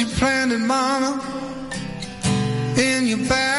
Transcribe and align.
You 0.00 0.06
planted, 0.06 0.60
mama, 0.60 1.20
in 2.76 3.06
your 3.08 3.18
backyard 3.28 3.57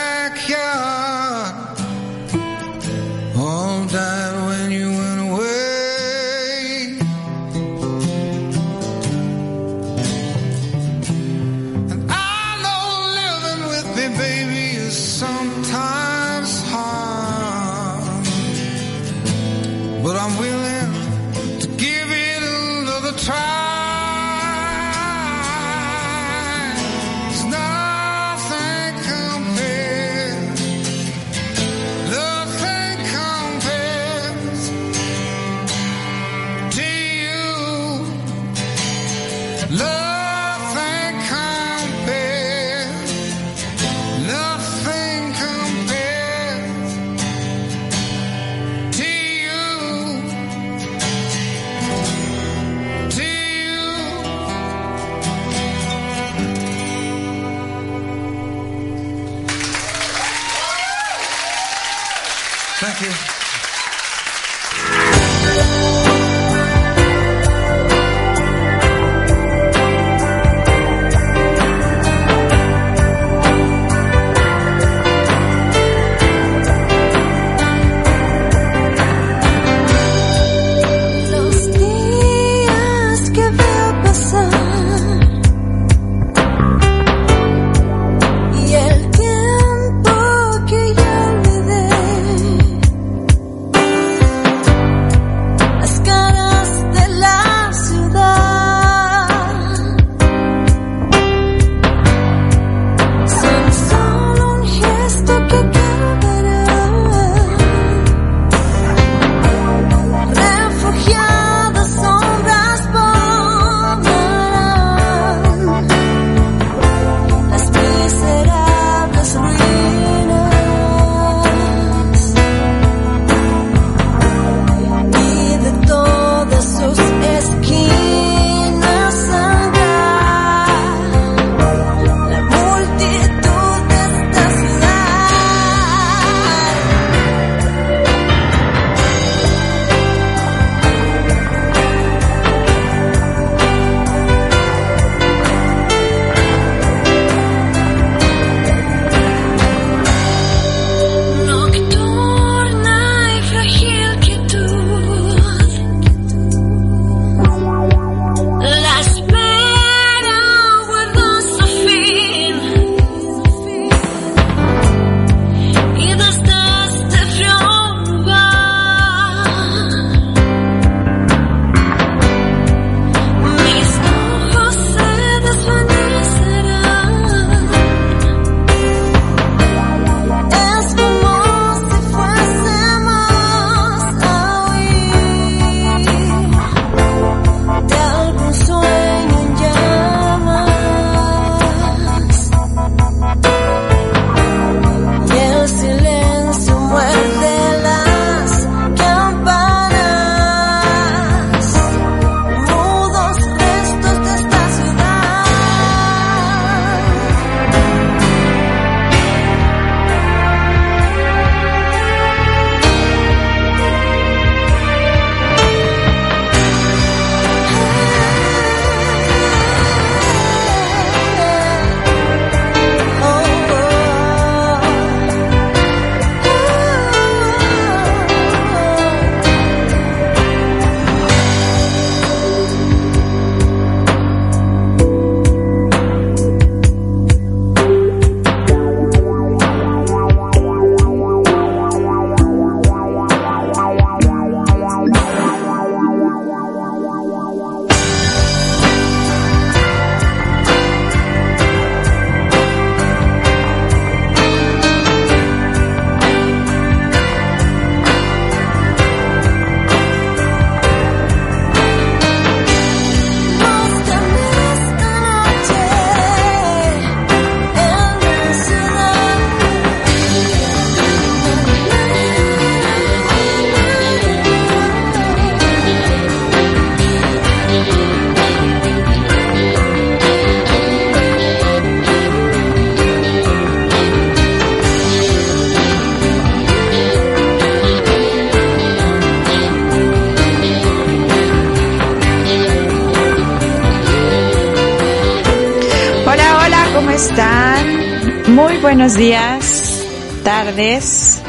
buenos 299.09 299.25
días, 299.25 300.03
tardes, 300.43 301.41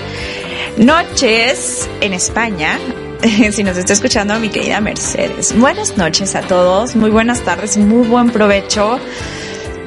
noches 0.79 1.91
en 2.01 2.15
España. 2.15 2.79
Si 3.53 3.63
nos 3.63 3.77
está 3.77 3.93
escuchando 3.93 4.39
mi 4.41 4.49
querida 4.49 4.81
Mercedes. 4.81 5.55
Buenas 5.59 5.99
noches 5.99 6.35
a 6.35 6.41
todos, 6.41 6.97
muy 6.97 7.11
buenas 7.11 7.43
tardes, 7.43 7.77
muy 7.77 8.09
buen 8.09 8.31
provecho. 8.31 8.99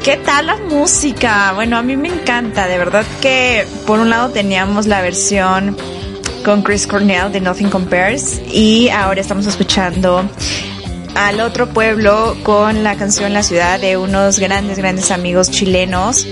¿Qué 0.04 0.18
tal 0.18 0.46
la 0.46 0.58
música? 0.58 1.52
Bueno, 1.54 1.78
a 1.78 1.82
mí 1.82 1.98
me 1.98 2.10
encanta, 2.10 2.68
de 2.68 2.78
verdad 2.78 3.06
que 3.24 3.66
por 3.88 4.00
un 4.00 4.12
lado 4.12 4.30
teníamos 4.30 4.86
la 4.86 5.02
versión 5.02 5.76
con 6.46 6.62
Chris 6.62 6.86
Cornell 6.86 7.32
de 7.32 7.42
Nothing 7.42 7.72
Compares 7.72 8.40
y 8.52 8.90
ahora 8.90 9.20
estamos 9.20 9.48
escuchando 9.48 10.30
al 11.16 11.40
otro 11.42 11.68
pueblo 11.70 12.38
con 12.44 12.84
la 12.84 12.96
canción 12.98 13.34
La 13.34 13.42
ciudad 13.42 13.80
de 13.80 13.98
unos 13.98 14.38
grandes, 14.38 14.78
grandes 14.78 15.10
amigos 15.10 15.50
chilenos. 15.50 16.28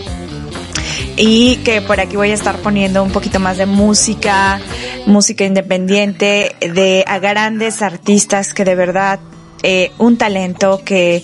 Y 1.24 1.58
que 1.58 1.84
por 1.84 2.00
aquí 2.00 2.16
voy 2.16 2.32
a 2.32 2.34
estar 2.34 2.58
poniendo 2.58 3.04
un 3.04 3.12
poquito 3.12 3.40
más 3.40 3.58
de 3.58 3.68
música, 3.68 4.60
música 5.06 5.46
independiente, 5.46 6.56
de 6.60 7.04
a 7.06 7.20
grandes 7.20 7.84
artistas 7.84 8.56
que 8.56 8.66
de 8.66 8.74
verdad 8.74 9.20
eh, 9.62 9.92
un 10.00 10.18
talento 10.18 10.82
que 10.84 11.24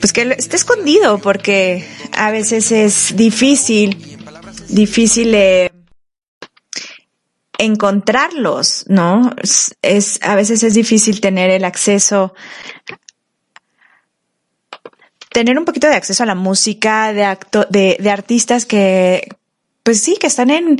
pues 0.00 0.12
que 0.12 0.22
está 0.36 0.56
escondido 0.56 1.18
porque 1.18 1.86
a 2.16 2.32
veces 2.32 2.72
es 2.72 3.16
difícil 3.16 4.18
difícil 4.70 5.32
eh, 5.32 5.70
encontrarlos, 7.58 8.86
¿no? 8.88 9.32
Es, 9.40 9.76
es, 9.82 10.18
a 10.22 10.34
veces 10.34 10.64
es 10.64 10.74
difícil 10.74 11.20
tener 11.20 11.50
el 11.50 11.64
acceso 11.64 12.34
tener 15.38 15.56
un 15.56 15.64
poquito 15.64 15.86
de 15.86 15.94
acceso 15.94 16.24
a 16.24 16.26
la 16.26 16.34
música 16.34 17.12
de 17.12 17.22
acto, 17.22 17.64
de, 17.70 17.96
de 18.00 18.10
artistas 18.10 18.66
que 18.66 19.28
pues 19.84 20.02
sí, 20.02 20.18
que 20.20 20.26
están 20.26 20.50
en, 20.50 20.78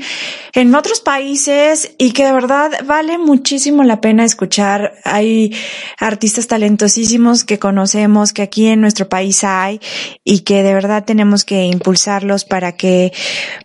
en 0.52 0.74
otros 0.74 1.00
países 1.00 1.94
y 1.96 2.10
que 2.10 2.26
de 2.26 2.32
verdad 2.32 2.72
vale 2.84 3.16
muchísimo 3.16 3.82
la 3.82 4.02
pena 4.02 4.22
escuchar. 4.22 4.92
Hay 5.02 5.56
artistas 5.98 6.46
talentosísimos 6.46 7.44
que 7.44 7.58
conocemos, 7.58 8.34
que 8.34 8.42
aquí 8.42 8.66
en 8.66 8.82
nuestro 8.82 9.08
país 9.08 9.44
hay 9.44 9.80
y 10.24 10.40
que 10.40 10.62
de 10.62 10.74
verdad 10.74 11.06
tenemos 11.06 11.46
que 11.46 11.64
impulsarlos 11.64 12.44
para 12.44 12.72
que 12.72 13.14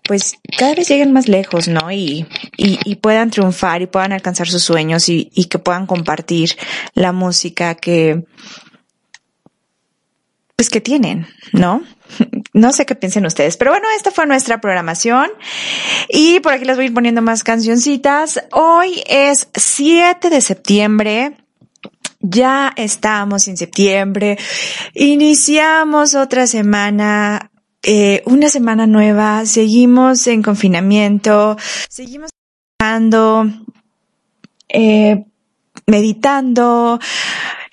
pues 0.04 0.38
cada 0.58 0.76
vez 0.76 0.88
lleguen 0.88 1.12
más 1.12 1.28
lejos, 1.28 1.68
¿no? 1.68 1.92
Y, 1.92 2.26
y, 2.56 2.80
y 2.86 2.96
puedan 2.96 3.30
triunfar 3.30 3.82
y 3.82 3.88
puedan 3.88 4.14
alcanzar 4.14 4.48
sus 4.48 4.64
sueños 4.64 5.10
y, 5.10 5.30
y 5.34 5.46
que 5.46 5.60
puedan 5.60 5.88
compartir 5.88 6.52
la 6.94 7.12
música 7.12 7.76
que, 7.76 8.24
pues 10.64 10.70
que 10.70 10.82
tienen, 10.82 11.28
¿no? 11.52 11.84
No 12.54 12.72
sé 12.72 12.86
qué 12.86 12.94
piensen 12.94 13.26
ustedes, 13.26 13.58
pero 13.58 13.72
bueno, 13.72 13.88
esta 13.98 14.12
fue 14.12 14.28
nuestra 14.28 14.62
programación 14.62 15.32
y 16.08 16.40
por 16.40 16.54
aquí 16.54 16.66
les 16.66 16.76
voy 16.76 16.86
a 16.86 16.88
ir 16.90 16.94
poniendo 16.94 17.24
más 17.24 17.44
cancioncitas. 17.44 18.44
Hoy 18.52 19.02
es 19.08 19.50
7 19.56 20.30
de 20.30 20.40
septiembre. 20.40 21.38
Ya 22.20 22.72
estamos 22.76 23.48
en 23.48 23.58
septiembre. 23.58 24.38
Iniciamos 24.94 26.14
otra 26.14 26.46
semana, 26.46 27.50
eh, 27.82 28.22
una 28.28 28.50
semana 28.50 28.86
nueva. 28.86 29.48
Seguimos 29.48 30.28
en 30.28 30.44
confinamiento. 30.44 31.58
Seguimos 31.90 32.30
trabajando, 32.78 33.48
eh, 34.70 35.26
meditando, 35.88 37.00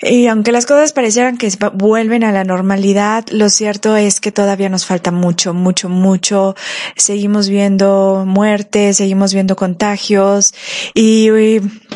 y 0.03 0.29
aunque 0.29 0.53
las 0.53 0.65
cosas 0.65 0.93
parecieran 0.93 1.37
que 1.37 1.51
vuelven 1.75 2.25
a 2.25 2.33
la 2.33 2.45
normalidad, 2.45 3.27
lo 3.31 3.51
cierto 3.51 3.97
es 3.97 4.21
que 4.21 4.33
todavía 4.33 4.71
nos 4.71 4.87
falta 4.87 5.11
mucho, 5.11 5.53
mucho, 5.53 5.91
mucho. 5.91 6.55
Seguimos 6.97 7.51
viendo 7.51 8.25
muertes, 8.27 8.97
seguimos 8.97 9.35
viendo 9.35 9.57
contagios 9.57 10.55
y, 10.95 11.29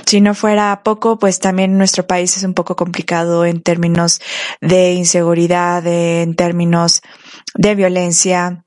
si 0.05 0.21
no 0.21 0.35
fuera 0.35 0.83
poco, 0.85 1.19
pues 1.19 1.39
también 1.39 1.79
nuestro 1.79 2.07
país 2.07 2.37
es 2.37 2.43
un 2.45 2.53
poco 2.53 2.77
complicado 2.77 3.47
en 3.47 3.63
términos 3.63 4.21
de 4.61 4.93
inseguridad, 4.93 5.87
en 5.87 6.35
términos 6.35 7.01
de 7.55 7.75
violencia 7.75 8.65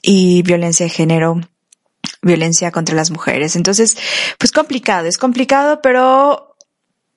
y 0.00 0.42
violencia 0.42 0.86
de 0.86 0.90
género 0.90 1.40
violencia 2.22 2.70
contra 2.70 2.94
las 2.94 3.10
mujeres. 3.10 3.56
Entonces, 3.56 3.96
pues 4.38 4.52
complicado, 4.52 5.06
es 5.06 5.18
complicado, 5.18 5.80
pero 5.82 6.45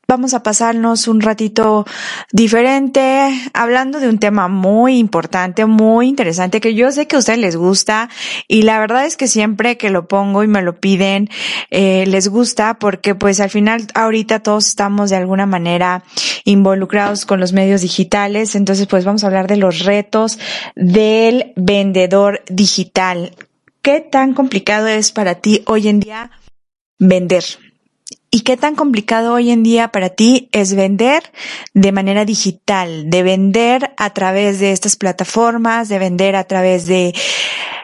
vamos 0.09 0.33
a 0.33 0.41
pasarnos 0.41 1.07
un 1.07 1.21
ratito 1.21 1.85
diferente 2.31 3.29
hablando 3.53 3.99
de 3.99 4.09
un 4.09 4.17
tema 4.17 4.47
muy 4.47 4.97
importante, 4.97 5.67
muy 5.67 6.07
interesante 6.07 6.59
que 6.59 6.73
yo 6.73 6.91
sé 6.91 7.05
que 7.05 7.15
a 7.15 7.19
ustedes 7.19 7.37
les 7.37 7.55
gusta 7.55 8.09
y 8.47 8.63
la 8.63 8.79
verdad 8.79 9.05
es 9.05 9.15
que 9.15 9.27
siempre 9.27 9.77
que 9.77 9.91
lo 9.91 10.07
pongo 10.07 10.43
y 10.43 10.47
me 10.47 10.63
lo 10.63 10.79
piden 10.79 11.29
eh, 11.69 12.05
les 12.07 12.27
gusta 12.27 12.79
porque 12.79 13.13
pues 13.13 13.39
al 13.39 13.51
final 13.51 13.85
ahorita 13.93 14.39
todos 14.39 14.67
estamos 14.67 15.11
de 15.11 15.17
alguna 15.17 15.45
manera 15.45 16.03
involucrados 16.43 17.27
con 17.27 17.39
los 17.39 17.53
medios 17.53 17.81
digitales, 17.81 18.55
entonces 18.55 18.87
pues 18.87 19.05
vamos 19.05 19.23
a 19.23 19.27
hablar 19.27 19.47
de 19.47 19.57
los 19.57 19.85
retos 19.85 20.39
del 20.75 21.53
vendedor 21.55 22.41
digital. 22.49 23.35
¿Qué 23.83 24.01
tan 24.01 24.33
complicado 24.33 24.87
es 24.87 25.11
para 25.11 25.35
ti 25.35 25.61
hoy 25.67 25.87
en 25.87 25.99
día 25.99 26.31
vender? 26.97 27.43
¿Y 28.31 28.41
qué 28.41 28.57
tan 28.57 28.75
complicado 28.75 29.33
hoy 29.33 29.49
en 29.49 29.63
día 29.63 29.87
para 29.87 30.09
ti 30.09 30.49
es 30.51 30.75
vender 30.75 31.23
de 31.73 31.91
manera 31.91 32.25
digital, 32.25 33.09
de 33.09 33.23
vender 33.23 33.91
a 33.97 34.13
través 34.13 34.59
de 34.59 34.71
estas 34.71 34.95
plataformas, 34.95 35.89
de 35.89 35.97
vender 35.97 36.35
a 36.35 36.43
través 36.43 36.85
de, 36.85 37.15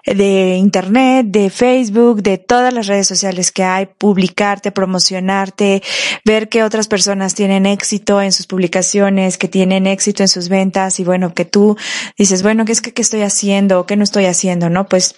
de 0.05 0.55
internet, 0.57 1.25
de 1.29 1.49
Facebook, 1.49 2.21
de 2.21 2.37
todas 2.37 2.71
las 2.71 2.85
redes 2.85 3.07
sociales 3.07 3.51
que 3.51 3.63
hay, 3.63 3.87
publicarte, 3.87 4.71
promocionarte, 4.71 5.81
ver 6.25 6.47
que 6.47 6.63
otras 6.63 6.87
personas 6.87 7.33
tienen 7.33 7.65
éxito 7.65 8.21
en 8.21 8.31
sus 8.31 8.45
publicaciones, 8.45 9.39
que 9.39 9.47
tienen 9.47 9.87
éxito 9.87 10.21
en 10.21 10.29
sus 10.29 10.49
ventas 10.49 10.99
y 10.99 11.03
bueno, 11.03 11.33
que 11.33 11.45
tú 11.45 11.75
dices, 12.19 12.43
bueno, 12.43 12.65
¿qué 12.65 12.71
es 12.71 12.81
que 12.81 12.93
qué 12.93 13.01
estoy 13.01 13.21
haciendo? 13.21 13.87
¿Qué 13.87 13.95
no 13.95 14.03
estoy 14.03 14.25
haciendo? 14.25 14.69
¿No? 14.69 14.87
Pues 14.87 15.15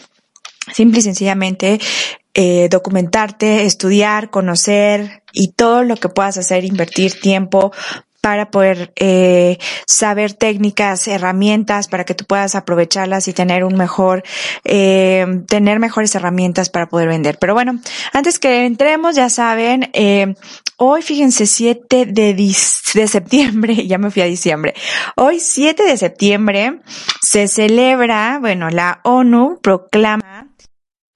simple 0.74 1.00
y 1.00 1.01
sencillamente 1.01 1.79
eh, 2.39 2.67
documentarte, 2.70 3.65
estudiar, 3.65 4.29
conocer 4.29 5.24
y 5.34 5.53
todo 5.53 5.84
lo 5.84 5.98
que 5.98 6.08
puedas 6.08 6.38
hacer, 6.38 6.65
invertir 6.65 7.20
tiempo 7.20 7.72
para 8.22 8.51
poder 8.51 8.91
eh, 8.98 9.58
saber 9.88 10.34
técnicas, 10.34 11.08
herramientas 11.08 11.88
para 11.88 12.03
que 12.03 12.13
tú 12.13 12.25
puedas 12.25 12.53
aprovecharlas 12.53 13.27
y 13.27 13.34
tener 13.34 13.63
un 13.63 13.75
mejor, 13.75 14.22
eh, 14.65 15.25
tener 15.48 15.79
mejores 15.79 16.13
herramientas 16.13 16.70
para 16.70 16.89
poder 16.89 17.08
vender. 17.08 17.38
Pero 17.39 17.56
bueno, 17.56 17.79
antes 18.13 18.38
que 18.38 18.65
entremos, 18.65 19.15
ya 19.15 19.29
saben, 19.29 19.89
eh, 19.94 20.36
hoy 20.75 21.01
fíjense 21.01 21.48
7 21.48 22.06
de, 22.06 22.34
de 22.36 23.08
septiembre, 23.08 23.88
ya 23.88 23.98
me 23.98 24.12
fui 24.12 24.22
a 24.22 24.25
diciembre, 24.25 24.75
hoy 25.15 25.39
7 25.39 25.84
de 25.84 25.98
septiembre 25.98 26.82
se 27.22 27.48
celebra, 27.48 28.38
bueno, 28.39 28.70
la 28.70 29.00
ONU 29.06 29.60
proclama 29.63 30.37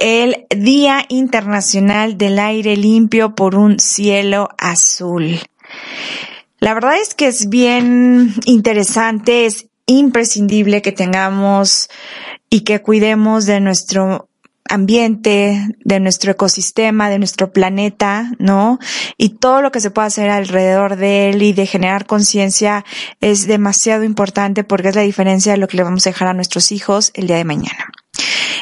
el 0.01 0.47
Día 0.49 1.05
Internacional 1.09 2.17
del 2.17 2.39
Aire 2.39 2.75
Limpio 2.75 3.35
por 3.35 3.55
un 3.55 3.79
Cielo 3.79 4.49
Azul. 4.57 5.39
La 6.59 6.73
verdad 6.73 6.97
es 6.99 7.13
que 7.13 7.27
es 7.27 7.49
bien 7.49 8.33
interesante, 8.45 9.45
es 9.45 9.67
imprescindible 9.85 10.81
que 10.81 10.91
tengamos 10.91 11.87
y 12.49 12.61
que 12.61 12.81
cuidemos 12.81 13.45
de 13.45 13.59
nuestro 13.59 14.27
ambiente, 14.67 15.67
de 15.83 15.99
nuestro 15.99 16.31
ecosistema, 16.31 17.11
de 17.11 17.19
nuestro 17.19 17.51
planeta, 17.53 18.31
¿no? 18.39 18.79
Y 19.17 19.29
todo 19.37 19.61
lo 19.61 19.71
que 19.71 19.81
se 19.81 19.91
puede 19.91 20.07
hacer 20.07 20.31
alrededor 20.31 20.95
de 20.95 21.29
él 21.29 21.43
y 21.43 21.53
de 21.53 21.67
generar 21.67 22.07
conciencia 22.07 22.85
es 23.19 23.45
demasiado 23.45 24.03
importante 24.03 24.63
porque 24.63 24.89
es 24.89 24.95
la 24.95 25.01
diferencia 25.03 25.51
de 25.51 25.59
lo 25.59 25.67
que 25.67 25.77
le 25.77 25.83
vamos 25.83 26.07
a 26.07 26.09
dejar 26.09 26.29
a 26.29 26.33
nuestros 26.33 26.71
hijos 26.71 27.11
el 27.13 27.27
día 27.27 27.37
de 27.37 27.45
mañana. 27.45 27.85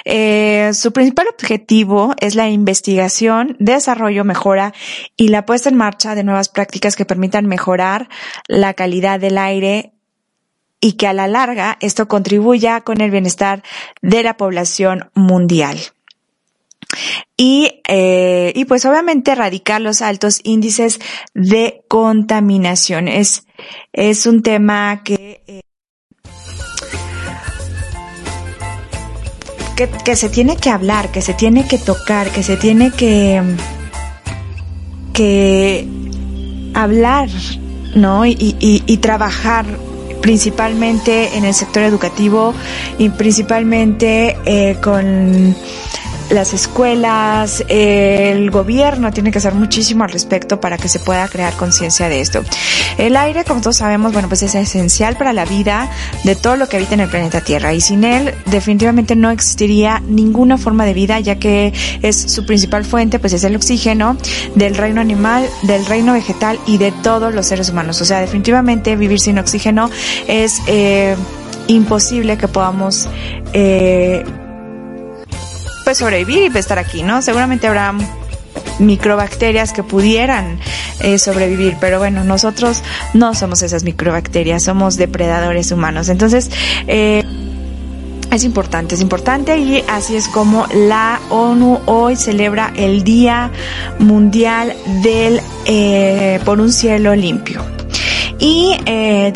Eh, 0.05 0.71
su 0.73 0.91
principal 0.91 1.27
objetivo 1.27 2.13
es 2.19 2.35
la 2.35 2.49
investigación, 2.49 3.55
desarrollo, 3.59 4.23
mejora 4.23 4.73
y 5.15 5.29
la 5.29 5.45
puesta 5.45 5.69
en 5.69 5.75
marcha 5.75 6.15
de 6.15 6.23
nuevas 6.23 6.49
prácticas 6.49 6.95
que 6.95 7.05
permitan 7.05 7.45
mejorar 7.45 8.09
la 8.47 8.73
calidad 8.73 9.19
del 9.19 9.37
aire 9.37 9.93
y 10.81 10.93
que 10.93 11.07
a 11.07 11.13
la 11.13 11.27
larga 11.27 11.77
esto 11.81 12.07
contribuya 12.07 12.81
con 12.81 13.01
el 13.01 13.11
bienestar 13.11 13.63
de 14.01 14.23
la 14.23 14.37
población 14.37 15.09
mundial. 15.13 15.77
Y, 17.37 17.81
eh, 17.87 18.51
y 18.55 18.65
pues 18.65 18.85
obviamente 18.85 19.31
erradicar 19.31 19.79
los 19.79 20.01
altos 20.01 20.41
índices 20.43 20.99
de 21.33 21.83
contaminación. 21.87 23.07
Es, 23.07 23.45
un 24.25 24.41
tema 24.41 25.01
que 25.03 25.43
eh, 25.47 25.58
que, 29.87 30.15
se 30.15 30.29
tiene 30.29 30.57
que 30.57 30.69
hablar, 30.69 31.11
que 31.11 31.21
se 31.21 31.33
tiene 31.33 31.67
que 31.67 31.77
tocar, 31.77 32.29
que 32.29 32.43
se 32.43 32.57
tiene 32.57 32.91
que, 32.91 33.41
que 35.13 35.87
hablar, 36.73 37.29
¿no? 37.95 38.25
Y, 38.25 38.35
y, 38.59 38.83
y 38.85 38.97
trabajar 38.97 39.65
principalmente 40.21 41.37
en 41.37 41.45
el 41.45 41.53
sector 41.53 41.83
educativo 41.83 42.53
y 42.97 43.09
principalmente 43.09 44.37
eh, 44.45 44.77
con 44.81 45.55
las 46.29 46.53
escuelas, 46.53 47.63
el 47.67 48.51
gobierno 48.51 49.11
tiene 49.11 49.31
que 49.31 49.39
hacer 49.39 49.53
muchísimo 49.53 50.03
al 50.03 50.11
respecto 50.11 50.59
para 50.59 50.77
que 50.77 50.87
se 50.87 50.99
pueda 50.99 51.27
crear 51.27 51.53
conciencia 51.53 52.09
de 52.09 52.21
esto. 52.21 52.43
El 52.97 53.15
aire, 53.15 53.43
como 53.43 53.61
todos 53.61 53.77
sabemos, 53.77 54.13
bueno, 54.13 54.27
pues 54.27 54.43
es 54.43 54.55
esencial 54.55 55.15
para 55.15 55.33
la 55.33 55.45
vida 55.45 55.89
de 56.23 56.35
todo 56.35 56.55
lo 56.55 56.67
que 56.67 56.77
habita 56.77 56.93
en 56.93 56.99
el 57.01 57.09
planeta 57.09 57.41
Tierra 57.41 57.73
y 57.73 57.81
sin 57.81 58.03
él 58.03 58.33
definitivamente 58.45 59.15
no 59.15 59.31
existiría 59.31 60.01
ninguna 60.05 60.57
forma 60.57 60.85
de 60.85 60.93
vida 60.93 61.19
ya 61.19 61.35
que 61.35 61.73
es 62.01 62.15
su 62.15 62.45
principal 62.45 62.85
fuente, 62.85 63.19
pues 63.19 63.33
es 63.33 63.43
el 63.43 63.55
oxígeno 63.55 64.17
del 64.55 64.75
reino 64.75 65.01
animal, 65.01 65.47
del 65.63 65.85
reino 65.85 66.13
vegetal 66.13 66.59
y 66.67 66.77
de 66.77 66.91
todos 66.91 67.33
los 67.33 67.47
seres 67.47 67.69
humanos. 67.69 68.01
O 68.01 68.05
sea, 68.05 68.19
definitivamente 68.19 68.95
vivir 68.95 69.19
sin 69.19 69.39
oxígeno 69.39 69.89
es 70.27 70.61
eh, 70.67 71.15
imposible 71.67 72.37
que 72.37 72.47
podamos 72.47 73.07
eh, 73.53 74.23
pues 75.89 75.97
sobrevivir 75.97 76.51
y 76.53 76.57
estar 76.59 76.77
aquí, 76.77 77.01
¿no? 77.01 77.23
Seguramente 77.23 77.65
habrá 77.65 77.95
microbacterias 78.77 79.73
que 79.73 79.81
pudieran 79.81 80.59
eh, 80.99 81.17
sobrevivir, 81.17 81.77
pero 81.81 81.97
bueno, 81.97 82.23
nosotros 82.23 82.83
no 83.15 83.33
somos 83.33 83.63
esas 83.63 83.83
microbacterias, 83.83 84.61
somos 84.61 84.97
depredadores 84.97 85.71
humanos. 85.71 86.09
Entonces, 86.09 86.51
eh, 86.85 87.23
es 88.29 88.43
importante, 88.43 88.93
es 88.93 89.01
importante 89.01 89.57
y 89.57 89.83
así 89.87 90.15
es 90.15 90.27
como 90.27 90.67
la 90.75 91.19
ONU 91.31 91.79
hoy 91.87 92.15
celebra 92.15 92.71
el 92.75 93.03
Día 93.03 93.49
Mundial 93.97 94.75
del 95.01 95.41
eh, 95.65 96.39
por 96.45 96.61
un 96.61 96.71
cielo 96.71 97.15
limpio. 97.15 97.65
Y 98.37 98.77
eh, 98.85 99.33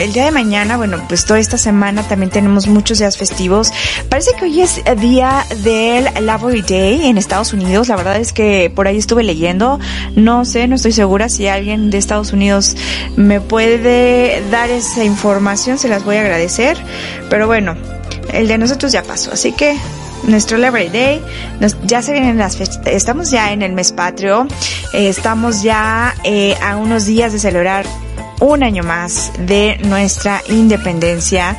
el 0.00 0.12
día 0.12 0.24
de 0.24 0.30
mañana, 0.30 0.76
bueno, 0.76 0.98
pues 1.08 1.24
toda 1.24 1.38
esta 1.38 1.58
semana 1.58 2.02
también 2.02 2.30
tenemos 2.30 2.66
muchos 2.66 2.98
días 2.98 3.18
festivos. 3.18 3.70
Parece 4.08 4.32
que 4.38 4.46
hoy 4.46 4.60
es 4.60 4.82
día 4.98 5.44
del 5.62 6.08
Labor 6.24 6.54
Day 6.66 7.06
en 7.06 7.18
Estados 7.18 7.52
Unidos. 7.52 7.88
La 7.88 7.96
verdad 7.96 8.16
es 8.16 8.32
que 8.32 8.72
por 8.74 8.88
ahí 8.88 8.96
estuve 8.96 9.22
leyendo. 9.22 9.78
No 10.16 10.44
sé, 10.44 10.66
no 10.68 10.76
estoy 10.76 10.92
segura 10.92 11.28
si 11.28 11.48
alguien 11.48 11.90
de 11.90 11.98
Estados 11.98 12.32
Unidos 12.32 12.76
me 13.16 13.40
puede 13.40 14.42
dar 14.50 14.70
esa 14.70 15.04
información. 15.04 15.78
Se 15.78 15.88
las 15.88 16.04
voy 16.04 16.16
a 16.16 16.20
agradecer. 16.20 16.78
Pero 17.28 17.46
bueno, 17.46 17.76
el 18.32 18.48
de 18.48 18.58
nosotros 18.58 18.92
ya 18.92 19.02
pasó. 19.02 19.32
Así 19.32 19.52
que 19.52 19.76
nuestro 20.22 20.58
Labor 20.58 20.90
Day, 20.90 21.22
ya 21.84 22.02
se 22.02 22.12
vienen 22.12 22.38
las 22.38 22.56
fechas, 22.56 22.80
estamos 22.84 23.30
ya 23.30 23.52
en 23.52 23.62
el 23.62 23.72
mes 23.72 23.92
patrio, 23.92 24.46
eh, 24.92 25.08
estamos 25.08 25.62
ya 25.62 26.14
eh, 26.24 26.56
a 26.62 26.76
unos 26.76 27.06
días 27.06 27.32
de 27.32 27.38
celebrar 27.38 27.86
un 28.40 28.62
año 28.62 28.82
más 28.82 29.32
de 29.38 29.78
nuestra 29.84 30.42
independencia 30.48 31.56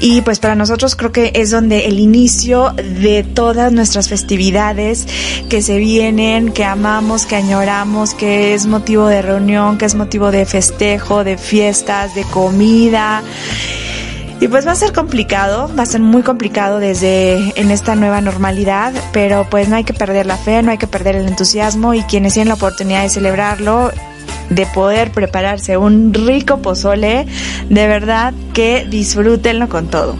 y 0.00 0.22
pues 0.22 0.38
para 0.38 0.54
nosotros 0.54 0.96
creo 0.96 1.12
que 1.12 1.32
es 1.34 1.50
donde 1.50 1.86
el 1.86 1.98
inicio 1.98 2.70
de 3.00 3.22
todas 3.22 3.72
nuestras 3.72 4.08
festividades 4.08 5.06
que 5.48 5.62
se 5.62 5.78
vienen, 5.78 6.52
que 6.52 6.64
amamos, 6.64 7.26
que 7.26 7.36
añoramos, 7.36 8.14
que 8.14 8.54
es 8.54 8.66
motivo 8.66 9.06
de 9.06 9.22
reunión, 9.22 9.78
que 9.78 9.84
es 9.84 9.94
motivo 9.94 10.30
de 10.30 10.46
festejo, 10.46 11.24
de 11.24 11.36
fiestas, 11.36 12.14
de 12.14 12.24
comida. 12.24 13.22
Y 14.40 14.48
pues 14.48 14.66
va 14.66 14.72
a 14.72 14.74
ser 14.74 14.92
complicado, 14.92 15.70
va 15.78 15.84
a 15.84 15.86
ser 15.86 16.00
muy 16.00 16.22
complicado 16.22 16.80
desde 16.80 17.52
en 17.60 17.70
esta 17.70 17.94
nueva 17.94 18.20
normalidad, 18.20 18.92
pero 19.12 19.46
pues 19.48 19.68
no 19.68 19.76
hay 19.76 19.84
que 19.84 19.94
perder 19.94 20.26
la 20.26 20.36
fe, 20.36 20.64
no 20.64 20.72
hay 20.72 20.78
que 20.78 20.88
perder 20.88 21.14
el 21.14 21.28
entusiasmo 21.28 21.94
y 21.94 22.02
quienes 22.02 22.32
tienen 22.32 22.48
la 22.48 22.54
oportunidad 22.54 23.02
de 23.02 23.08
celebrarlo, 23.08 23.92
de 24.54 24.66
poder 24.66 25.12
prepararse 25.12 25.76
un 25.76 26.12
rico 26.12 26.58
pozole, 26.58 27.26
de 27.68 27.86
verdad 27.86 28.34
que 28.52 28.86
disfrútenlo 28.88 29.68
con 29.68 29.88
todo. 29.88 30.16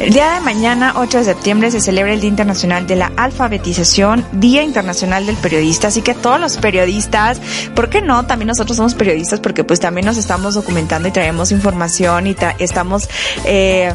El 0.00 0.12
día 0.12 0.34
de 0.34 0.40
mañana, 0.40 0.94
8 0.96 1.18
de 1.18 1.24
septiembre, 1.24 1.70
se 1.70 1.80
celebra 1.80 2.12
el 2.12 2.20
Día 2.20 2.28
Internacional 2.28 2.86
de 2.86 2.96
la 2.96 3.12
Alfabetización, 3.16 4.24
Día 4.32 4.62
Internacional 4.62 5.24
del 5.24 5.36
Periodista, 5.36 5.88
así 5.88 6.02
que 6.02 6.12
todos 6.14 6.38
los 6.38 6.58
periodistas, 6.58 7.40
¿por 7.74 7.88
qué 7.88 8.02
no? 8.02 8.26
También 8.26 8.48
nosotros 8.48 8.76
somos 8.76 8.94
periodistas 8.94 9.40
porque 9.40 9.64
pues 9.64 9.80
también 9.80 10.06
nos 10.06 10.18
estamos 10.18 10.54
documentando 10.54 11.08
y 11.08 11.12
traemos 11.12 11.50
información 11.50 12.26
y 12.26 12.36
estamos 12.58 13.08
eh, 13.44 13.94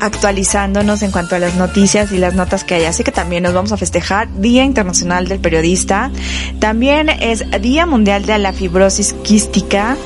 actualizándonos 0.00 1.02
en 1.02 1.10
cuanto 1.10 1.36
a 1.36 1.38
las 1.38 1.54
noticias 1.54 2.12
y 2.12 2.18
las 2.18 2.34
notas 2.34 2.64
que 2.64 2.74
hay, 2.74 2.84
así 2.84 3.04
que 3.04 3.12
también 3.12 3.42
nos 3.42 3.54
vamos 3.54 3.72
a 3.72 3.76
festejar 3.76 4.28
Día 4.40 4.64
Internacional 4.64 5.28
del 5.28 5.40
Periodista, 5.40 6.10
también 6.58 7.08
es 7.08 7.44
Día 7.60 7.86
Mundial 7.86 8.26
de 8.26 8.38
la 8.38 8.52
Fibrosis 8.52 9.12
Quística, 9.22 9.96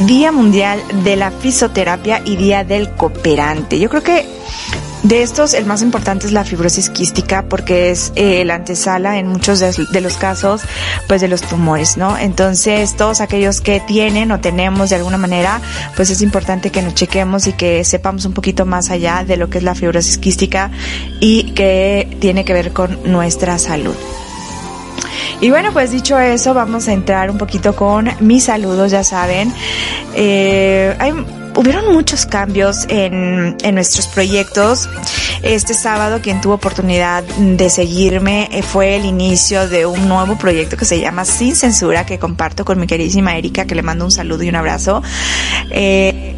Día 0.00 0.32
Mundial 0.32 0.80
de 1.04 1.16
la 1.16 1.30
Fisioterapia 1.30 2.22
y 2.24 2.36
Día 2.36 2.64
del 2.64 2.90
Cooperante. 2.90 3.78
Yo 3.78 3.88
creo 3.88 4.02
que 4.02 4.26
de 5.02 5.22
estos, 5.22 5.54
el 5.54 5.66
más 5.66 5.82
importante 5.82 6.26
es 6.26 6.32
la 6.32 6.44
fibrosis 6.44 6.88
quística 6.88 7.42
porque 7.48 7.90
es 7.90 8.12
eh, 8.14 8.44
la 8.44 8.54
antesala 8.54 9.18
en 9.18 9.26
muchos 9.26 9.58
de, 9.58 10.00
los 10.00 10.16
casos, 10.16 10.62
pues 11.08 11.20
de 11.20 11.28
los 11.28 11.42
tumores, 11.42 11.96
¿no? 11.96 12.16
Entonces, 12.16 12.96
todos 12.96 13.20
aquellos 13.20 13.60
que 13.60 13.80
tienen 13.80 14.30
o 14.30 14.40
tenemos 14.40 14.90
de 14.90 14.96
alguna 14.96 15.18
manera, 15.18 15.60
pues 15.96 16.10
es 16.10 16.22
importante 16.22 16.70
que 16.70 16.82
nos 16.82 16.94
chequemos 16.94 17.48
y 17.48 17.52
que 17.52 17.82
sepamos 17.84 18.24
un 18.26 18.32
poquito 18.32 18.64
más 18.64 18.90
allá 18.90 19.24
de 19.26 19.36
lo 19.36 19.50
que 19.50 19.58
es 19.58 19.64
la 19.64 19.74
fibrosis 19.74 20.18
quística 20.18 20.70
y 21.20 21.50
que 21.52 22.16
tiene 22.20 22.44
que 22.44 22.52
ver 22.52 22.72
con 22.72 22.98
nuestra 23.04 23.58
salud. 23.58 23.96
Y 25.40 25.50
bueno, 25.50 25.72
pues 25.72 25.90
dicho 25.90 26.16
eso, 26.20 26.54
vamos 26.54 26.86
a 26.86 26.92
entrar 26.92 27.28
un 27.28 27.38
poquito 27.38 27.74
con 27.74 28.08
mis 28.20 28.44
saludos, 28.44 28.92
ya 28.92 29.02
saben. 29.02 29.52
Eh, 30.14 30.94
hay 31.00 31.12
hubieron 31.56 31.92
muchos 31.92 32.26
cambios 32.26 32.86
en, 32.88 33.56
en, 33.62 33.74
nuestros 33.74 34.06
proyectos. 34.08 34.88
Este 35.42 35.74
sábado 35.74 36.20
quien 36.22 36.40
tuvo 36.40 36.54
oportunidad 36.54 37.22
de 37.22 37.70
seguirme 37.70 38.48
eh, 38.52 38.62
fue 38.62 38.96
el 38.96 39.04
inicio 39.04 39.68
de 39.68 39.86
un 39.86 40.08
nuevo 40.08 40.36
proyecto 40.36 40.76
que 40.76 40.84
se 40.84 41.00
llama 41.00 41.24
Sin 41.24 41.56
Censura, 41.56 42.06
que 42.06 42.18
comparto 42.18 42.64
con 42.64 42.78
mi 42.78 42.86
queridísima 42.86 43.36
Erika, 43.36 43.64
que 43.64 43.74
le 43.74 43.82
mando 43.82 44.04
un 44.04 44.10
saludo 44.10 44.42
y 44.42 44.48
un 44.48 44.56
abrazo. 44.56 45.02
Eh, 45.70 46.36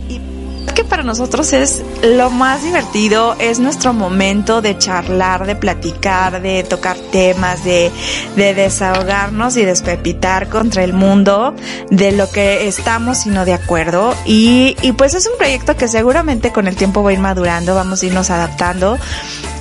que 0.72 0.85
para 0.85 1.03
nosotros 1.03 1.53
es 1.53 1.83
lo 2.03 2.31
más 2.31 2.62
divertido, 2.62 3.37
es 3.38 3.59
nuestro 3.59 3.92
momento 3.92 4.62
de 4.62 4.79
charlar, 4.79 5.46
de 5.46 5.57
platicar, 5.57 6.40
de 6.42 6.62
tocar 6.64 6.96
temas, 7.12 7.64
de, 7.64 7.90
de 8.37 8.55
desahogarnos 8.55 9.57
y 9.57 9.64
despepitar 9.64 10.48
contra 10.48 10.85
el 10.85 10.92
mundo 10.92 11.55
de 11.90 12.12
lo 12.12 12.31
que 12.31 12.66
estamos 12.66 13.27
y 13.27 13.31
no 13.31 13.44
de 13.44 13.55
acuerdo. 13.55 14.14
Y, 14.24 14.77
y 14.83 14.92
pues 14.92 15.14
es 15.14 15.27
un 15.27 15.37
proyecto 15.37 15.77
que 15.77 15.88
seguramente 15.88 16.53
con 16.53 16.66
el 16.66 16.77
tiempo 16.77 17.03
va 17.03 17.11
a 17.11 17.12
ir 17.12 17.20
madurando, 17.20 17.74
vamos 17.74 18.03
a 18.03 18.07
irnos 18.07 18.31
adaptando 18.31 18.98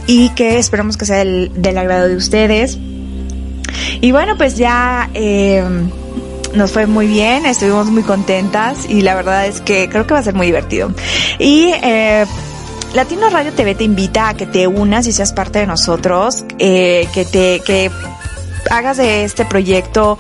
y 0.08 0.30
que 0.30 0.58
esperamos 0.58 0.98
que 0.98 1.06
sea 1.06 1.18
del, 1.18 1.52
del 1.56 1.78
agrado 1.78 2.08
de 2.08 2.16
ustedes. 2.16 2.78
Y 4.02 4.12
bueno, 4.12 4.38
pues 4.38 4.58
ya... 4.58 5.10
Eh, 5.14 5.64
nos 6.56 6.72
fue 6.72 6.88
muy 6.88 7.08
bien, 7.08 7.46
estuvimos 7.46 7.88
muy 7.88 8.04
contentas 8.04 8.86
y 8.88 9.02
la 9.02 9.16
verdad 9.16 9.48
es 9.48 9.62
que 9.62 9.90
creo 9.90 10.06
que 10.06 10.14
va 10.14 10.20
a 10.20 10.24
ser 10.24 10.36
muy 10.36 10.46
divertido. 10.46 10.92
Y 11.40 11.72
eh, 11.84 12.26
Latino 12.94 13.30
Radio 13.30 13.52
TV 13.54 13.76
te 13.76 13.84
invita 13.84 14.30
a 14.30 14.34
que 14.36 14.46
te 14.46 14.68
unas 14.68 15.08
y 15.08 15.12
seas 15.12 15.34
parte 15.34 15.60
de 15.60 15.68
nosotros, 15.68 16.46
eh, 16.60 17.08
que 17.14 17.26
te 17.26 17.60
que 17.66 17.92
hagas 18.70 18.98
de 18.98 19.24
este 19.24 19.46
proyecto 19.46 20.18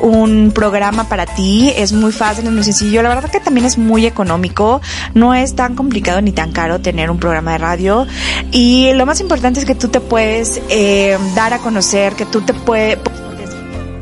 un 0.00 0.52
programa 0.52 1.08
para 1.08 1.26
ti, 1.26 1.72
es 1.76 1.92
muy 1.92 2.12
fácil, 2.12 2.46
es 2.46 2.52
muy 2.52 2.64
sencillo, 2.64 3.02
la 3.02 3.08
verdad 3.08 3.30
que 3.30 3.40
también 3.40 3.66
es 3.66 3.78
muy 3.78 4.06
económico, 4.06 4.80
no 5.14 5.34
es 5.34 5.54
tan 5.54 5.74
complicado 5.74 6.20
ni 6.20 6.32
tan 6.32 6.52
caro 6.52 6.80
tener 6.80 7.10
un 7.10 7.18
programa 7.18 7.52
de 7.52 7.58
radio. 7.58 8.06
Y 8.52 8.92
lo 8.92 9.06
más 9.06 9.20
importante 9.20 9.60
es 9.60 9.66
que 9.66 9.74
tú 9.74 9.88
te 9.88 10.00
puedes 10.00 10.60
eh, 10.68 11.16
dar 11.34 11.54
a 11.54 11.58
conocer, 11.58 12.14
que 12.14 12.26
tú 12.26 12.42
te 12.42 12.52
puedes 12.52 12.98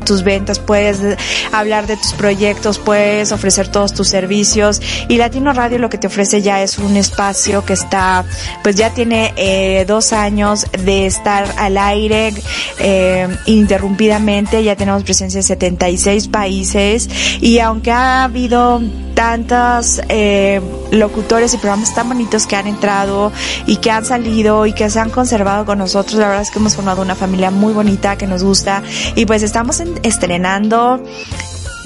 tus 0.05 0.23
ventas, 0.23 0.59
puedes 0.59 0.99
hablar 1.51 1.87
de 1.87 1.97
tus 1.97 2.13
proyectos, 2.13 2.79
puedes 2.79 3.31
ofrecer 3.31 3.67
todos 3.67 3.93
tus 3.93 4.07
servicios. 4.07 4.81
Y 5.09 5.17
Latino 5.17 5.51
Radio 5.53 5.79
lo 5.79 5.89
que 5.89 5.97
te 5.97 6.07
ofrece 6.07 6.41
ya 6.41 6.61
es 6.61 6.77
un 6.77 6.95
espacio 6.95 7.65
que 7.65 7.73
está, 7.73 8.23
pues 8.63 8.75
ya 8.75 8.91
tiene 8.91 9.33
eh, 9.35 9.85
dos 9.85 10.13
años 10.13 10.65
de 10.83 11.05
estar 11.05 11.45
al 11.57 11.77
aire 11.77 12.33
eh, 12.79 13.27
interrumpidamente, 13.45 14.63
ya 14.63 14.75
tenemos 14.75 15.03
presencia 15.03 15.39
en 15.39 15.43
76 15.43 16.27
países. 16.29 17.09
Y 17.41 17.59
aunque 17.59 17.91
ha 17.91 18.23
habido 18.23 18.81
tantos 19.15 20.01
eh, 20.09 20.61
locutores 20.91 21.53
y 21.53 21.57
programas 21.57 21.95
tan 21.95 22.09
bonitos 22.09 22.45
que 22.45 22.55
han 22.55 22.67
entrado 22.67 23.31
y 23.65 23.77
que 23.77 23.89
han 23.89 24.05
salido 24.05 24.65
y 24.67 24.73
que 24.73 24.89
se 24.89 24.99
han 24.99 25.09
conservado 25.09 25.65
con 25.65 25.79
nosotros. 25.79 26.15
La 26.15 26.27
verdad 26.27 26.43
es 26.43 26.51
que 26.51 26.59
hemos 26.59 26.75
formado 26.75 27.01
una 27.01 27.15
familia 27.15 27.49
muy 27.49 27.73
bonita 27.73 28.17
que 28.17 28.27
nos 28.27 28.43
gusta. 28.43 28.83
Y 29.15 29.25
pues 29.25 29.41
estamos 29.41 29.79
en, 29.79 29.94
estrenando 30.03 31.01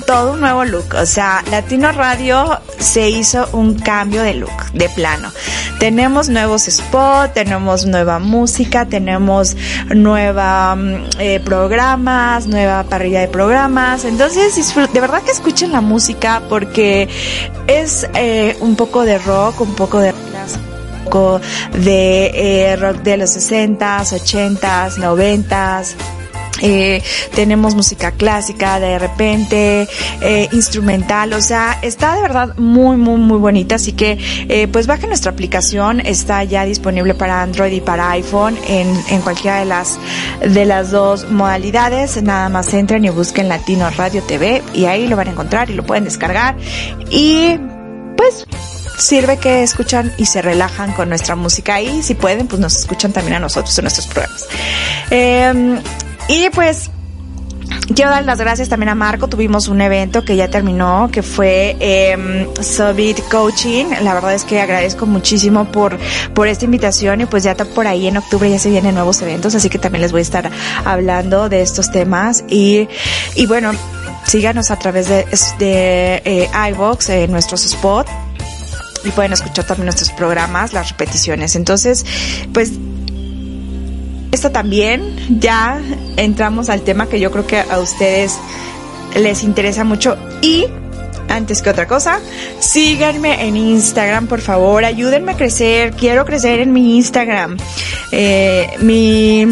todo 0.09 0.33
un 0.33 0.39
nuevo 0.39 0.65
look. 0.65 0.95
O 0.99 1.05
sea, 1.05 1.43
Latino 1.51 1.91
Radio 1.91 2.59
se 2.79 3.11
hizo 3.11 3.47
un 3.53 3.75
cambio 3.75 4.23
de 4.23 4.33
look, 4.33 4.71
de 4.73 4.89
plano. 4.89 5.29
Tenemos 5.77 6.29
nuevos 6.29 6.63
spots, 6.63 7.35
tenemos 7.35 7.85
nueva 7.85 8.17
música, 8.17 8.87
tenemos 8.87 9.55
nueva 9.95 10.75
mm, 10.75 10.95
eh, 11.19 11.39
programas, 11.39 12.47
nueva 12.47 12.83
parrilla 12.85 13.21
de 13.21 13.27
programas. 13.27 14.03
Entonces, 14.03 14.55
de 14.93 14.99
verdad 14.99 15.21
que 15.21 15.29
escuchen 15.31 15.71
la 15.71 15.81
música 15.81 16.41
porque 16.49 17.07
es 17.67 18.09
eh, 18.15 18.57
un 18.61 18.75
poco 18.75 19.03
de 19.03 19.19
rock, 19.19 19.61
un 19.61 19.75
poco 19.75 19.99
de 19.99 20.13
de 21.73 22.31
eh, 22.35 22.75
rock 22.75 22.97
de 22.97 23.17
los 23.17 23.35
60s, 23.35 24.13
80s, 24.13 24.97
90s. 24.97 25.95
Eh, 26.61 27.01
tenemos 27.35 27.75
música 27.75 28.11
clásica 28.11 28.79
de 28.79 28.99
repente, 28.99 29.87
eh, 30.21 30.49
instrumental, 30.51 31.33
o 31.33 31.41
sea, 31.41 31.79
está 31.81 32.15
de 32.15 32.21
verdad 32.21 32.55
muy, 32.57 32.97
muy, 32.97 33.17
muy 33.17 33.37
bonita. 33.37 33.75
Así 33.75 33.93
que, 33.93 34.17
eh, 34.49 34.67
pues 34.67 34.87
bajen 34.87 35.09
nuestra 35.09 35.31
aplicación, 35.31 35.99
está 36.01 36.43
ya 36.43 36.65
disponible 36.65 37.13
para 37.13 37.41
Android 37.41 37.71
y 37.71 37.81
para 37.81 38.11
iPhone 38.11 38.57
en, 38.67 38.93
en 39.09 39.21
cualquiera 39.21 39.59
de 39.59 39.65
las, 39.65 39.99
de 40.41 40.65
las 40.65 40.91
dos 40.91 41.29
modalidades. 41.29 42.21
Nada 42.21 42.49
más 42.49 42.73
entren 42.73 43.05
y 43.05 43.09
busquen 43.09 43.47
Latino 43.47 43.89
Radio 43.91 44.21
TV 44.23 44.61
y 44.73 44.85
ahí 44.85 45.07
lo 45.07 45.15
van 45.15 45.27
a 45.27 45.31
encontrar 45.31 45.69
y 45.69 45.73
lo 45.73 45.83
pueden 45.83 46.03
descargar. 46.03 46.57
Y, 47.09 47.57
pues, 48.17 48.45
sirve 48.97 49.37
que 49.37 49.63
escuchan 49.63 50.13
y 50.17 50.25
se 50.25 50.41
relajan 50.41 50.91
con 50.93 51.09
nuestra 51.09 51.35
música 51.35 51.81
y 51.81 52.03
si 52.03 52.15
pueden, 52.15 52.47
pues 52.47 52.59
nos 52.59 52.75
escuchan 52.75 53.13
también 53.13 53.35
a 53.35 53.39
nosotros 53.39 53.77
en 53.77 53.83
nuestros 53.83 54.07
programas. 54.07 54.45
Eh, 55.09 55.81
y 56.29 56.49
pues 56.51 56.89
Quiero 57.95 58.11
dar 58.11 58.23
las 58.23 58.39
gracias 58.39 58.69
también 58.69 58.89
a 58.89 58.95
Marco. 58.95 59.27
Tuvimos 59.27 59.67
un 59.67 59.81
evento 59.81 60.23
que 60.23 60.35
ya 60.35 60.47
terminó, 60.47 61.09
que 61.11 61.23
fue 61.23 61.75
eh, 61.79 62.47
Coaching. 63.31 63.85
La 64.01 64.13
verdad 64.13 64.33
es 64.33 64.43
que 64.43 64.61
agradezco 64.61 65.05
muchísimo 65.05 65.65
por, 65.71 65.97
por 66.33 66.47
esta 66.47 66.65
invitación 66.65 67.21
y 67.21 67.25
pues 67.25 67.43
ya 67.43 67.51
está 67.51 67.65
por 67.65 67.87
ahí 67.87 68.07
en 68.07 68.17
octubre 68.17 68.49
ya 68.49 68.59
se 68.59 68.69
vienen 68.69 68.95
nuevos 68.95 69.21
eventos, 69.21 69.55
así 69.55 69.69
que 69.69 69.79
también 69.79 70.01
les 70.01 70.11
voy 70.11 70.19
a 70.19 70.21
estar 70.21 70.51
hablando 70.85 71.49
de 71.49 71.61
estos 71.61 71.91
temas 71.91 72.43
y, 72.47 72.87
y 73.35 73.45
bueno, 73.47 73.71
síganos 74.25 74.71
a 74.71 74.77
través 74.77 75.09
de, 75.09 75.25
de 75.57 76.21
eh, 76.25 76.49
iVox, 76.71 77.09
en 77.09 77.31
nuestros 77.31 77.61
spots 77.61 78.11
y 79.03 79.09
pueden 79.11 79.33
escuchar 79.33 79.65
también 79.65 79.85
nuestros 79.85 80.11
programas, 80.11 80.73
las 80.73 80.89
repeticiones. 80.89 81.55
Entonces, 81.55 82.05
pues 82.53 82.73
esto 84.31 84.51
también 84.51 85.39
ya 85.39 85.81
entramos 86.17 86.69
al 86.69 86.81
tema 86.81 87.07
que 87.07 87.19
yo 87.19 87.31
creo 87.31 87.47
que 87.47 87.59
a 87.59 87.79
ustedes 87.79 88.37
les 89.15 89.43
interesa 89.43 89.83
mucho. 89.83 90.17
Y 90.41 90.65
antes 91.27 91.61
que 91.61 91.69
otra 91.69 91.87
cosa, 91.87 92.19
síganme 92.59 93.47
en 93.47 93.55
Instagram, 93.55 94.27
por 94.27 94.41
favor, 94.41 94.83
ayúdenme 94.83 95.33
a 95.33 95.37
crecer, 95.37 95.91
quiero 95.91 96.25
crecer 96.25 96.59
en 96.59 96.73
mi 96.73 96.97
Instagram. 96.97 97.57
Eh, 98.11 98.71
mi 98.81 99.45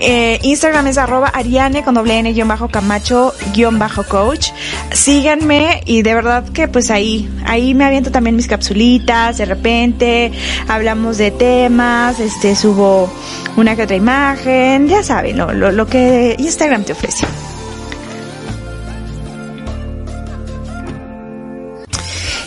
eh, 0.00 0.38
Instagram 0.42 0.86
es 0.86 0.98
arroba 0.98 1.28
ariane 1.28 1.82
con 1.84 1.94
doble 1.94 2.18
n 2.18 2.32
guion 2.32 2.48
bajo 2.48 2.68
camacho 2.68 3.34
guion 3.52 3.78
bajo 3.78 4.04
coach. 4.04 4.50
Síganme 4.92 5.82
y 5.86 6.02
de 6.02 6.14
verdad 6.14 6.48
que 6.48 6.68
pues 6.68 6.90
ahí, 6.90 7.30
ahí 7.44 7.74
me 7.74 7.84
aviento 7.84 8.10
también 8.10 8.36
mis 8.36 8.48
capsulitas, 8.48 9.38
de 9.38 9.44
repente 9.44 10.32
hablamos 10.68 11.18
de 11.18 11.30
temas, 11.30 12.18
este 12.20 12.56
subo 12.56 13.12
una 13.56 13.76
que 13.76 13.82
otra 13.82 13.96
imagen, 13.96 14.88
ya 14.88 15.02
saben, 15.02 15.36
lo, 15.36 15.52
lo, 15.52 15.70
lo 15.70 15.86
que 15.86 16.34
Instagram 16.38 16.84
te 16.84 16.92
ofrece. 16.92 17.26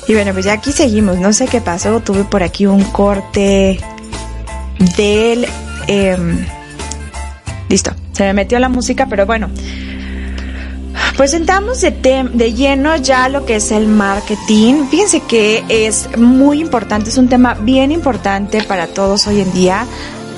Y 0.05 0.13
bueno, 0.13 0.33
pues 0.33 0.43
ya 0.43 0.51
aquí 0.53 0.73
seguimos. 0.73 1.17
No 1.17 1.31
sé 1.31 1.47
qué 1.47 1.61
pasó. 1.61 2.01
Tuve 2.01 2.25
por 2.25 2.43
aquí 2.43 2.65
un 2.65 2.83
corte 2.83 3.79
del... 4.97 5.47
em, 5.87 6.45
listo. 7.73 7.91
Se 8.11 8.23
me 8.23 8.33
metió 8.33 8.59
la 8.59 8.69
música, 8.69 9.07
pero 9.09 9.25
bueno. 9.25 9.49
Pues 11.17 11.33
entramos 11.33 11.81
de, 11.81 11.89
de 11.91 12.53
lleno 12.53 12.95
ya 12.97 13.29
lo 13.29 13.45
que 13.45 13.55
es 13.55 13.71
el 13.71 13.87
marketing. 13.87 14.85
Fíjense 14.91 15.21
que 15.21 15.63
es 15.67 16.15
muy 16.17 16.61
importante, 16.61 17.09
es 17.09 17.17
un 17.17 17.29
tema 17.29 17.55
bien 17.55 17.91
importante 17.91 18.63
para 18.63 18.85
todos 18.85 19.25
hoy 19.25 19.41
en 19.41 19.51
día, 19.53 19.87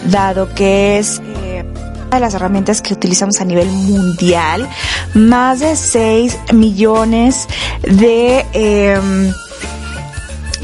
dado 0.10 0.54
que 0.54 0.98
es 0.98 1.22
eh, 1.44 1.66
una 2.08 2.16
de 2.16 2.20
las 2.22 2.34
herramientas 2.36 2.82
que 2.82 2.94
utilizamos 2.94 3.42
a 3.42 3.46
nivel 3.46 3.68
mundial. 3.68 4.70
Más 5.14 5.60
de 5.60 5.76
6 5.76 6.38
millones 6.54 7.48
de... 7.84 8.46
em, 8.54 9.34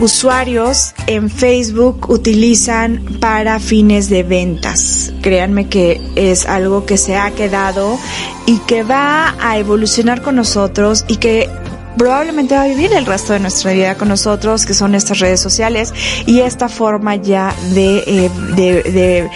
usuarios 0.01 0.93
en 1.07 1.29
Facebook 1.29 2.09
utilizan 2.09 3.03
para 3.19 3.59
fines 3.59 4.09
de 4.09 4.23
ventas. 4.23 5.13
Créanme 5.21 5.67
que 5.67 6.01
es 6.15 6.45
algo 6.45 6.85
que 6.85 6.97
se 6.97 7.15
ha 7.15 7.31
quedado 7.31 7.97
y 8.45 8.57
que 8.59 8.83
va 8.83 9.35
a 9.39 9.57
evolucionar 9.57 10.21
con 10.21 10.35
nosotros 10.35 11.05
y 11.07 11.17
que 11.17 11.49
probablemente 11.97 12.55
va 12.55 12.63
a 12.63 12.67
vivir 12.67 12.91
el 12.93 13.05
resto 13.05 13.33
de 13.33 13.39
nuestra 13.39 13.73
vida 13.73 13.95
con 13.95 14.07
nosotros, 14.07 14.65
que 14.65 14.73
son 14.73 14.95
estas 14.95 15.19
redes 15.19 15.39
sociales 15.39 15.93
y 16.25 16.39
esta 16.39 16.69
forma 16.69 17.15
ya 17.15 17.53
de, 17.73 17.97
eh, 18.07 18.31
de, 18.55 18.83
de 18.83 19.29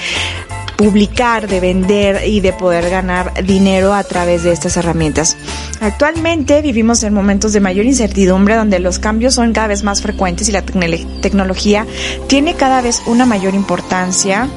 publicar, 0.76 1.48
de 1.48 1.60
vender 1.60 2.28
y 2.28 2.42
de 2.42 2.54
poder 2.54 2.90
ganar 2.90 3.34
dinero 3.46 3.94
a 3.94 4.04
través 4.04 4.44
de 4.44 4.52
estas 4.52 4.78
herramientas. 4.78 5.38
Actualmente 5.82 6.62
vivimos 6.62 7.04
en 7.04 7.14
momentos 7.14 7.54
de 7.54 7.60
mayor 7.60 7.86
incertidumbre 7.86 8.56
donde 8.56 8.80
los 8.80 9.00
cambios 9.00 9.36
son 9.36 9.54
cada 9.54 9.68
vez 9.68 9.84
más 9.84 10.02
frecuentes 10.02 10.50
y 10.50 10.52
la 10.52 10.64
tecnología 10.64 11.86
tiene 12.28 12.56
cada 12.56 12.82
vez 12.82 13.02
una 13.06 13.26
mayor 13.26 13.56
importancia. 13.56 14.50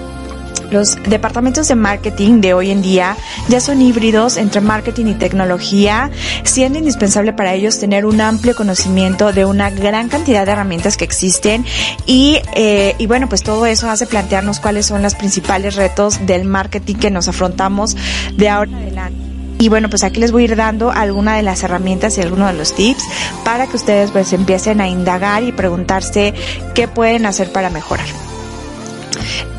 Los 0.71 0.97
departamentos 1.09 1.69
de 1.69 1.75
marketing 1.75 2.41
de 2.41 2.55
hoy 2.55 2.71
en 2.71 2.83
día 2.83 3.17
ya 3.49 3.61
son 3.61 3.81
híbridos 3.81 4.37
entre 4.37 4.61
marketing 4.61 5.07
y 5.07 5.15
tecnología, 5.15 6.11
siendo 6.45 6.79
indispensable 6.79 7.33
para 7.33 7.55
ellos 7.55 7.79
tener 7.79 8.05
un 8.05 8.21
amplio 8.21 8.55
conocimiento 8.55 9.33
de 9.33 9.45
una 9.45 9.71
gran 9.71 10.09
cantidad 10.09 10.45
de 10.45 10.53
herramientas 10.53 10.97
que 10.97 11.05
existen 11.05 11.65
y, 12.07 12.39
eh, 12.55 12.95
y 12.99 13.07
bueno, 13.07 13.29
pues 13.29 13.43
todo 13.43 13.67
eso 13.67 13.89
hace 13.89 14.07
plantearnos 14.07 14.61
cuáles 14.61 14.87
son 14.87 15.03
los 15.03 15.15
principales 15.15 15.77
retos 15.77 16.27
del 16.27 16.45
marketing 16.45 16.97
que 16.97 17.11
nos 17.11 17.29
afrontamos 17.29 17.97
de 18.37 18.49
ahora 18.49 18.71
en 18.71 18.77
adelante. 18.77 19.19
Y 19.61 19.69
bueno, 19.71 19.91
pues 19.91 20.05
aquí 20.05 20.21
les 20.21 20.31
voy 20.31 20.43
a 20.43 20.45
ir 20.45 20.57
dando 20.57 20.93
alguna 20.93 21.37
de 21.37 21.43
las 21.43 21.65
herramientas 21.65 22.17
y 22.17 22.21
algunos 22.21 22.53
de 22.53 22.59
los 22.59 22.75
tips 22.75 23.03
para 23.45 23.67
que 23.67 23.77
ustedes 23.77 24.13
pues 24.13 24.33
empiecen 24.33 24.81
a 24.81 24.89
indagar 24.89 25.43
y 25.43 25.51
preguntarse 25.51 26.33
qué 26.75 26.87
pueden 26.87 27.27
hacer 27.27 27.51
para 27.51 27.69
mejorar. 27.69 28.07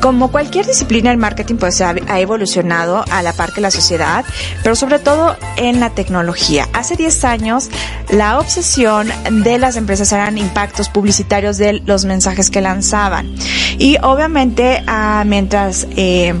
Como 0.00 0.30
cualquier 0.30 0.66
disciplina, 0.66 1.10
el 1.10 1.18
marketing 1.18 1.56
pues 1.56 1.80
ha, 1.80 1.94
evolucionado 2.18 3.04
a 3.10 3.22
la 3.22 3.32
par 3.32 3.52
que 3.52 3.60
la 3.60 3.70
sociedad, 3.70 4.24
pero 4.62 4.74
sobre 4.74 4.98
todo 4.98 5.36
en 5.56 5.80
la 5.80 5.90
tecnología. 5.90 6.68
Hace 6.72 6.96
10 6.96 7.24
años, 7.24 7.68
la 8.08 8.38
obsesión 8.38 9.10
de 9.30 9.58
las 9.58 9.76
empresas 9.76 10.12
eran 10.12 10.38
impactos 10.38 10.88
publicitarios 10.88 11.58
de 11.58 11.80
los 11.84 12.04
mensajes 12.04 12.50
que 12.50 12.60
lanzaban. 12.60 13.34
Y 13.78 13.96
obviamente, 14.02 14.82
ah, 14.86 15.24
mientras 15.26 15.86
eh, 15.96 16.34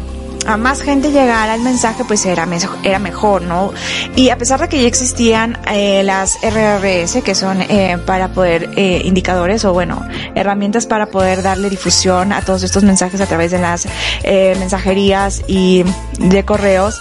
a 0.46 0.56
más 0.56 0.82
gente 0.82 1.12
llegara 1.12 1.54
el 1.54 1.62
mensaje, 1.62 2.04
pues 2.04 2.24
era, 2.26 2.48
era 2.82 2.98
mejor, 2.98 3.42
¿no? 3.42 3.72
Y 4.16 4.30
a 4.30 4.38
pesar 4.38 4.60
de 4.60 4.68
que 4.68 4.80
ya 4.80 4.88
existían 4.88 5.58
eh, 5.70 6.02
las 6.02 6.38
RRS, 6.42 7.22
que 7.22 7.34
son 7.34 7.60
eh, 7.62 7.98
para 8.06 8.32
poder, 8.32 8.70
eh, 8.76 9.02
indicadores 9.04 9.64
o 9.64 9.72
bueno, 9.72 10.02
herramientas 10.34 10.86
para 10.86 11.06
poder 11.06 11.42
darle 11.42 11.70
difusión 11.70 12.32
a 12.32 12.42
todos 12.42 12.62
estos 12.62 12.84
mensajes 12.84 13.20
a 13.20 13.26
través 13.26 13.50
de 13.50 13.58
las 13.58 13.86
mensajerías 14.24 15.42
y 15.46 15.84
de 16.18 16.44
correos, 16.44 17.00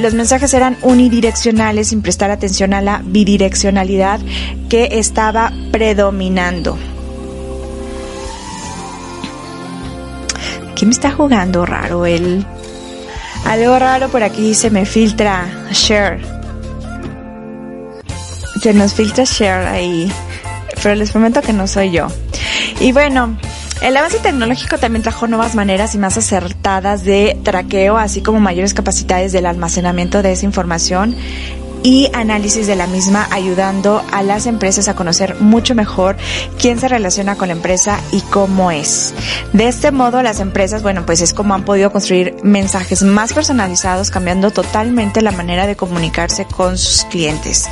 los 0.00 0.14
mensajes 0.14 0.52
eran 0.54 0.76
unidireccionales 0.82 1.88
sin 1.88 2.02
prestar 2.02 2.30
atención 2.30 2.74
a 2.74 2.80
la 2.80 3.02
bidireccionalidad 3.04 4.20
que 4.68 4.88
estaba 4.92 5.52
predominando. 5.70 6.76
¿Quién 10.74 10.88
me 10.88 10.92
está 10.92 11.10
jugando 11.10 11.64
raro? 11.64 12.04
El 12.04 12.44
algo 13.46 13.78
raro 13.78 14.08
por 14.08 14.22
aquí 14.22 14.54
se 14.54 14.70
me 14.70 14.84
filtra 14.84 15.48
share. 15.70 16.20
Se 18.60 18.74
nos 18.74 18.94
filtra 18.94 19.24
share 19.24 19.66
ahí. 19.66 20.12
Pero 20.82 20.94
les 20.96 21.12
prometo 21.12 21.40
que 21.42 21.52
no 21.52 21.66
soy 21.66 21.92
yo. 21.92 22.08
Y 22.80 22.92
bueno, 22.92 23.38
el 23.82 23.96
avance 23.96 24.18
tecnológico 24.18 24.78
también 24.78 25.02
trajo 25.02 25.26
nuevas 25.26 25.54
maneras 25.54 25.94
y 25.94 25.98
más 25.98 26.16
acertadas 26.18 27.04
de 27.04 27.38
traqueo, 27.42 27.96
así 27.96 28.20
como 28.20 28.40
mayores 28.40 28.74
capacidades 28.74 29.32
del 29.32 29.46
almacenamiento 29.46 30.22
de 30.22 30.32
esa 30.32 30.44
información 30.44 31.14
y 31.82 32.08
análisis 32.12 32.66
de 32.66 32.76
la 32.76 32.86
misma, 32.86 33.28
ayudando 33.30 34.04
a 34.12 34.22
las 34.22 34.46
empresas 34.46 34.88
a 34.88 34.94
conocer 34.94 35.36
mucho 35.40 35.74
mejor 35.74 36.16
quién 36.58 36.78
se 36.78 36.88
relaciona 36.88 37.36
con 37.36 37.48
la 37.48 37.54
empresa 37.54 38.00
y 38.12 38.20
cómo 38.20 38.70
es. 38.70 39.14
De 39.52 39.68
este 39.68 39.90
modo, 39.90 40.22
las 40.22 40.40
empresas, 40.40 40.82
bueno, 40.82 41.06
pues 41.06 41.20
es 41.20 41.32
como 41.32 41.54
han 41.54 41.64
podido 41.64 41.92
construir 41.92 42.36
mensajes 42.42 43.02
más 43.02 43.32
personalizados, 43.32 44.10
cambiando 44.10 44.50
totalmente 44.50 45.22
la 45.22 45.30
manera 45.30 45.66
de 45.66 45.76
comunicarse 45.76 46.46
con 46.46 46.78
sus 46.78 47.04
clientes. 47.04 47.66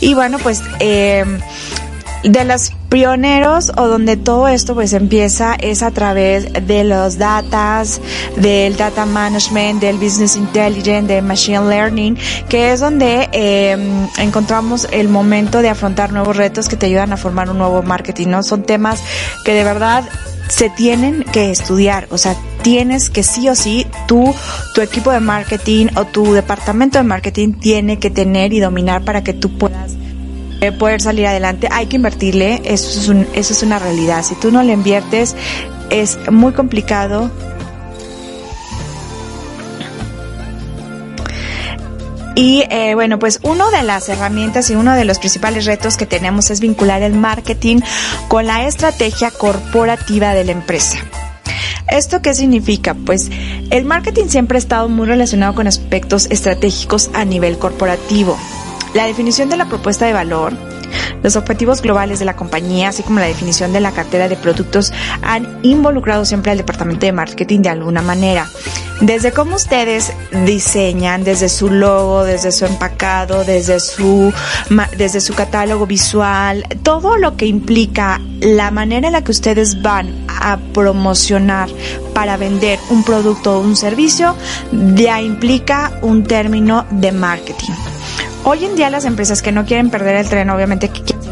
Y 0.00 0.14
bueno, 0.14 0.38
pues 0.38 0.62
eh, 0.80 1.24
de 2.22 2.44
los 2.44 2.72
pioneros 2.88 3.72
o 3.76 3.88
donde 3.88 4.16
todo 4.16 4.48
esto 4.48 4.74
pues 4.74 4.92
empieza 4.92 5.54
es 5.54 5.82
a 5.82 5.90
través 5.90 6.52
de 6.66 6.84
los 6.84 7.18
datas, 7.18 8.00
del 8.36 8.76
data 8.76 9.06
management, 9.06 9.80
del 9.80 9.96
business 9.96 10.36
intelligence, 10.36 11.12
del 11.12 11.24
machine 11.24 11.68
learning, 11.68 12.18
que 12.48 12.72
es 12.72 12.80
donde 12.80 13.28
eh, 13.32 13.76
encontramos 14.18 14.86
el 14.92 15.08
momento 15.08 15.62
de 15.62 15.70
afrontar 15.70 16.12
nuevos 16.12 16.36
retos 16.36 16.68
que 16.68 16.76
te 16.76 16.86
ayudan 16.86 17.12
a 17.12 17.16
formar 17.16 17.50
un 17.50 17.58
nuevo 17.58 17.82
marketing, 17.82 18.28
¿no? 18.28 18.42
Son 18.42 18.62
temas 18.62 19.02
que 19.44 19.54
de 19.54 19.64
verdad 19.64 20.04
se 20.48 20.68
tienen 20.68 21.24
que 21.24 21.50
estudiar, 21.50 22.08
o 22.10 22.18
sea, 22.18 22.36
tienes 22.62 23.08
que 23.08 23.22
sí 23.22 23.48
o 23.48 23.54
sí, 23.54 23.86
tú, 24.06 24.34
tu 24.74 24.82
equipo 24.82 25.10
de 25.10 25.20
marketing 25.20 25.86
o 25.96 26.04
tu 26.04 26.32
departamento 26.34 26.98
de 26.98 27.04
marketing 27.04 27.54
tiene 27.54 27.98
que 27.98 28.10
tener 28.10 28.52
y 28.52 28.60
dominar 28.60 29.02
para 29.02 29.24
que 29.24 29.32
tú 29.32 29.56
puedas 29.56 30.01
poder 30.70 31.00
salir 31.00 31.26
adelante. 31.26 31.66
Hay 31.72 31.86
que 31.86 31.96
invertirle, 31.96 32.62
eso 32.64 33.00
es, 33.00 33.08
un, 33.08 33.26
eso 33.34 33.52
es 33.52 33.62
una 33.64 33.80
realidad. 33.80 34.22
Si 34.22 34.36
tú 34.36 34.52
no 34.52 34.62
le 34.62 34.74
inviertes, 34.74 35.34
es 35.90 36.18
muy 36.30 36.52
complicado 36.52 37.30
Y 42.34 42.64
eh, 42.70 42.94
bueno, 42.94 43.18
pues 43.18 43.40
una 43.42 43.70
de 43.70 43.82
las 43.82 44.08
herramientas 44.08 44.70
y 44.70 44.74
uno 44.74 44.94
de 44.94 45.04
los 45.04 45.18
principales 45.18 45.66
retos 45.66 45.96
que 45.96 46.06
tenemos 46.06 46.50
es 46.50 46.60
vincular 46.60 47.02
el 47.02 47.14
marketing 47.14 47.80
con 48.28 48.46
la 48.46 48.66
estrategia 48.66 49.30
corporativa 49.30 50.32
de 50.32 50.44
la 50.44 50.52
empresa. 50.52 50.98
¿Esto 51.88 52.22
qué 52.22 52.32
significa? 52.32 52.94
Pues 52.94 53.30
el 53.70 53.84
marketing 53.84 54.28
siempre 54.28 54.56
ha 54.56 54.60
estado 54.60 54.88
muy 54.88 55.06
relacionado 55.06 55.54
con 55.54 55.66
aspectos 55.66 56.26
estratégicos 56.30 57.10
a 57.12 57.24
nivel 57.24 57.58
corporativo. 57.58 58.38
La 58.94 59.06
definición 59.06 59.48
de 59.48 59.56
la 59.56 59.66
propuesta 59.66 60.06
de 60.06 60.12
valor, 60.12 60.52
los 61.22 61.36
objetivos 61.36 61.80
globales 61.80 62.18
de 62.18 62.24
la 62.24 62.36
compañía, 62.36 62.88
así 62.88 63.02
como 63.02 63.20
la 63.20 63.26
definición 63.26 63.72
de 63.72 63.80
la 63.80 63.92
cartera 63.92 64.28
de 64.28 64.36
productos, 64.36 64.92
han 65.22 65.58
involucrado 65.62 66.24
siempre 66.24 66.50
al 66.50 66.58
departamento 66.58 67.06
de 67.06 67.12
marketing 67.12 67.60
de 67.60 67.70
alguna 67.70 68.02
manera. 68.02 68.48
Desde 69.00 69.32
cómo 69.32 69.56
ustedes 69.56 70.12
diseñan, 70.44 71.24
desde 71.24 71.48
su 71.48 71.70
logo, 71.70 72.24
desde 72.24 72.52
su 72.52 72.66
empacado, 72.66 73.44
desde 73.44 73.80
su, 73.80 74.32
desde 74.96 75.20
su 75.20 75.34
catálogo 75.34 75.86
visual, 75.86 76.64
todo 76.82 77.16
lo 77.16 77.36
que 77.36 77.46
implica 77.46 78.20
la 78.40 78.70
manera 78.70 79.08
en 79.08 79.14
la 79.14 79.24
que 79.24 79.32
ustedes 79.32 79.82
van 79.82 80.24
a 80.28 80.58
promocionar 80.72 81.68
para 82.14 82.36
vender 82.36 82.78
un 82.90 83.02
producto 83.04 83.58
o 83.58 83.60
un 83.60 83.74
servicio, 83.74 84.36
ya 84.94 85.20
implica 85.20 85.98
un 86.02 86.24
término 86.24 86.86
de 86.90 87.10
marketing. 87.10 87.72
Hoy 88.44 88.64
en 88.64 88.74
día 88.74 88.90
las 88.90 89.04
empresas 89.04 89.40
que 89.40 89.52
no 89.52 89.64
quieren 89.64 89.90
perder 89.90 90.16
el 90.16 90.28
tren, 90.28 90.50
obviamente 90.50 90.88
que 90.88 91.02
quieren 91.02 91.22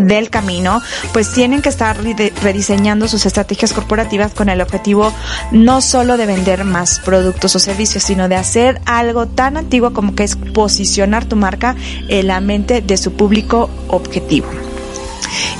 del 0.00 0.28
camino, 0.28 0.82
pues 1.12 1.32
tienen 1.32 1.62
que 1.62 1.68
estar 1.68 1.96
rediseñando 2.42 3.08
sus 3.08 3.24
estrategias 3.24 3.72
corporativas 3.72 4.34
con 4.34 4.48
el 4.48 4.60
objetivo 4.60 5.12
no 5.52 5.80
solo 5.80 6.16
de 6.16 6.26
vender 6.26 6.64
más 6.64 6.98
productos 6.98 7.54
o 7.56 7.58
servicios, 7.58 8.02
sino 8.02 8.28
de 8.28 8.34
hacer 8.34 8.80
algo 8.84 9.26
tan 9.26 9.56
antiguo 9.56 9.92
como 9.92 10.14
que 10.14 10.24
es 10.24 10.36
posicionar 10.36 11.24
tu 11.24 11.36
marca 11.36 11.76
en 12.08 12.26
la 12.26 12.40
mente 12.40 12.82
de 12.82 12.96
su 12.96 13.12
público 13.12 13.70
objetivo. 13.88 14.48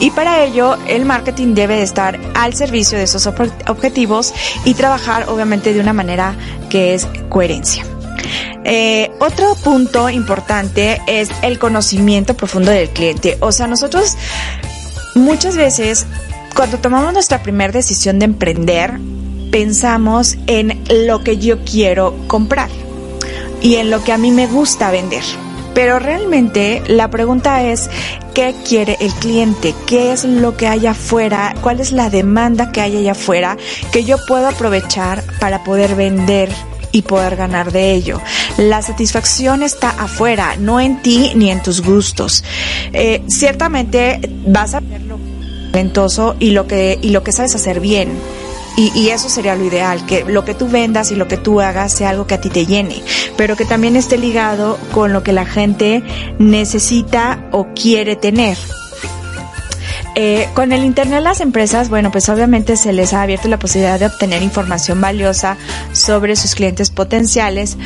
Y 0.00 0.10
para 0.10 0.44
ello, 0.44 0.76
el 0.86 1.04
marketing 1.04 1.54
debe 1.54 1.76
de 1.76 1.82
estar 1.82 2.18
al 2.34 2.54
servicio 2.54 2.98
de 2.98 3.04
esos 3.04 3.26
objetivos 3.26 4.34
y 4.64 4.74
trabajar 4.74 5.28
obviamente 5.28 5.72
de 5.72 5.80
una 5.80 5.92
manera 5.92 6.34
que 6.68 6.94
es 6.94 7.06
coherencia. 7.28 7.84
Eh, 8.64 9.10
otro 9.20 9.54
punto 9.56 10.08
importante 10.08 11.00
es 11.06 11.30
el 11.42 11.58
conocimiento 11.58 12.34
profundo 12.34 12.70
del 12.70 12.88
cliente. 12.90 13.36
O 13.40 13.52
sea, 13.52 13.66
nosotros 13.66 14.16
muchas 15.14 15.56
veces 15.56 16.06
cuando 16.54 16.78
tomamos 16.78 17.12
nuestra 17.12 17.42
primera 17.42 17.72
decisión 17.72 18.18
de 18.18 18.24
emprender, 18.24 18.98
pensamos 19.50 20.36
en 20.46 20.82
lo 21.04 21.22
que 21.22 21.36
yo 21.36 21.62
quiero 21.64 22.14
comprar 22.26 22.70
y 23.60 23.76
en 23.76 23.90
lo 23.90 24.02
que 24.02 24.12
a 24.12 24.18
mí 24.18 24.30
me 24.30 24.46
gusta 24.46 24.90
vender. 24.90 25.22
Pero 25.74 25.98
realmente 25.98 26.82
la 26.86 27.10
pregunta 27.10 27.62
es, 27.62 27.90
¿qué 28.32 28.54
quiere 28.66 28.96
el 29.00 29.12
cliente? 29.12 29.74
¿Qué 29.86 30.12
es 30.12 30.24
lo 30.24 30.56
que 30.56 30.66
hay 30.66 30.86
afuera? 30.86 31.54
¿Cuál 31.60 31.80
es 31.80 31.92
la 31.92 32.08
demanda 32.08 32.72
que 32.72 32.80
hay 32.80 32.96
allá 32.96 33.12
afuera 33.12 33.58
que 33.92 34.04
yo 34.04 34.16
puedo 34.26 34.48
aprovechar 34.48 35.22
para 35.38 35.62
poder 35.62 35.94
vender 35.94 36.48
y 36.96 37.02
poder 37.02 37.36
ganar 37.36 37.72
de 37.72 37.92
ello. 37.92 38.22
La 38.56 38.80
satisfacción 38.80 39.62
está 39.62 39.90
afuera, 39.90 40.56
no 40.58 40.80
en 40.80 41.02
ti 41.02 41.32
ni 41.34 41.50
en 41.50 41.62
tus 41.62 41.82
gustos. 41.82 42.42
Eh, 42.94 43.22
ciertamente 43.28 44.18
vas 44.46 44.74
a 44.74 44.80
ver 44.80 45.02
lo 45.02 45.18
talentoso 45.72 46.36
y 46.38 46.52
lo 46.52 46.66
que 46.66 46.98
y 47.02 47.10
lo 47.10 47.22
que 47.22 47.32
sabes 47.32 47.54
hacer 47.54 47.80
bien. 47.80 48.08
Y, 48.78 48.92
y, 48.94 49.08
eso 49.08 49.30
sería 49.30 49.54
lo 49.56 49.64
ideal, 49.64 50.04
que 50.04 50.24
lo 50.24 50.44
que 50.44 50.52
tú 50.52 50.68
vendas 50.68 51.10
y 51.10 51.16
lo 51.16 51.28
que 51.28 51.38
tú 51.38 51.62
hagas 51.62 51.92
sea 51.92 52.10
algo 52.10 52.26
que 52.26 52.34
a 52.34 52.42
ti 52.42 52.50
te 52.50 52.66
llene, 52.66 53.02
pero 53.34 53.56
que 53.56 53.64
también 53.64 53.96
esté 53.96 54.18
ligado 54.18 54.78
con 54.92 55.14
lo 55.14 55.22
que 55.22 55.32
la 55.32 55.46
gente 55.46 56.02
necesita 56.38 57.48
o 57.52 57.68
quiere 57.74 58.16
tener. 58.16 58.58
Eh, 60.18 60.48
con 60.54 60.72
el 60.72 60.82
Internet 60.82 61.22
las 61.22 61.42
empresas, 61.42 61.90
bueno, 61.90 62.10
pues 62.10 62.30
obviamente 62.30 62.78
se 62.78 62.94
les 62.94 63.12
ha 63.12 63.20
abierto 63.20 63.48
la 63.48 63.58
posibilidad 63.58 64.00
de 64.00 64.06
obtener 64.06 64.42
información 64.42 64.98
valiosa 64.98 65.58
sobre 65.92 66.36
sus 66.36 66.54
clientes 66.54 66.88
potenciales, 66.88 67.76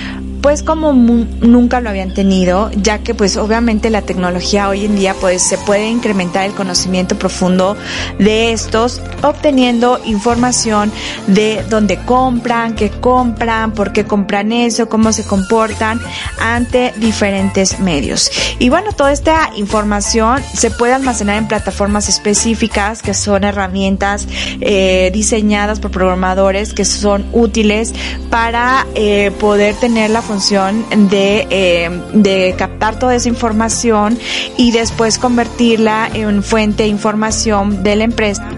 pues 0.41 0.63
como 0.63 0.93
nunca 0.93 1.81
lo 1.81 1.91
habían 1.91 2.15
tenido, 2.15 2.71
ya 2.73 2.99
que 2.99 3.15
pues 3.15 3.37
obviamente 3.37 3.91
la 3.91 4.03
tecnología 4.03 4.69
hoy 4.69 4.85
en 4.85 4.97
día 4.97 5.15
pues 5.21 5.43
se 5.43 5.59
puede 5.59 5.89
incrementar 5.89 6.47
el 6.47 6.53
conocimiento 6.53 7.19
profundo 7.19 7.77
de 8.19 8.53
estos, 8.53 9.01
obteniendo 9.23 10.01
información 10.05 10.93
de 11.27 11.65
dónde 11.69 11.99
compran, 12.05 12.75
qué 12.75 12.91
compran, 12.91 13.73
por 13.73 13.93
qué 13.93 14.05
compran 14.05 14.53
eso, 14.53 14.89
cómo 14.89 15.13
se 15.13 15.25
comportan 15.25 16.01
ante 16.39 16.93
diferentes 16.97 17.79
medios. 17.81 18.31
Y 18.59 18.69
bueno, 18.69 18.93
toda 18.93 19.13
esta 19.13 19.51
información 19.57 20.43
se 20.55 20.71
puede 20.71 20.95
almacenar 20.95 21.37
en 21.37 21.49
plataformas 21.49 22.09
específicas 22.09 23.03
que 23.03 23.15
son 23.15 23.45
herramientas 23.45 24.27
eh, 24.61 25.11
diseñadas 25.13 25.81
por 25.81 25.91
programadores 25.91 26.73
que 26.73 26.85
son 26.85 27.27
útiles 27.33 27.93
para 28.31 28.87
eh, 28.95 29.31
poder 29.39 29.75
tener 29.77 30.11
la 30.11 30.23
función 30.31 30.85
de, 31.11 31.45
eh, 31.51 31.91
de 32.13 32.55
captar 32.57 33.01
toda 33.01 33.17
esa 33.17 33.29
información 33.29 34.17
y 34.57 34.71
después 34.71 35.19
convertirla 35.19 36.09
en 36.15 36.45
fuente 36.45 36.85
de 36.85 36.89
información 36.89 37.83
de 37.83 37.97
la 37.97 38.05
empresa 38.05 38.49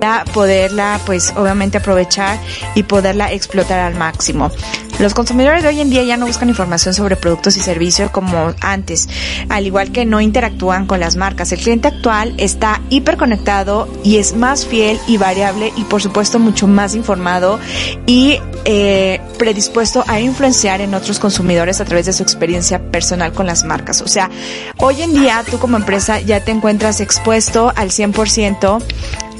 para 0.00 0.24
poderla 0.24 1.00
pues 1.04 1.32
obviamente 1.36 1.78
aprovechar 1.78 2.38
y 2.74 2.82
poderla 2.84 3.32
explotar 3.32 3.80
al 3.80 3.94
máximo. 3.94 4.50
Los 4.98 5.14
consumidores 5.14 5.62
de 5.62 5.70
hoy 5.70 5.80
en 5.80 5.88
día 5.88 6.02
ya 6.02 6.18
no 6.18 6.26
buscan 6.26 6.50
información 6.50 6.92
sobre 6.92 7.16
productos 7.16 7.56
y 7.56 7.60
servicios 7.60 8.10
como 8.10 8.52
antes, 8.60 9.08
al 9.48 9.66
igual 9.66 9.92
que 9.92 10.04
no 10.04 10.20
interactúan 10.20 10.86
con 10.86 11.00
las 11.00 11.16
marcas. 11.16 11.52
El 11.52 11.60
cliente 11.60 11.88
actual 11.88 12.34
está 12.36 12.82
hiperconectado 12.90 13.88
y 14.04 14.18
es 14.18 14.34
más 14.36 14.66
fiel 14.66 15.00
y 15.06 15.16
variable 15.16 15.72
y 15.76 15.84
por 15.84 16.02
supuesto 16.02 16.38
mucho 16.38 16.66
más 16.66 16.94
informado 16.94 17.58
y 18.06 18.40
eh, 18.66 19.20
predispuesto 19.38 20.04
a 20.06 20.20
influenciar 20.20 20.82
en 20.82 20.92
otros 20.92 21.18
consumidores 21.18 21.80
a 21.80 21.86
través 21.86 22.04
de 22.04 22.12
su 22.12 22.22
experiencia 22.22 22.90
personal 22.90 23.32
con 23.32 23.46
las 23.46 23.64
marcas. 23.64 24.02
O 24.02 24.08
sea, 24.08 24.30
hoy 24.76 25.00
en 25.00 25.14
día 25.14 25.42
tú 25.50 25.58
como 25.58 25.78
empresa 25.78 26.20
ya 26.20 26.44
te 26.44 26.50
encuentras 26.50 27.00
expuesto 27.00 27.72
al 27.74 27.88
100% 27.88 28.82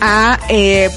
a 0.00 0.38
eh, 0.48 0.90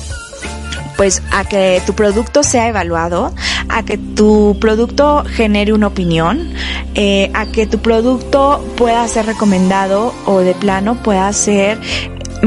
pues 0.98 1.22
a 1.32 1.44
que 1.46 1.82
tu 1.86 1.94
producto 1.94 2.44
sea 2.44 2.68
evaluado, 2.68 3.34
a 3.70 3.84
que 3.84 3.98
tu 3.98 4.58
producto 4.60 5.24
genere 5.26 5.74
una 5.74 5.88
opinión, 5.88 6.54
eh, 6.96 7.32
a 7.34 7.48
que 7.48 7.66
tu 7.66 7.80
producto 7.80 8.64
pueda 8.78 9.08
ser 9.08 9.26
recomendado 9.26 10.14
o 10.26 10.40
de 10.40 10.54
plano 10.54 11.02
pueda 11.02 11.32
ser 11.34 11.80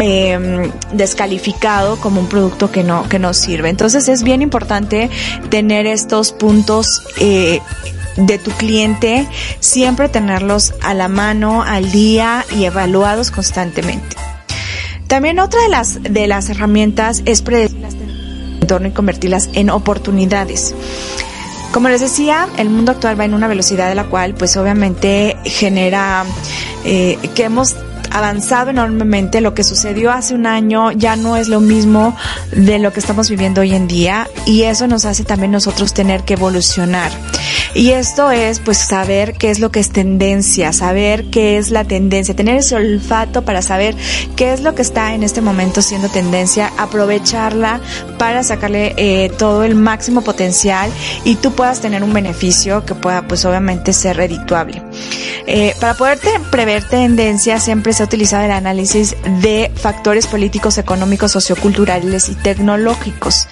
eh, 0.01 0.71
descalificado 0.92 1.97
como 1.97 2.21
un 2.21 2.29
producto 2.29 2.71
que 2.71 2.85
no 2.85 3.09
que 3.09 3.19
no 3.19 3.35
sirve. 3.35 3.69
Entonces 3.69 4.09
es 4.09 4.23
bien 4.23 4.42
importante 4.42 5.11
tener 5.51 5.87
estos 5.87 6.33
puntos 6.33 7.03
eh, 7.19 7.61
de 8.16 8.38
tu 8.38 8.51
cliente, 8.53 9.27
siempre 9.61 10.09
tenerlos 10.09 10.75
a 10.83 10.95
la 10.95 11.09
mano, 11.09 11.62
al 11.62 11.90
día 11.92 12.45
y 12.51 12.64
evaluados 12.64 13.31
constantemente. 13.31 14.16
También 15.07 15.38
otra 15.38 15.62
de 15.62 15.69
las 15.69 16.03
de 16.03 16.27
las 16.27 16.51
herramientas 16.51 17.23
es 17.27 17.42
predecir 17.42 17.79
las 17.81 17.95
entorno 18.61 18.88
y 18.88 18.90
convertirlas 18.90 19.49
en 19.53 19.71
oportunidades. 19.71 20.75
Como 21.73 21.88
les 21.88 22.01
decía, 22.01 22.49
el 22.57 22.69
mundo 22.69 22.92
actual 22.92 23.19
va 23.19 23.25
en 23.25 23.35
una 23.35 23.47
velocidad 23.47 23.88
de 23.88 23.95
la 23.95 24.05
cual, 24.05 24.35
pues 24.35 24.57
obviamente 24.57 25.37
genera 25.45 26.25
eh, 26.85 27.19
que 27.35 27.45
hemos 27.45 27.77
avanzado 28.11 28.71
enormemente. 28.71 29.40
Lo 29.40 29.55
que 29.55 29.64
sucedió 29.64 30.12
hace 30.12 30.35
un 30.35 30.47
año 30.47 30.92
ya 30.92 31.16
no 31.16 31.37
es 31.37 31.49
lo 31.49 31.61
mismo 31.61 32.16
de 32.53 32.79
lo 32.79 32.92
que 32.92 33.01
estamos 33.01 33.29
viviendo 33.31 33.61
hoy 33.61 33.75
en 33.75 33.88
día 33.88 34.29
y 34.47 34.62
eso 34.62 34.87
nos 34.87 35.05
hace 35.05 35.25
también 35.25 35.53
nosotros 35.53 35.95
tener 35.95 36.23
que 36.25 36.35
evolucionar. 36.35 37.11
Y 37.75 37.90
esto 37.90 38.31
es 38.31 38.61
pues 38.61 38.79
saber 38.79 39.35
qué 39.35 39.51
es 39.51 39.59
lo 39.59 39.71
que 39.71 39.81
es 39.81 39.90
tendencia, 39.90 40.73
saber 40.73 41.27
qué 41.31 41.59
es 41.59 41.71
la 41.71 41.85
tendencia, 41.85 42.35
tener 42.35 42.57
ese 42.57 42.75
olfato 42.75 43.45
para 43.45 43.61
saber 43.61 43.95
qué 44.35 44.53
es 44.53 44.62
lo 44.62 44.75
que 44.75 44.83
está 44.83 45.14
en 45.14 45.23
este 45.23 45.42
momento 45.42 45.83
siendo 45.83 46.09
tendencia, 46.09 46.73
aprovecharla 46.79 47.81
para 48.19 48.42
sacarle 48.42 48.95
eh, 48.97 49.31
todo 49.37 49.64
el 49.64 49.75
máximo 49.75 50.23
potencial 50.23 50.90
y 51.25 51.35
tú 51.35 51.53
puedas 51.53 51.81
tener 51.81 52.03
un 52.03 52.12
beneficio 52.14 52.85
que 52.87 52.95
pueda 52.95 53.29
pues 53.29 53.45
obviamente 53.45 53.92
ser 53.92 54.16
redituable. 54.16 54.83
Eh, 55.47 55.75
para 55.81 55.95
poder 55.95 56.19
prever 56.51 56.88
tendencias 56.88 57.64
siempre 57.64 57.92
se 57.96 58.02
ha 58.02 58.06
utilizado 58.06 58.44
el 58.44 58.50
análisis 58.50 59.16
de 59.40 59.72
factores 59.74 60.26
políticos, 60.26 60.76
económicos, 60.76 61.32
socioculturales 61.32 62.28
y 62.28 62.35
tecnológicos. 62.35 63.48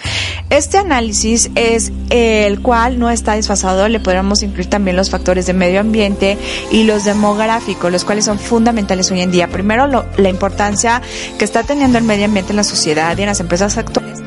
Este 0.50 0.76
análisis 0.76 1.50
es 1.54 1.90
el 2.10 2.60
cual 2.60 2.98
no 2.98 3.08
está 3.08 3.36
desfasado, 3.36 3.88
le 3.88 4.00
podríamos 4.00 4.42
incluir 4.42 4.68
también 4.68 4.98
los 4.98 5.08
factores 5.08 5.46
de 5.46 5.54
medio 5.54 5.80
ambiente 5.80 6.36
y 6.70 6.84
los 6.84 7.06
demográficos, 7.06 7.90
los 7.90 8.04
cuales 8.04 8.26
son 8.26 8.38
fundamentales 8.38 9.10
hoy 9.10 9.22
en 9.22 9.30
día. 9.30 9.48
Primero, 9.48 9.86
lo, 9.86 10.04
la 10.18 10.28
importancia 10.28 11.00
que 11.38 11.46
está 11.46 11.62
teniendo 11.62 11.96
el 11.96 12.04
medio 12.04 12.26
ambiente 12.26 12.52
en 12.52 12.56
la 12.56 12.64
sociedad 12.64 13.16
y 13.16 13.22
en 13.22 13.28
las 13.28 13.40
empresas 13.40 13.78
actuales 13.78 14.20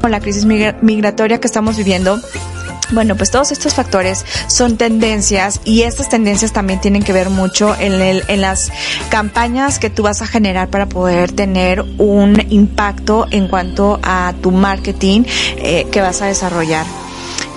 con 0.00 0.10
la 0.10 0.20
crisis 0.20 0.44
migratoria 0.44 1.40
que 1.40 1.46
estamos 1.46 1.78
viviendo 1.78 2.20
bueno, 2.94 3.16
pues 3.16 3.30
todos 3.30 3.52
estos 3.52 3.74
factores 3.74 4.24
son 4.46 4.76
tendencias 4.76 5.60
y 5.64 5.82
estas 5.82 6.08
tendencias 6.08 6.52
también 6.52 6.80
tienen 6.80 7.02
que 7.02 7.12
ver 7.12 7.30
mucho 7.30 7.74
en, 7.78 7.92
el, 7.94 8.24
en 8.28 8.40
las 8.40 8.70
campañas 9.10 9.78
que 9.78 9.90
tú 9.90 10.02
vas 10.02 10.22
a 10.22 10.26
generar 10.26 10.68
para 10.68 10.86
poder 10.86 11.32
tener 11.32 11.84
un 11.98 12.40
impacto 12.50 13.26
en 13.30 13.48
cuanto 13.48 14.00
a 14.02 14.34
tu 14.42 14.50
marketing 14.50 15.24
eh, 15.58 15.86
que 15.90 16.00
vas 16.00 16.22
a 16.22 16.26
desarrollar. 16.26 17.03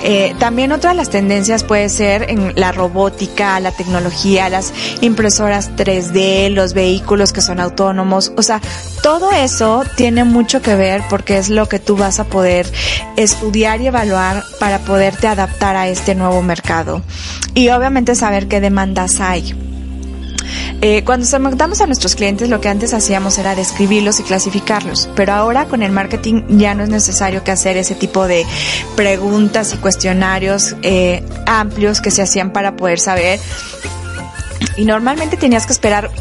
Eh, 0.03 0.35
también 0.39 0.71
otra 0.71 0.91
de 0.91 0.95
las 0.95 1.09
tendencias 1.09 1.63
puede 1.63 1.89
ser 1.89 2.29
en 2.29 2.53
la 2.55 2.71
robótica, 2.71 3.59
la 3.59 3.71
tecnología, 3.71 4.49
las 4.49 4.73
impresoras 5.01 5.71
3D, 5.75 6.49
los 6.49 6.73
vehículos 6.73 7.33
que 7.33 7.41
son 7.41 7.59
autónomos. 7.59 8.31
O 8.37 8.43
sea, 8.43 8.61
todo 9.01 9.31
eso 9.31 9.83
tiene 9.95 10.23
mucho 10.23 10.61
que 10.61 10.75
ver 10.75 11.01
porque 11.09 11.37
es 11.37 11.49
lo 11.49 11.67
que 11.67 11.79
tú 11.79 11.97
vas 11.97 12.19
a 12.19 12.25
poder 12.25 12.71
estudiar 13.15 13.81
y 13.81 13.87
evaluar 13.87 14.43
para 14.59 14.79
poderte 14.79 15.27
adaptar 15.27 15.75
a 15.75 15.87
este 15.87 16.15
nuevo 16.15 16.41
mercado. 16.41 17.01
Y 17.53 17.69
obviamente 17.69 18.15
saber 18.15 18.47
qué 18.47 18.61
demandas 18.61 19.19
hay. 19.19 19.76
Eh, 20.81 21.03
cuando 21.03 21.25
segmentamos 21.25 21.81
a 21.81 21.87
nuestros 21.87 22.15
clientes, 22.15 22.49
lo 22.49 22.61
que 22.61 22.69
antes 22.69 22.93
hacíamos 22.93 23.39
era 23.39 23.55
describirlos 23.55 24.19
y 24.19 24.23
clasificarlos, 24.23 25.09
pero 25.15 25.33
ahora 25.33 25.65
con 25.65 25.81
el 25.81 25.91
marketing 25.91 26.43
ya 26.49 26.75
no 26.75 26.83
es 26.83 26.89
necesario 26.89 27.43
que 27.43 27.51
hacer 27.51 27.77
ese 27.77 27.95
tipo 27.95 28.27
de 28.27 28.45
preguntas 28.95 29.73
y 29.73 29.77
cuestionarios 29.77 30.75
eh, 30.83 31.23
amplios 31.47 31.99
que 31.99 32.11
se 32.11 32.21
hacían 32.21 32.53
para 32.53 32.75
poder 32.75 32.99
saber. 32.99 33.39
Y 34.75 34.85
normalmente 34.85 35.35
tenías 35.37 35.65
que 35.65 35.73
esperar 35.73 36.11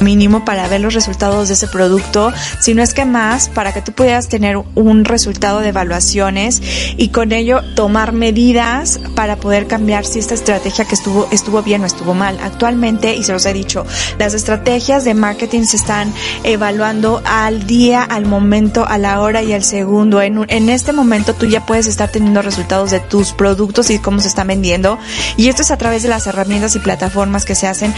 mínimo 0.00 0.44
para 0.44 0.68
ver 0.68 0.80
los 0.80 0.94
resultados 0.94 1.48
de 1.48 1.54
ese 1.54 1.68
producto, 1.68 2.32
si 2.60 2.74
no 2.74 2.82
es 2.82 2.94
que 2.94 3.04
más, 3.04 3.48
para 3.48 3.72
que 3.72 3.82
tú 3.82 3.92
pudieras 3.92 4.28
tener 4.28 4.56
un 4.74 5.04
resultado 5.04 5.60
de 5.60 5.68
evaluaciones 5.68 6.62
y 6.96 7.08
con 7.08 7.32
ello 7.32 7.62
tomar 7.74 8.12
medidas 8.12 9.00
para 9.14 9.36
poder 9.36 9.66
cambiar 9.66 10.04
si 10.04 10.18
esta 10.18 10.34
estrategia 10.34 10.84
que 10.84 10.94
estuvo, 10.94 11.28
estuvo 11.30 11.62
bien 11.62 11.82
o 11.82 11.86
estuvo 11.86 12.14
mal. 12.14 12.38
Actualmente, 12.42 13.14
y 13.14 13.22
se 13.22 13.32
los 13.32 13.46
he 13.46 13.52
dicho, 13.52 13.84
las 14.18 14.34
estrategias 14.34 15.04
de 15.04 15.14
marketing 15.14 15.64
se 15.64 15.76
están 15.76 16.12
evaluando 16.44 17.22
al 17.24 17.66
día, 17.66 18.02
al 18.02 18.26
momento, 18.26 18.86
a 18.86 18.98
la 18.98 19.20
hora 19.20 19.42
y 19.42 19.52
al 19.52 19.64
segundo. 19.64 20.22
En, 20.22 20.44
en 20.48 20.68
este 20.68 20.92
momento 20.92 21.34
tú 21.34 21.46
ya 21.46 21.66
puedes 21.66 21.86
estar 21.86 22.10
teniendo 22.10 22.42
resultados 22.42 22.90
de 22.90 23.00
tus 23.00 23.32
productos 23.32 23.90
y 23.90 23.98
cómo 23.98 24.20
se 24.20 24.28
están 24.28 24.48
vendiendo. 24.48 24.98
Y 25.36 25.48
esto 25.48 25.62
es 25.62 25.70
a 25.70 25.76
través 25.76 26.02
de 26.02 26.08
las 26.08 26.26
herramientas 26.26 26.76
y 26.76 26.78
plataformas 26.78 27.44
que 27.44 27.54
se 27.54 27.66
hacen 27.66 27.94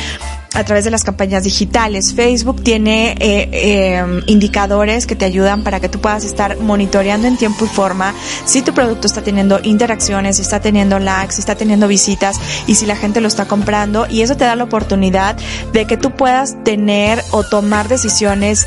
a 0.55 0.65
través 0.65 0.85
de 0.85 0.91
las 0.91 1.05
campañas 1.05 1.45
digitales. 1.45 2.15
Facebook 2.15 2.63
tiene 2.63 3.13
eh, 3.21 3.49
eh, 3.53 4.23
indicadores 4.27 5.07
que 5.07 5.15
te 5.15 5.25
ayudan 5.25 5.63
para 5.63 5.81
que 5.81 5.89
tú 5.89 6.01
puedas 6.01 6.25
estar 6.25 6.59
monitoreando 6.59 7.29
en 7.29 7.37
tiempo 7.37 7.65
y 7.65 7.69
forma 7.69 8.15
si 8.45 8.63
tu 8.63 8.75
producto 8.75 9.07
está 9.07 9.23
teniendo 9.23 9.61
interacciones, 9.63 10.37
si 10.37 10.43
está 10.43 10.61
teniendo 10.61 10.99
likes, 10.99 11.35
si 11.35 11.41
está 11.41 11.55
teniendo 11.55 11.87
visitas 11.87 12.41
y 12.67 12.75
si 12.75 12.87
la 12.87 12.97
gente 12.97 13.21
lo 13.21 13.29
está 13.29 13.47
comprando 13.47 14.07
y 14.09 14.23
eso 14.23 14.37
te 14.37 14.45
da 14.45 14.57
la 14.57 14.65
oportunidad 14.65 15.37
de 15.73 15.87
que 15.87 15.97
tú 15.97 16.13
puedas 16.13 16.63
tener 16.65 17.23
o 17.31 17.45
tomar 17.45 17.89
decisiones 17.89 18.67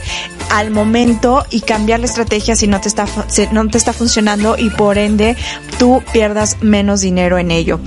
al 0.50 0.72
momento 0.72 1.46
y 1.50 1.62
cambiar 1.62 2.00
la 2.00 2.06
estrategia 2.06 2.56
si 2.56 2.67
no 2.67 2.80
te 2.80 2.88
está 2.88 3.08
si 3.28 3.48
no 3.52 3.67
te 3.67 3.78
está 3.78 3.93
funcionando 3.93 4.56
y 4.58 4.69
por 4.69 4.98
ende 4.98 5.36
tú 5.80 6.02
pierdas 6.13 6.58
menos 6.62 7.02
dinero 7.02 7.38
en 7.38 7.52
ello. 7.52 7.80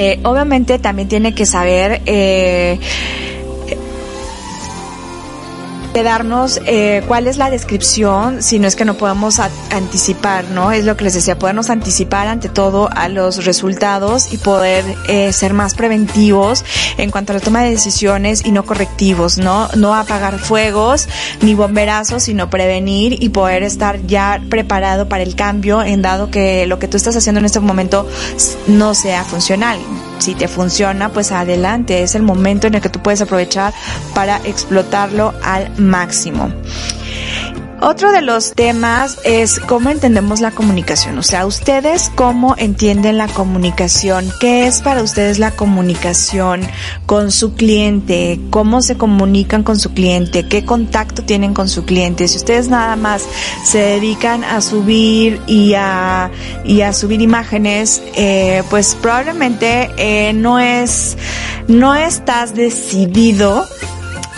Eh, 0.00 0.20
obviamente 0.22 0.78
también 0.78 1.08
tiene 1.08 1.34
que 1.34 1.44
saber 1.44 2.02
eh, 2.06 2.78
darnos 6.02 6.60
eh, 6.66 7.02
cuál 7.06 7.26
es 7.26 7.36
la 7.36 7.50
descripción, 7.50 8.42
si 8.42 8.58
no 8.58 8.68
es 8.68 8.76
que 8.76 8.84
no 8.84 8.94
podemos 8.94 9.38
anticipar, 9.38 10.44
¿no? 10.50 10.72
Es 10.72 10.84
lo 10.84 10.96
que 10.96 11.04
les 11.04 11.14
decía, 11.14 11.38
podernos 11.38 11.70
anticipar 11.70 12.28
ante 12.28 12.48
todo 12.48 12.88
a 12.94 13.08
los 13.08 13.44
resultados 13.44 14.32
y 14.32 14.38
poder 14.38 14.84
eh, 15.08 15.32
ser 15.32 15.54
más 15.54 15.74
preventivos 15.74 16.64
en 16.96 17.10
cuanto 17.10 17.32
a 17.32 17.36
la 17.36 17.40
toma 17.40 17.62
de 17.62 17.70
decisiones 17.70 18.44
y 18.44 18.52
no 18.52 18.64
correctivos, 18.64 19.38
¿no? 19.38 19.68
No 19.76 19.94
apagar 19.94 20.38
fuegos 20.38 21.08
ni 21.40 21.54
bomberazos, 21.54 22.24
sino 22.24 22.50
prevenir 22.50 23.22
y 23.22 23.28
poder 23.30 23.62
estar 23.62 24.00
ya 24.06 24.40
preparado 24.48 25.08
para 25.08 25.22
el 25.22 25.34
cambio 25.34 25.82
en 25.82 26.02
dado 26.02 26.30
que 26.30 26.66
lo 26.66 26.78
que 26.78 26.88
tú 26.88 26.96
estás 26.96 27.16
haciendo 27.16 27.38
en 27.40 27.46
este 27.46 27.60
momento 27.60 28.06
no 28.66 28.94
sea 28.94 29.24
funcional 29.24 29.78
si 30.18 30.34
te 30.34 30.48
funciona, 30.48 31.10
pues 31.10 31.32
adelante. 31.32 32.02
Es 32.02 32.14
el 32.14 32.22
momento 32.22 32.66
en 32.66 32.74
el 32.74 32.80
que 32.80 32.88
tú 32.88 33.00
puedes 33.00 33.20
aprovechar 33.20 33.72
para 34.14 34.38
explotarlo 34.44 35.32
al 35.42 35.70
máximo. 35.78 35.87
Otro 37.80 38.10
de 38.10 38.22
los 38.22 38.54
temas 38.54 39.18
es 39.22 39.60
cómo 39.60 39.90
entendemos 39.90 40.40
la 40.40 40.50
comunicación. 40.50 41.16
O 41.16 41.22
sea, 41.22 41.46
ustedes 41.46 42.10
cómo 42.16 42.56
entienden 42.58 43.18
la 43.18 43.28
comunicación. 43.28 44.32
¿Qué 44.40 44.66
es 44.66 44.82
para 44.82 45.00
ustedes 45.00 45.38
la 45.38 45.52
comunicación 45.52 46.60
con 47.06 47.30
su 47.30 47.54
cliente? 47.54 48.40
¿Cómo 48.50 48.82
se 48.82 48.96
comunican 48.96 49.62
con 49.62 49.78
su 49.78 49.94
cliente? 49.94 50.48
¿Qué 50.48 50.64
contacto 50.64 51.22
tienen 51.22 51.54
con 51.54 51.68
su 51.68 51.84
cliente? 51.84 52.26
Si 52.26 52.38
ustedes 52.38 52.68
nada 52.68 52.96
más 52.96 53.24
se 53.64 53.78
dedican 53.78 54.42
a 54.42 54.60
subir 54.60 55.40
y 55.46 55.74
a, 55.74 56.32
y 56.64 56.80
a 56.80 56.92
subir 56.92 57.22
imágenes, 57.22 58.02
eh, 58.16 58.64
pues 58.70 58.96
probablemente 59.00 59.88
eh, 59.98 60.32
no 60.32 60.58
es, 60.58 61.16
no 61.68 61.94
estás 61.94 62.56
decidido 62.56 63.64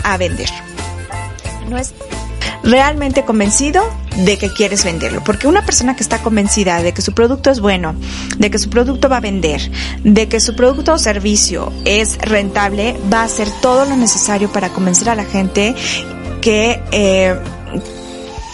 a 0.03 0.17
vender. 0.17 0.70
No 1.71 1.77
es 1.77 1.93
realmente 2.63 3.23
convencido 3.23 3.81
de 4.17 4.37
que 4.37 4.51
quieres 4.51 4.83
venderlo. 4.83 5.23
Porque 5.23 5.47
una 5.47 5.65
persona 5.65 5.95
que 5.95 6.03
está 6.03 6.19
convencida 6.19 6.81
de 6.81 6.93
que 6.93 7.01
su 7.01 7.13
producto 7.13 7.49
es 7.49 7.59
bueno, 7.59 7.95
de 8.37 8.51
que 8.51 8.59
su 8.59 8.69
producto 8.69 9.09
va 9.09 9.17
a 9.17 9.21
vender, 9.21 9.71
de 10.03 10.27
que 10.27 10.39
su 10.39 10.55
producto 10.55 10.93
o 10.93 10.97
servicio 10.97 11.71
es 11.85 12.17
rentable, 12.19 12.97
va 13.11 13.21
a 13.21 13.25
hacer 13.25 13.47
todo 13.61 13.85
lo 13.85 13.95
necesario 13.95 14.51
para 14.51 14.69
convencer 14.69 15.09
a 15.09 15.15
la 15.15 15.25
gente 15.25 15.75
que, 16.41 16.81
eh, 16.91 17.35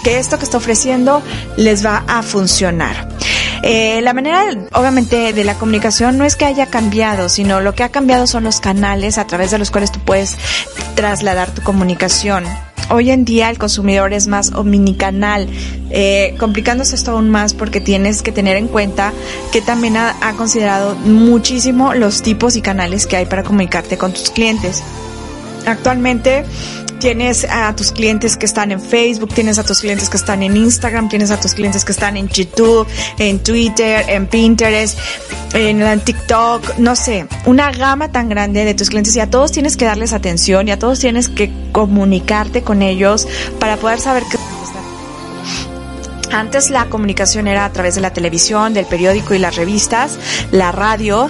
que 0.03 0.19
esto 0.19 0.37
que 0.37 0.45
está 0.45 0.57
ofreciendo 0.57 1.21
les 1.57 1.85
va 1.85 2.03
a 2.07 2.21
funcionar. 2.21 3.09
Eh, 3.63 4.01
la 4.03 4.13
manera, 4.13 4.45
obviamente, 4.73 5.33
de 5.33 5.43
la 5.43 5.55
comunicación 5.55 6.17
no 6.17 6.25
es 6.25 6.35
que 6.35 6.45
haya 6.45 6.67
cambiado, 6.67 7.27
sino 7.27 7.59
lo 7.59 7.73
que 7.73 7.83
ha 7.83 7.89
cambiado 7.89 8.27
son 8.27 8.43
los 8.43 8.59
canales 8.59 9.17
a 9.17 9.25
través 9.25 9.49
de 9.49 9.57
los 9.57 9.71
cuales 9.71 9.91
tú 9.91 9.99
puedes 9.99 10.37
trasladar 10.95 11.49
tu 11.49 11.63
comunicación 11.63 12.45
hoy 12.89 13.11
en 13.11 13.25
día 13.25 13.49
el 13.49 13.57
consumidor 13.57 14.13
es 14.13 14.27
más 14.27 14.53
omnicanal, 14.53 15.47
eh, 15.89 16.35
complicándose 16.39 16.95
esto 16.95 17.11
aún 17.11 17.29
más 17.29 17.53
porque 17.53 17.81
tienes 17.81 18.21
que 18.21 18.31
tener 18.31 18.57
en 18.57 18.67
cuenta 18.67 19.13
que 19.51 19.61
también 19.61 19.97
ha, 19.97 20.15
ha 20.21 20.33
considerado 20.33 20.95
muchísimo 20.95 21.93
los 21.93 22.21
tipos 22.21 22.55
y 22.55 22.61
canales 22.61 23.07
que 23.07 23.17
hay 23.17 23.25
para 23.25 23.43
comunicarte 23.43 23.97
con 23.97 24.13
tus 24.13 24.29
clientes. 24.29 24.83
Actualmente 25.65 26.45
tienes 26.99 27.45
a 27.45 27.75
tus 27.75 27.91
clientes 27.91 28.37
que 28.37 28.45
están 28.45 28.71
en 28.71 28.81
Facebook, 28.81 29.33
tienes 29.33 29.59
a 29.59 29.63
tus 29.63 29.81
clientes 29.81 30.09
que 30.09 30.17
están 30.17 30.43
en 30.43 30.55
Instagram, 30.57 31.09
tienes 31.09 31.31
a 31.31 31.39
tus 31.39 31.53
clientes 31.53 31.85
que 31.85 31.91
están 31.91 32.17
en 32.17 32.27
YouTube, 32.27 32.87
en 33.17 33.39
Twitter, 33.39 34.05
en 34.07 34.27
Pinterest, 34.27 34.97
en 35.53 35.99
TikTok, 36.01 36.77
no 36.77 36.95
sé, 36.95 37.27
una 37.45 37.71
gama 37.71 38.11
tan 38.11 38.29
grande 38.29 38.65
de 38.65 38.73
tus 38.73 38.89
clientes 38.89 39.15
y 39.15 39.19
a 39.19 39.29
todos 39.29 39.51
tienes 39.51 39.77
que 39.77 39.85
darles 39.85 40.13
atención 40.13 40.67
y 40.67 40.71
a 40.71 40.79
todos 40.79 40.99
tienes 40.99 41.29
que 41.29 41.51
comunicarte 41.71 42.63
con 42.63 42.81
ellos 42.81 43.27
para 43.59 43.77
poder 43.77 43.99
saber 43.99 44.23
qué 44.29 44.37
antes 46.31 46.69
la 46.69 46.89
comunicación 46.89 47.47
era 47.47 47.65
a 47.65 47.71
través 47.71 47.95
de 47.95 48.01
la 48.01 48.11
televisión, 48.11 48.73
del 48.73 48.85
periódico 48.85 49.33
y 49.33 49.39
las 49.39 49.55
revistas, 49.55 50.19
la 50.51 50.71
radio, 50.71 51.29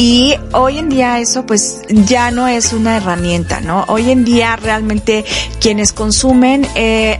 Y 0.00 0.34
hoy 0.54 0.78
en 0.78 0.88
día 0.88 1.18
eso 1.18 1.44
pues 1.44 1.82
ya 1.90 2.30
no 2.30 2.48
es 2.48 2.72
una 2.72 2.96
herramienta, 2.96 3.60
¿no? 3.60 3.84
Hoy 3.88 4.10
en 4.10 4.24
día 4.24 4.56
realmente 4.56 5.26
quienes 5.60 5.92
consumen 5.92 6.66
eh, 6.74 7.18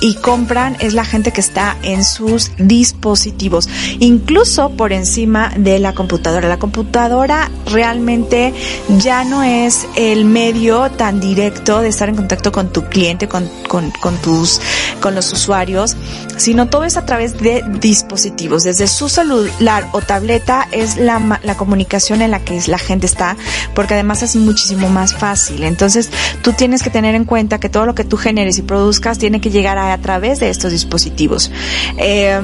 y 0.00 0.14
compran 0.14 0.76
es 0.80 0.94
la 0.94 1.04
gente 1.04 1.32
que 1.32 1.40
está 1.40 1.76
en 1.82 2.04
sus 2.04 2.50
dispositivos, 2.58 3.68
incluso 3.98 4.70
por 4.70 4.92
encima 4.92 5.52
de 5.56 5.78
la 5.78 5.94
computadora. 5.94 6.48
La 6.48 6.58
computadora 6.58 7.50
realmente 7.66 8.54
ya 8.98 9.24
no 9.24 9.42
es 9.42 9.86
el 9.96 10.24
medio 10.24 10.90
tan 10.90 11.20
directo 11.20 11.80
de 11.80 11.88
estar 11.88 12.08
en 12.08 12.16
contacto 12.16 12.50
con 12.52 12.72
tu 12.72 12.84
cliente, 12.84 13.28
con, 13.28 13.48
con, 13.68 13.92
tus, 14.22 14.60
con 15.00 15.14
los 15.14 15.32
usuarios, 15.32 15.96
sino 16.36 16.68
todo 16.68 16.84
es 16.84 16.96
a 16.96 17.04
través 17.04 17.38
de 17.38 17.62
dispositivos. 17.80 18.64
Desde 18.64 18.86
su 18.86 19.08
celular 19.08 19.88
o 19.92 20.00
tableta 20.00 20.66
es 20.72 20.96
la, 20.96 21.40
la 21.42 21.56
comunicación 21.56 22.22
en 22.22 22.30
la 22.30 22.40
que 22.40 22.60
la 22.66 22.78
gente 22.78 23.06
está, 23.06 23.36
porque 23.74 23.94
además 23.94 24.22
es 24.22 24.36
muchísimo 24.36 24.88
más 24.88 25.14
fácil. 25.14 25.64
Entonces, 25.64 26.10
tú 26.42 26.52
tienes 26.52 26.82
que 26.82 26.90
tener 26.90 27.14
en 27.14 27.24
cuenta 27.24 27.60
que 27.60 27.68
todo 27.68 27.86
lo 27.86 27.94
que 27.94 28.04
tú 28.04 28.16
generes 28.16 28.58
y 28.58 28.62
produzcas 28.62 29.18
tiene 29.18 29.40
que 29.40 29.50
llegar 29.50 29.78
a, 29.78 29.89
a 29.90 29.98
través 29.98 30.40
de 30.40 30.50
estos 30.50 30.72
dispositivos. 30.72 31.50
Eh, 31.98 32.40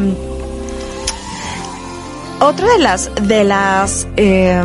otra 2.41 2.71
de 2.73 2.79
las 2.79 3.11
de 3.23 3.45
las 3.45 4.07
eh, 4.17 4.63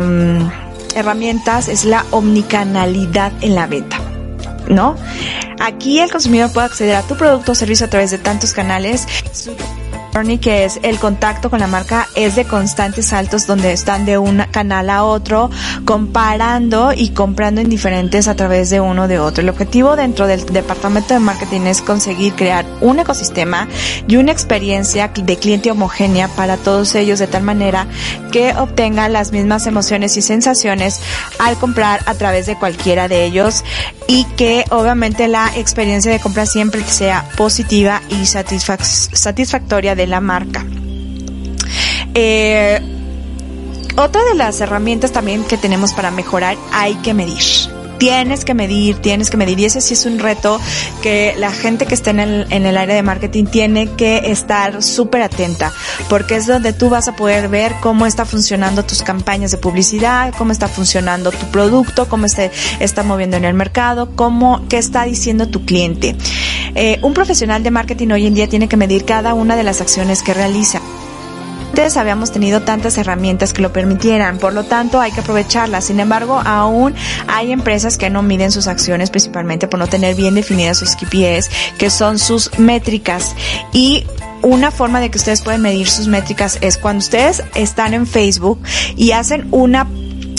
herramientas 0.94 1.68
es 1.68 1.84
la 1.84 2.04
omnicanalidad 2.10 3.32
en 3.40 3.54
la 3.54 3.66
venta, 3.66 3.98
¿no? 4.68 4.96
Aquí 5.58 6.00
el 6.00 6.10
consumidor 6.10 6.52
puede 6.52 6.66
acceder 6.66 6.96
a 6.96 7.02
tu 7.02 7.16
producto 7.16 7.52
o 7.52 7.54
servicio 7.54 7.86
a 7.86 7.90
través 7.90 8.10
de 8.10 8.18
tantos 8.18 8.52
canales. 8.52 9.06
Que 10.12 10.64
es 10.64 10.78
el 10.82 10.98
contacto 10.98 11.50
con 11.50 11.58
la 11.58 11.66
marca, 11.66 12.06
es 12.14 12.36
de 12.36 12.44
constantes 12.44 13.06
saltos 13.06 13.46
donde 13.46 13.72
están 13.72 14.04
de 14.04 14.18
un 14.18 14.38
canal 14.50 14.88
a 14.88 15.04
otro, 15.04 15.50
comparando 15.84 16.92
y 16.92 17.08
comprando 17.10 17.60
en 17.60 17.68
diferentes 17.68 18.28
a 18.28 18.36
través 18.36 18.70
de 18.70 18.80
uno 18.80 19.08
de 19.08 19.18
otro. 19.18 19.42
El 19.42 19.48
objetivo 19.48 19.96
dentro 19.96 20.26
del 20.26 20.44
departamento 20.46 21.14
de 21.14 21.20
marketing 21.20 21.62
es 21.62 21.82
conseguir 21.82 22.34
crear 22.34 22.64
un 22.80 23.00
ecosistema 23.00 23.68
y 24.06 24.16
una 24.16 24.32
experiencia 24.32 25.08
de 25.08 25.36
cliente 25.36 25.70
homogénea 25.70 26.28
para 26.28 26.56
todos 26.56 26.94
ellos 26.94 27.18
de 27.18 27.26
tal 27.26 27.42
manera 27.42 27.86
que 28.30 28.54
obtengan 28.54 29.12
las 29.12 29.32
mismas 29.32 29.66
emociones 29.66 30.16
y 30.16 30.22
sensaciones 30.22 31.00
al 31.38 31.56
comprar 31.56 32.00
a 32.06 32.14
través 32.14 32.46
de 32.46 32.56
cualquiera 32.56 33.08
de 33.08 33.24
ellos 33.24 33.64
y 34.08 34.24
que 34.36 34.64
obviamente 34.70 35.26
la 35.26 35.50
experiencia 35.56 36.12
de 36.12 36.20
compra 36.20 36.46
siempre 36.46 36.84
sea 36.84 37.28
positiva 37.36 38.02
y 38.08 38.26
satisfac 38.26 38.82
satisfactoria 38.82 39.94
de 39.94 40.01
la 40.06 40.20
marca. 40.20 40.64
Eh, 42.14 42.80
otra 43.96 44.24
de 44.24 44.34
las 44.34 44.60
herramientas 44.60 45.12
también 45.12 45.44
que 45.44 45.56
tenemos 45.56 45.92
para 45.92 46.10
mejorar 46.10 46.56
hay 46.72 46.94
que 46.96 47.14
medir. 47.14 47.71
Tienes 48.02 48.44
que 48.44 48.52
medir, 48.52 48.96
tienes 48.96 49.30
que 49.30 49.36
medir. 49.36 49.60
Y 49.60 49.66
ese 49.66 49.80
sí 49.80 49.94
es 49.94 50.06
un 50.06 50.18
reto 50.18 50.60
que 51.02 51.36
la 51.38 51.52
gente 51.52 51.86
que 51.86 51.94
está 51.94 52.10
en 52.10 52.18
el, 52.18 52.46
en 52.50 52.66
el 52.66 52.76
área 52.76 52.96
de 52.96 53.02
marketing 53.04 53.44
tiene 53.44 53.86
que 53.94 54.32
estar 54.32 54.82
súper 54.82 55.22
atenta, 55.22 55.72
porque 56.08 56.34
es 56.34 56.48
donde 56.48 56.72
tú 56.72 56.90
vas 56.90 57.06
a 57.06 57.14
poder 57.14 57.46
ver 57.46 57.76
cómo 57.80 58.04
está 58.04 58.24
funcionando 58.24 58.84
tus 58.84 59.02
campañas 59.02 59.52
de 59.52 59.58
publicidad, 59.58 60.34
cómo 60.36 60.50
está 60.50 60.66
funcionando 60.66 61.30
tu 61.30 61.46
producto, 61.52 62.08
cómo 62.08 62.26
se 62.26 62.50
está 62.80 63.04
moviendo 63.04 63.36
en 63.36 63.44
el 63.44 63.54
mercado, 63.54 64.16
cómo, 64.16 64.66
qué 64.68 64.78
está 64.78 65.04
diciendo 65.04 65.46
tu 65.46 65.64
cliente. 65.64 66.16
Eh, 66.74 66.98
un 67.02 67.14
profesional 67.14 67.62
de 67.62 67.70
marketing 67.70 68.08
hoy 68.08 68.26
en 68.26 68.34
día 68.34 68.48
tiene 68.48 68.66
que 68.66 68.76
medir 68.76 69.04
cada 69.04 69.32
una 69.32 69.54
de 69.54 69.62
las 69.62 69.80
acciones 69.80 70.22
que 70.24 70.34
realiza. 70.34 70.80
Habíamos 71.96 72.30
tenido 72.30 72.62
tantas 72.62 72.96
herramientas 72.96 73.52
que 73.52 73.60
lo 73.60 73.72
permitieran, 73.72 74.38
por 74.38 74.52
lo 74.52 74.62
tanto 74.64 75.00
hay 75.00 75.10
que 75.10 75.20
aprovecharlas. 75.20 75.86
Sin 75.86 76.00
embargo, 76.00 76.40
aún 76.44 76.94
hay 77.26 77.50
empresas 77.50 77.98
que 77.98 78.08
no 78.08 78.22
miden 78.22 78.52
sus 78.52 78.68
acciones 78.68 79.10
principalmente 79.10 79.66
por 79.66 79.80
no 79.80 79.88
tener 79.88 80.14
bien 80.14 80.34
definidas 80.34 80.78
sus 80.78 80.94
KPIs, 80.94 81.50
que 81.78 81.90
son 81.90 82.18
sus 82.18 82.56
métricas. 82.58 83.34
Y 83.72 84.06
una 84.42 84.70
forma 84.70 85.00
de 85.00 85.10
que 85.10 85.18
ustedes 85.18 85.42
pueden 85.42 85.62
medir 85.62 85.88
sus 85.88 86.06
métricas 86.08 86.58
es 86.60 86.78
cuando 86.78 87.00
ustedes 87.00 87.42
están 87.54 87.94
en 87.94 88.06
Facebook 88.06 88.60
y 88.96 89.10
hacen 89.12 89.48
una 89.50 89.86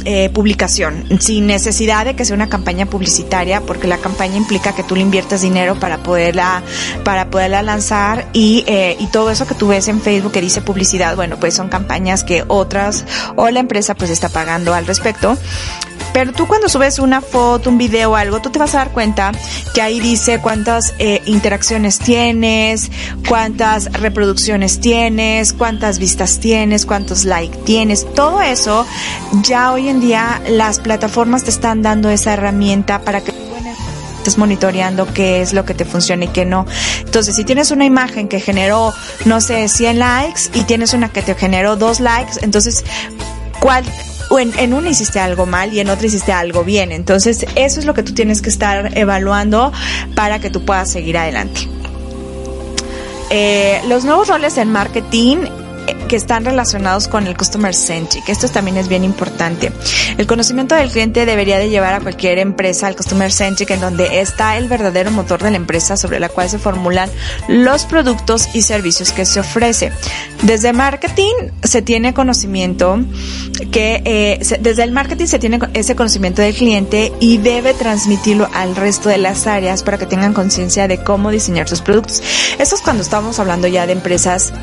eh, 0.06 0.30
publicación, 0.30 1.06
sin 1.20 1.48
necesidad 1.48 2.06
de 2.06 2.16
que 2.16 2.26
sea 2.26 2.36
una 2.36 2.50
campaña 2.50 2.86
publicitaria, 2.86 3.62
porque 3.62 3.88
la 3.88 3.98
campaña 3.98 4.38
implica 4.38 4.74
que 4.74 4.84
tú 4.84 4.96
le 4.96 5.02
inviertas 5.02 5.42
dinero 5.42 5.80
para 5.80 5.98
poderla, 6.04 6.62
para 7.04 7.30
poderla 7.30 7.62
lanzar 7.62 8.28
y, 8.34 8.64
eh, 8.68 8.96
y 9.00 9.08
todo 9.08 9.32
eso 9.32 9.48
que 9.48 9.56
tú 9.56 9.68
ves 9.68 9.88
en 9.88 10.02
Facebook 10.02 10.32
que 10.32 10.42
dice 10.42 10.62
publicidad, 10.62 11.16
bueno, 11.16 11.40
pues 11.40 11.54
son 11.54 11.70
campañas 11.70 12.24
que 12.24 12.44
otras 12.48 13.06
o 13.36 13.50
la 13.50 13.60
empresa 13.60 13.96
pues 13.96 14.10
está 14.10 14.30
pagando 14.30 14.74
al 14.74 14.86
respecto. 14.86 15.38
Pero 16.14 16.32
tú 16.32 16.48
cuando 16.48 16.70
subes 16.70 17.00
una 17.00 17.22
foto, 17.22 17.70
un 17.70 17.78
video 17.78 18.12
o 18.12 18.16
algo, 18.16 18.42
tú 18.42 18.50
te 18.52 18.60
vas 18.60 18.76
a 18.76 18.80
dar 18.80 18.92
cuenta 18.92 19.32
que 19.74 19.82
ahí 19.82 20.00
dice 20.00 20.40
cuántas 20.40 20.94
eh, 21.00 21.22
interacciones 21.26 22.00
tienes, 22.00 22.92
cuántas 23.28 23.92
reproducciones 23.92 24.80
tienes, 24.80 25.54
cuántas 25.54 26.00
vistas 26.00 26.40
tienes, 26.40 26.86
cuántos 26.86 27.26
likes 27.26 27.58
tienes. 27.66 28.06
Todo 28.14 28.42
eso 28.42 28.86
ya 29.42 29.72
hoy 29.74 29.90
en 29.90 30.00
día 30.00 30.42
las 30.48 30.80
plataformas 30.80 31.44
te 31.44 31.50
están 31.50 31.82
dando 31.82 32.10
esa 32.10 32.34
herramienta 32.34 33.02
para 33.02 33.22
que 33.22 33.34
estés 34.24 34.38
monitoreando 34.38 35.12
qué 35.14 35.42
es 35.42 35.52
lo 35.52 35.66
que 35.66 35.74
te 35.74 35.84
funciona 35.84 36.26
y 36.26 36.28
qué 36.30 36.46
no. 36.46 36.66
Entonces, 37.00 37.36
si 37.36 37.44
tienes 37.44 37.72
una 37.72 37.84
imagen 37.84 38.30
que 38.30 38.40
generó, 38.40 38.94
no 39.26 39.42
sé, 39.42 39.68
100 39.68 40.00
likes 40.00 40.42
y 40.54 40.64
tienes 40.64 40.94
una 40.94 41.10
que 41.10 41.22
te 41.22 41.36
generó 41.36 41.76
2 41.76 42.00
likes, 42.00 42.34
entonces, 42.42 42.86
¿cuál, 43.60 43.84
o 44.34 44.40
en, 44.40 44.52
en, 44.58 44.74
una 44.74 44.90
hiciste 44.90 45.20
algo 45.20 45.46
mal 45.46 45.72
y 45.74 45.80
en 45.80 45.92
otra 45.92 46.08
hiciste 46.08 46.32
algo 46.32 46.64
bien. 46.64 46.92
Entonces, 46.92 47.46
eso 47.56 47.80
es 47.80 47.86
lo 47.86 47.94
que 47.94 48.02
tú 48.02 48.16
tienes 48.16 48.42
que 48.42 48.50
estar 48.50 48.98
evaluando 48.98 49.72
para 50.16 50.40
que 50.40 50.50
tú 50.50 50.66
puedas 50.66 50.90
seguir 50.90 51.20
adelante. 51.20 51.68
Eh, 53.30 53.80
los 53.88 54.06
nuevos 54.06 54.28
roles 54.28 54.58
en 54.58 54.72
marketing 54.72 55.46
que 56.14 56.18
están 56.18 56.46
relacionados 56.46 57.08
con 57.08 57.26
el 57.26 57.36
customer 57.36 57.74
centric. 57.74 58.30
Esto 58.30 58.48
también 58.48 58.78
es 58.78 58.88
bien 58.88 59.04
importante. 59.04 59.72
El 60.16 60.28
conocimiento 60.28 60.76
del 60.76 60.92
cliente 60.92 61.26
debería 61.26 61.58
de 61.58 61.70
llevar 61.70 61.96
a 61.96 62.02
cualquier 62.02 62.38
empresa 62.38 62.86
al 62.86 62.96
customer 62.96 63.32
centric 63.32 63.72
en 63.72 63.82
donde 63.82 64.20
está 64.20 64.56
el 64.58 64.68
verdadero 64.68 65.10
motor 65.10 65.42
de 65.42 65.50
la 65.50 65.58
empresa 65.58 65.98
sobre 65.98 66.20
la 66.20 66.30
cual 66.30 66.52
se 66.52 66.60
formulan 66.60 67.10
los 67.48 67.86
productos 67.86 68.48
y 68.54 68.62
servicios 68.62 69.12
que 69.12 69.26
se 69.26 69.40
ofrece. 69.40 69.92
Desde 70.44 70.72
marketing 70.72 71.34
se 71.64 71.82
tiene 71.82 72.14
conocimiento 72.14 73.00
que 73.72 74.04
eh, 74.06 74.60
desde 74.60 74.84
el 74.84 74.92
marketing 74.92 75.26
se 75.26 75.40
tiene 75.40 75.58
ese 75.74 75.96
conocimiento 75.96 76.44
del 76.44 76.54
cliente 76.54 77.12
y 77.22 77.40
debe 77.40 77.74
transmitirlo 77.74 78.48
al 78.54 78.76
resto 78.76 79.10
de 79.10 79.18
las 79.18 79.48
áreas 79.48 79.82
para 79.82 79.98
que 79.98 80.06
tengan 80.06 80.36
conciencia 80.36 80.88
de 80.88 81.04
cómo 81.04 81.32
diseñar 81.32 81.68
sus 81.68 81.82
productos. 81.82 82.22
Eso 82.60 82.76
es 82.76 82.82
cuando 82.82 83.02
estamos 83.02 83.40
hablando 83.40 83.68
ya 83.68 83.88
de 83.88 83.94
empresas 83.94 84.54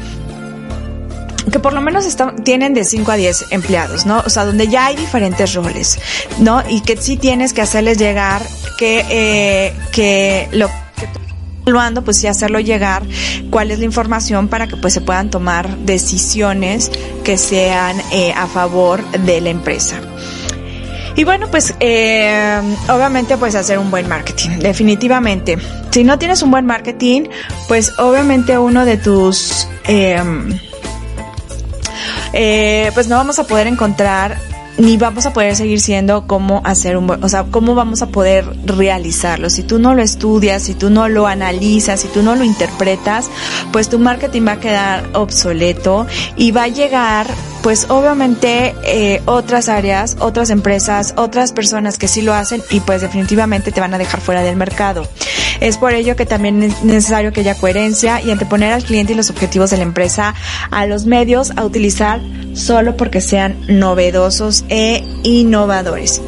que 1.50 1.58
por 1.58 1.72
lo 1.72 1.80
menos 1.80 2.06
están, 2.06 2.42
tienen 2.44 2.74
de 2.74 2.84
5 2.84 3.12
a 3.12 3.16
10 3.16 3.46
empleados, 3.50 4.06
¿no? 4.06 4.22
O 4.24 4.30
sea, 4.30 4.44
donde 4.44 4.68
ya 4.68 4.86
hay 4.86 4.96
diferentes 4.96 5.54
roles, 5.54 5.98
¿no? 6.38 6.62
Y 6.68 6.80
que 6.80 6.96
sí 6.96 7.16
tienes 7.16 7.52
que 7.52 7.62
hacerles 7.62 7.98
llegar 7.98 8.42
que, 8.78 9.04
eh, 9.08 9.74
que 9.92 10.48
lo 10.52 10.68
que 10.68 11.08
evaluando, 11.66 12.02
pues 12.02 12.18
sí 12.18 12.26
hacerlo 12.26 12.60
llegar 12.60 13.02
cuál 13.50 13.70
es 13.70 13.78
la 13.78 13.84
información 13.84 14.48
para 14.48 14.66
que 14.66 14.76
pues 14.76 14.94
se 14.94 15.00
puedan 15.00 15.30
tomar 15.30 15.76
decisiones 15.78 16.90
que 17.22 17.38
sean 17.38 18.00
eh, 18.10 18.32
a 18.34 18.46
favor 18.46 19.04
de 19.12 19.40
la 19.40 19.50
empresa. 19.50 20.00
Y 21.16 21.24
bueno, 21.24 21.48
pues 21.50 21.74
eh, 21.80 22.60
obviamente 22.88 23.36
pues 23.36 23.54
hacer 23.54 23.78
un 23.78 23.90
buen 23.90 24.08
marketing, 24.08 24.58
definitivamente. 24.60 25.58
Si 25.90 26.04
no 26.04 26.18
tienes 26.18 26.42
un 26.42 26.50
buen 26.50 26.66
marketing, 26.66 27.24
pues 27.68 27.98
obviamente 27.98 28.56
uno 28.58 28.84
de 28.84 28.96
tus... 28.96 29.68
Eh, 29.86 30.22
eh, 32.32 32.90
pues 32.94 33.08
no 33.08 33.16
vamos 33.16 33.38
a 33.38 33.44
poder 33.44 33.66
encontrar 33.66 34.38
ni 34.80 34.96
vamos 34.96 35.26
a 35.26 35.32
poder 35.32 35.56
seguir 35.56 35.80
siendo 35.80 36.26
cómo 36.26 36.62
hacer 36.64 36.96
un 36.96 37.10
o 37.10 37.28
sea, 37.28 37.44
cómo 37.50 37.74
vamos 37.74 38.00
a 38.00 38.08
poder 38.08 38.46
realizarlo. 38.64 39.50
Si 39.50 39.62
tú 39.62 39.78
no 39.78 39.94
lo 39.94 40.02
estudias, 40.02 40.62
si 40.62 40.74
tú 40.74 40.88
no 40.88 41.08
lo 41.08 41.26
analizas, 41.26 42.00
si 42.00 42.08
tú 42.08 42.22
no 42.22 42.34
lo 42.34 42.44
interpretas, 42.44 43.28
pues 43.72 43.90
tu 43.90 43.98
marketing 43.98 44.46
va 44.46 44.52
a 44.52 44.60
quedar 44.60 45.10
obsoleto 45.12 46.06
y 46.36 46.52
va 46.52 46.64
a 46.64 46.68
llegar, 46.68 47.26
pues 47.62 47.90
obviamente, 47.90 48.74
eh, 48.84 49.20
otras 49.26 49.68
áreas, 49.68 50.16
otras 50.18 50.48
empresas, 50.48 51.12
otras 51.16 51.52
personas 51.52 51.98
que 51.98 52.08
sí 52.08 52.22
lo 52.22 52.32
hacen 52.32 52.62
y 52.70 52.80
pues 52.80 53.02
definitivamente 53.02 53.72
te 53.72 53.80
van 53.80 53.92
a 53.92 53.98
dejar 53.98 54.20
fuera 54.20 54.42
del 54.42 54.56
mercado. 54.56 55.06
Es 55.60 55.76
por 55.76 55.92
ello 55.92 56.16
que 56.16 56.24
también 56.24 56.62
es 56.62 56.82
necesario 56.82 57.32
que 57.32 57.40
haya 57.40 57.54
coherencia 57.54 58.22
y 58.22 58.30
anteponer 58.30 58.72
al 58.72 58.82
cliente 58.82 59.12
y 59.12 59.16
los 59.16 59.28
objetivos 59.28 59.70
de 59.70 59.76
la 59.76 59.82
empresa 59.82 60.34
a 60.70 60.86
los 60.86 61.04
medios 61.04 61.52
a 61.56 61.64
utilizar 61.64 62.20
solo 62.54 62.96
porque 62.96 63.20
sean 63.20 63.56
novedosos 63.68 64.64
e 64.70 65.04
innovadores. 65.24 66.22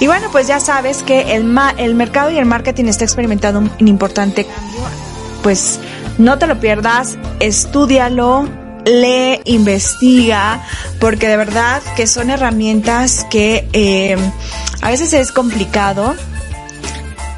Y 0.00 0.06
bueno, 0.06 0.28
pues 0.30 0.46
ya 0.46 0.60
sabes 0.60 1.02
que 1.02 1.34
el, 1.34 1.44
ma 1.44 1.74
el 1.76 1.94
mercado 1.94 2.30
y 2.30 2.38
el 2.38 2.44
marketing 2.44 2.84
está 2.84 3.04
experimentando 3.04 3.60
un, 3.60 3.88
importante 3.88 4.44
cambio. 4.44 4.80
Pues 5.42 5.80
no 6.18 6.38
te 6.38 6.46
lo 6.46 6.60
pierdas, 6.60 7.16
estudialo, 7.40 8.48
lee, 8.84 9.40
investiga, 9.44 10.64
porque 11.00 11.28
de 11.28 11.36
verdad 11.36 11.82
que 11.96 12.06
son 12.06 12.30
herramientas 12.30 13.26
que 13.30 13.68
eh, 13.72 14.16
a 14.82 14.90
veces 14.90 15.12
es 15.12 15.32
complicado, 15.32 16.14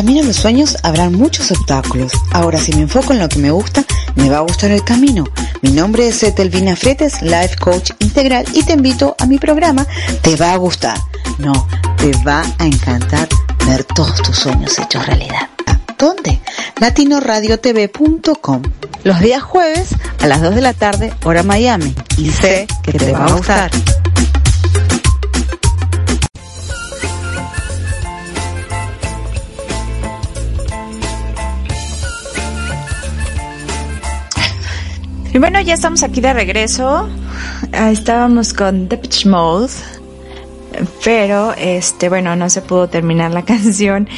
Camino 0.00 0.22
de 0.22 0.28
los 0.28 0.36
sueños 0.36 0.78
habrán 0.82 1.12
muchos 1.12 1.50
obstáculos. 1.50 2.12
Ahora, 2.32 2.58
si 2.58 2.72
me 2.72 2.80
enfoco 2.80 3.12
en 3.12 3.18
lo 3.18 3.28
que 3.28 3.38
me 3.38 3.50
gusta, 3.50 3.84
me 4.14 4.30
va 4.30 4.38
a 4.38 4.40
gustar 4.40 4.70
el 4.70 4.82
camino. 4.82 5.26
Mi 5.60 5.72
nombre 5.72 6.08
es 6.08 6.22
Etelvina 6.22 6.74
Fretes, 6.74 7.20
Life 7.20 7.56
Coach 7.60 7.90
Integral, 7.98 8.46
y 8.54 8.62
te 8.62 8.72
invito 8.72 9.14
a 9.18 9.26
mi 9.26 9.36
programa 9.36 9.86
Te 10.22 10.36
va 10.36 10.54
a 10.54 10.56
gustar. 10.56 10.96
No, 11.36 11.52
te 11.98 12.12
va 12.26 12.42
a 12.58 12.64
encantar 12.64 13.28
ver 13.66 13.84
todos 13.84 14.22
tus 14.22 14.38
sueños 14.38 14.78
hechos 14.78 15.04
realidad. 15.04 15.50
¿A 15.66 15.78
¿Dónde? 15.98 16.40
latinoradiotv.com. 16.80 18.62
Los 19.04 19.20
días 19.20 19.42
jueves 19.42 19.90
a 20.18 20.26
las 20.26 20.40
2 20.40 20.54
de 20.54 20.60
la 20.62 20.72
tarde, 20.72 21.12
hora 21.24 21.42
Miami. 21.42 21.94
Y 22.16 22.30
sé 22.30 22.66
que 22.82 22.92
te 22.92 23.12
va 23.12 23.26
a 23.26 23.32
gustar. 23.32 23.70
Y 35.32 35.38
bueno, 35.38 35.60
ya 35.60 35.74
estamos 35.74 36.02
aquí 36.02 36.20
de 36.20 36.32
regreso. 36.32 37.08
Ah, 37.72 37.90
Estábamos 37.90 38.52
con 38.52 38.88
Depeche 38.88 39.28
Mode. 39.28 39.72
Pero, 41.04 41.52
este, 41.56 42.08
bueno, 42.08 42.34
no 42.36 42.48
se 42.48 42.62
pudo 42.62 42.88
terminar 42.88 43.30
la 43.30 43.42
canción. 43.44 44.08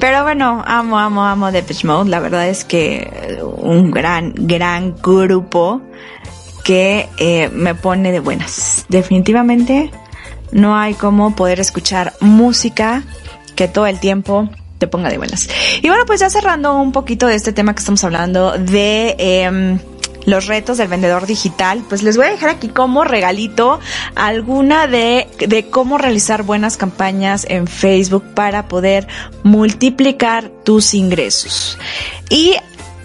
Pero 0.00 0.22
bueno, 0.24 0.62
amo, 0.66 0.98
amo, 0.98 1.24
amo 1.24 1.52
Depeche 1.52 1.86
Mode. 1.86 2.10
La 2.10 2.20
verdad 2.20 2.48
es 2.48 2.64
que 2.64 3.38
un 3.42 3.90
gran, 3.90 4.32
gran 4.34 4.96
grupo 4.96 5.82
que 6.64 7.08
eh, 7.18 7.48
me 7.52 7.76
pone 7.76 8.10
de 8.10 8.18
buenas. 8.18 8.86
Definitivamente 8.88 9.92
no 10.50 10.76
hay 10.76 10.94
como 10.94 11.36
poder 11.36 11.60
escuchar 11.60 12.12
música 12.20 13.04
que 13.54 13.68
todo 13.68 13.86
el 13.86 14.00
tiempo 14.00 14.48
te 14.78 14.88
ponga 14.88 15.08
de 15.10 15.18
buenas. 15.18 15.48
Y 15.80 15.88
bueno, 15.88 16.04
pues 16.06 16.20
ya 16.20 16.28
cerrando 16.28 16.76
un 16.76 16.90
poquito 16.92 17.28
de 17.28 17.36
este 17.36 17.52
tema 17.52 17.72
que 17.72 17.80
estamos 17.80 18.02
hablando 18.04 18.58
de 18.58 19.14
em, 19.18 19.78
los 20.26 20.46
retos 20.46 20.76
del 20.78 20.88
vendedor 20.88 21.26
digital, 21.26 21.82
pues 21.88 22.02
les 22.02 22.16
voy 22.16 22.26
a 22.26 22.30
dejar 22.30 22.50
aquí 22.50 22.68
como 22.68 23.04
regalito 23.04 23.80
alguna 24.14 24.86
de, 24.86 25.28
de 25.38 25.70
cómo 25.70 25.98
realizar 25.98 26.42
buenas 26.42 26.76
campañas 26.76 27.46
en 27.48 27.66
Facebook 27.66 28.24
para 28.34 28.68
poder 28.68 29.08
multiplicar 29.42 30.50
tus 30.64 30.94
ingresos. 30.94 31.78
Y 32.28 32.54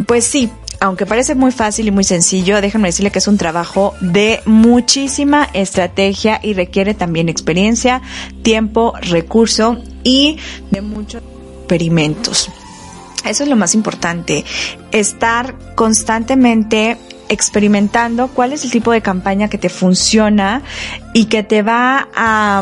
pues 0.05 0.26
sí, 0.26 0.49
aunque 0.82 1.05
parece 1.05 1.36
muy 1.36 1.51
fácil 1.51 1.88
y 1.88 1.91
muy 1.91 2.03
sencillo, 2.03 2.59
déjenme 2.59 2.88
decirle 2.88 3.11
que 3.11 3.19
es 3.19 3.28
un 3.28 3.38
trabajo 3.38 3.93
de 4.01 4.41
muchísima 4.45 5.47
estrategia 5.53 6.39
y 6.41 6.53
requiere 6.53 6.95
también 6.95 7.30
experiencia, 7.30 8.01
tiempo, 8.41 8.93
recurso 8.99 9.78
y 10.03 10.38
de 10.72 10.82
muchos 10.82 11.22
experimentos. 11.59 12.49
Eso 13.26 13.43
es 13.43 13.49
lo 13.49 13.55
más 13.55 13.76
importante, 13.76 14.43
estar 14.91 15.55
constantemente 15.76 16.97
experimentando 17.30 18.28
cuál 18.28 18.51
es 18.51 18.65
el 18.65 18.72
tipo 18.72 18.91
de 18.91 19.01
campaña 19.01 19.47
que 19.47 19.57
te 19.57 19.69
funciona 19.69 20.61
y 21.13 21.26
que 21.26 21.43
te 21.43 21.61
va 21.61 22.09
a 22.13 22.61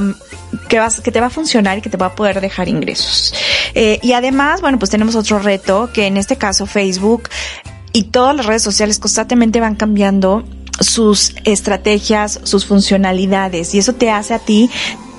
vas, 0.71 1.01
que 1.01 1.11
te 1.11 1.19
va 1.19 1.27
a 1.27 1.31
funcionar 1.31 1.79
y 1.79 1.81
que 1.81 1.89
te 1.89 1.97
va 1.97 2.07
a 2.07 2.15
poder 2.15 2.39
dejar 2.39 2.69
ingresos. 2.69 3.33
Eh, 3.73 3.99
y 4.03 4.13
además, 4.13 4.61
bueno, 4.61 4.77
pues 4.77 4.91
tenemos 4.91 5.15
otro 5.15 5.39
reto 5.39 5.89
que 5.91 6.05
en 6.05 6.17
este 6.17 6.35
caso 6.35 6.67
Facebook 6.67 7.29
y 7.93 8.03
todas 8.03 8.35
las 8.35 8.45
redes 8.45 8.61
sociales 8.61 8.99
constantemente 8.99 9.59
van 9.59 9.75
cambiando 9.75 10.43
sus 10.79 11.35
estrategias, 11.43 12.39
sus 12.43 12.65
funcionalidades 12.65 13.73
y 13.73 13.79
eso 13.79 13.93
te 13.93 14.11
hace 14.11 14.33
a 14.33 14.39
ti 14.39 14.69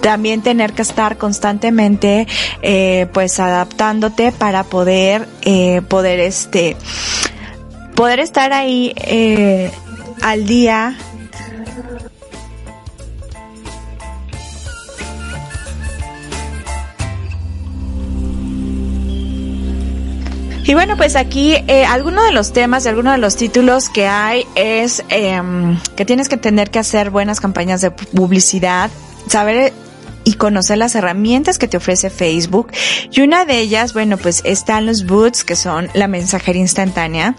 también 0.00 0.42
tener 0.42 0.72
que 0.72 0.82
estar 0.82 1.18
constantemente 1.18 2.26
eh, 2.62 3.06
pues 3.12 3.38
adaptándote 3.40 4.32
para 4.32 4.64
poder 4.64 5.28
eh, 5.42 5.82
poder 5.88 6.20
este 6.20 6.76
poder 7.94 8.20
estar 8.20 8.52
ahí 8.52 8.94
eh, 8.96 9.70
al 10.22 10.46
día. 10.46 10.96
Y 20.64 20.74
bueno, 20.74 20.96
pues 20.96 21.16
aquí 21.16 21.56
eh, 21.66 21.84
alguno 21.84 22.22
de 22.22 22.30
los 22.30 22.52
temas 22.52 22.86
y 22.86 22.88
alguno 22.88 23.10
de 23.10 23.18
los 23.18 23.34
títulos 23.34 23.88
que 23.88 24.06
hay 24.06 24.46
es 24.54 25.02
em, 25.08 25.76
que 25.96 26.04
tienes 26.04 26.28
que 26.28 26.36
tener 26.36 26.70
que 26.70 26.78
hacer 26.78 27.10
buenas 27.10 27.40
campañas 27.40 27.80
de 27.80 27.90
publicidad, 27.90 28.88
saber 29.26 29.72
y 30.24 30.34
conocer 30.34 30.78
las 30.78 30.94
herramientas 30.94 31.58
que 31.58 31.68
te 31.68 31.76
ofrece 31.76 32.10
Facebook. 32.10 32.72
Y 33.10 33.20
una 33.20 33.44
de 33.44 33.60
ellas, 33.60 33.92
bueno, 33.92 34.16
pues 34.16 34.42
están 34.44 34.86
los 34.86 35.06
boots, 35.06 35.44
que 35.44 35.56
son 35.56 35.88
la 35.94 36.08
mensajería 36.08 36.62
instantánea. 36.62 37.34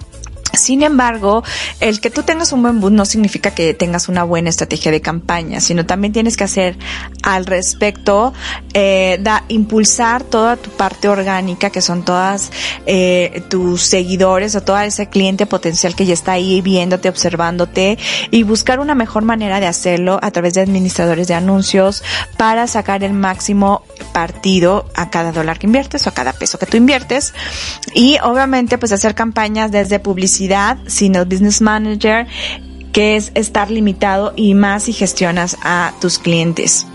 Sin 0.53 0.83
embargo, 0.83 1.43
el 1.79 2.01
que 2.01 2.09
tú 2.09 2.23
tengas 2.23 2.51
un 2.51 2.61
buen 2.61 2.81
boot 2.81 2.91
no 2.91 3.05
significa 3.05 3.51
que 3.51 3.73
tengas 3.73 4.09
una 4.09 4.23
buena 4.23 4.49
estrategia 4.49 4.91
de 4.91 4.99
campaña, 4.99 5.61
sino 5.61 5.85
también 5.85 6.11
tienes 6.11 6.35
que 6.35 6.43
hacer 6.43 6.77
al 7.23 7.45
respecto, 7.45 8.33
eh, 8.73 9.17
da, 9.21 9.45
impulsar 9.47 10.23
toda 10.23 10.57
tu 10.57 10.69
parte 10.71 11.07
orgánica, 11.07 11.69
que 11.69 11.81
son 11.81 12.03
todas 12.03 12.51
eh, 12.85 13.43
tus 13.49 13.81
seguidores 13.81 14.55
o 14.55 14.61
todo 14.61 14.79
ese 14.79 15.07
cliente 15.07 15.45
potencial 15.45 15.95
que 15.95 16.05
ya 16.05 16.13
está 16.13 16.33
ahí 16.33 16.61
viéndote, 16.61 17.07
observándote 17.07 17.97
y 18.29 18.43
buscar 18.43 18.79
una 18.79 18.95
mejor 18.95 19.23
manera 19.23 19.59
de 19.59 19.67
hacerlo 19.67 20.19
a 20.21 20.31
través 20.31 20.53
de 20.53 20.61
administradores 20.61 21.27
de 21.27 21.33
anuncios 21.33 22.03
para 22.37 22.67
sacar 22.67 23.03
el 23.03 23.13
máximo 23.13 23.83
partido 24.11 24.85
a 24.95 25.09
cada 25.09 25.31
dólar 25.31 25.59
que 25.59 25.67
inviertes 25.67 26.05
o 26.05 26.09
a 26.09 26.13
cada 26.13 26.33
peso 26.33 26.59
que 26.59 26.65
tú 26.65 26.75
inviertes. 26.75 27.33
Y 27.93 28.17
obviamente 28.21 28.77
pues 28.77 28.91
hacer 28.91 29.15
campañas 29.15 29.71
desde 29.71 29.99
publicidad 29.99 30.40
sino 30.87 31.25
business 31.25 31.61
manager 31.61 32.27
que 32.91 33.15
es 33.15 33.31
estar 33.35 33.71
limitado 33.71 34.33
y 34.35 34.53
más 34.53 34.83
si 34.83 34.93
gestionas 34.93 35.57
a 35.63 35.93
tus 36.01 36.19
clientes. 36.19 36.85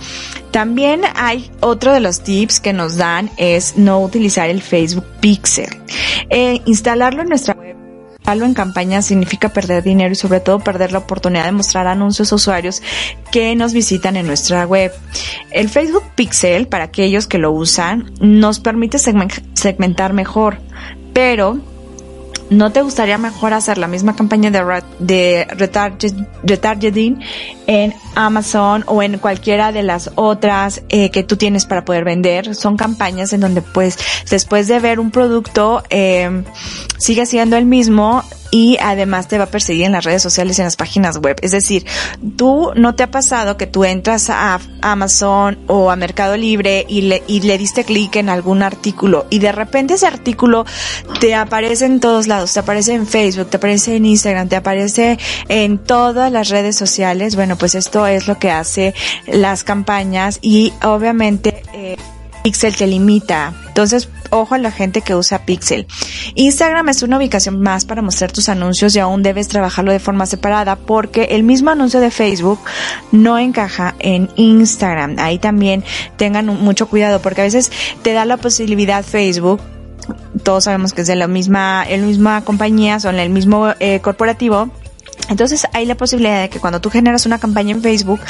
También 0.50 1.02
hay 1.14 1.50
otro 1.60 1.92
de 1.92 2.00
los 2.00 2.22
tips 2.22 2.60
que 2.60 2.72
nos 2.72 2.96
dan 2.96 3.30
es 3.36 3.76
no 3.76 4.00
utilizar 4.00 4.48
el 4.48 4.62
Facebook 4.62 5.06
Pixel. 5.20 5.68
Eh, 6.30 6.60
instalarlo 6.66 7.22
en 7.22 7.28
nuestra 7.28 7.54
web 7.54 7.76
en 8.26 8.54
campaña 8.54 9.02
significa 9.02 9.50
perder 9.50 9.84
dinero 9.84 10.12
y 10.12 10.16
sobre 10.16 10.40
todo 10.40 10.58
perder 10.58 10.92
la 10.92 10.98
oportunidad 10.98 11.44
de 11.44 11.52
mostrar 11.52 11.86
anuncios 11.86 12.32
a 12.32 12.34
usuarios 12.34 12.82
que 13.30 13.54
nos 13.54 13.72
visitan 13.72 14.16
en 14.16 14.26
nuestra 14.26 14.66
web. 14.66 14.92
El 15.52 15.68
Facebook 15.68 16.02
Pixel, 16.14 16.66
para 16.66 16.84
aquellos 16.84 17.26
que 17.26 17.38
lo 17.38 17.52
usan, 17.52 18.12
nos 18.20 18.58
permite 18.58 18.98
segmentar 18.98 20.12
mejor, 20.12 20.58
pero 21.12 21.60
¿No 22.48 22.70
te 22.70 22.82
gustaría 22.82 23.18
mejor 23.18 23.52
hacer 23.54 23.76
la 23.76 23.88
misma 23.88 24.14
campaña 24.14 24.50
de, 24.50 25.46
retargeting 26.42 27.20
en 27.66 27.94
Amazon 28.14 28.84
o 28.86 29.02
en 29.02 29.18
cualquiera 29.18 29.72
de 29.72 29.82
las 29.82 30.12
otras 30.14 30.82
eh, 30.88 31.10
que 31.10 31.24
tú 31.24 31.36
tienes 31.36 31.66
para 31.66 31.84
poder 31.84 32.04
vender? 32.04 32.54
Son 32.54 32.76
campañas 32.76 33.32
en 33.32 33.40
donde 33.40 33.62
pues 33.62 33.98
después 34.30 34.68
de 34.68 34.78
ver 34.78 35.00
un 35.00 35.10
producto 35.10 35.82
eh, 35.90 36.44
sigue 36.98 37.26
siendo 37.26 37.56
el 37.56 37.66
mismo 37.66 38.22
y 38.50 38.76
además 38.80 39.28
te 39.28 39.38
va 39.38 39.44
a 39.44 39.50
perseguir 39.50 39.86
en 39.86 39.92
las 39.92 40.04
redes 40.04 40.22
sociales 40.22 40.58
y 40.58 40.62
en 40.62 40.66
las 40.66 40.76
páginas 40.76 41.18
web. 41.18 41.36
Es 41.42 41.52
decir, 41.52 41.86
tú 42.36 42.72
no 42.74 42.94
te 42.94 43.02
ha 43.02 43.10
pasado 43.10 43.56
que 43.56 43.66
tú 43.66 43.84
entras 43.84 44.30
a 44.30 44.60
Amazon 44.82 45.58
o 45.66 45.90
a 45.90 45.96
Mercado 45.96 46.36
Libre 46.36 46.84
y 46.88 47.02
le, 47.02 47.22
y 47.26 47.40
le 47.40 47.58
diste 47.58 47.84
clic 47.84 48.16
en 48.16 48.28
algún 48.28 48.62
artículo 48.62 49.26
y 49.30 49.38
de 49.38 49.52
repente 49.52 49.94
ese 49.94 50.06
artículo 50.06 50.64
te 51.20 51.34
aparece 51.34 51.86
en 51.86 52.00
todos 52.00 52.26
lados, 52.26 52.52
te 52.52 52.60
aparece 52.60 52.94
en 52.94 53.06
Facebook, 53.06 53.48
te 53.50 53.56
aparece 53.56 53.96
en 53.96 54.06
Instagram, 54.06 54.48
te 54.48 54.56
aparece 54.56 55.18
en 55.48 55.78
todas 55.78 56.30
las 56.32 56.48
redes 56.48 56.76
sociales. 56.76 57.36
Bueno, 57.36 57.56
pues 57.56 57.74
esto 57.74 58.06
es 58.06 58.28
lo 58.28 58.38
que 58.38 58.50
hace 58.50 58.94
las 59.26 59.64
campañas 59.64 60.38
y 60.42 60.72
obviamente 60.82 61.62
eh, 61.72 61.96
Pixel 62.46 62.76
te 62.76 62.86
limita. 62.86 63.52
Entonces, 63.66 64.08
ojo 64.30 64.54
a 64.54 64.58
la 64.58 64.70
gente 64.70 65.00
que 65.00 65.16
usa 65.16 65.44
Pixel. 65.44 65.84
Instagram 66.36 66.88
es 66.90 67.02
una 67.02 67.18
ubicación 67.18 67.60
más 67.60 67.84
para 67.84 68.02
mostrar 68.02 68.30
tus 68.30 68.48
anuncios 68.48 68.94
y 68.94 69.00
aún 69.00 69.24
debes 69.24 69.48
trabajarlo 69.48 69.90
de 69.90 69.98
forma 69.98 70.26
separada 70.26 70.76
porque 70.76 71.24
el 71.32 71.42
mismo 71.42 71.70
anuncio 71.70 71.98
de 71.98 72.12
Facebook 72.12 72.60
no 73.10 73.36
encaja 73.36 73.96
en 73.98 74.30
Instagram. 74.36 75.16
Ahí 75.18 75.40
también 75.40 75.82
tengan 76.16 76.46
mucho 76.46 76.86
cuidado 76.86 77.20
porque 77.20 77.40
a 77.40 77.44
veces 77.44 77.72
te 78.02 78.12
da 78.12 78.24
la 78.24 78.36
posibilidad 78.36 79.04
Facebook 79.04 79.60
todos 80.44 80.62
sabemos 80.62 80.92
que 80.92 81.00
es 81.00 81.08
de 81.08 81.16
la 81.16 81.26
misma, 81.26 81.84
la 81.84 81.96
misma 81.96 82.44
compañía, 82.44 83.00
son 83.00 83.16
el 83.16 83.30
mismo 83.30 83.74
eh, 83.80 83.98
corporativo. 83.98 84.70
Entonces 85.28 85.66
hay 85.72 85.84
la 85.84 85.96
posibilidad 85.96 86.42
de 86.42 86.48
que 86.48 86.60
cuando 86.60 86.80
tú 86.80 86.90
generas 86.90 87.26
una 87.26 87.40
campaña 87.40 87.72
en 87.72 87.82
Facebook, 87.82 88.20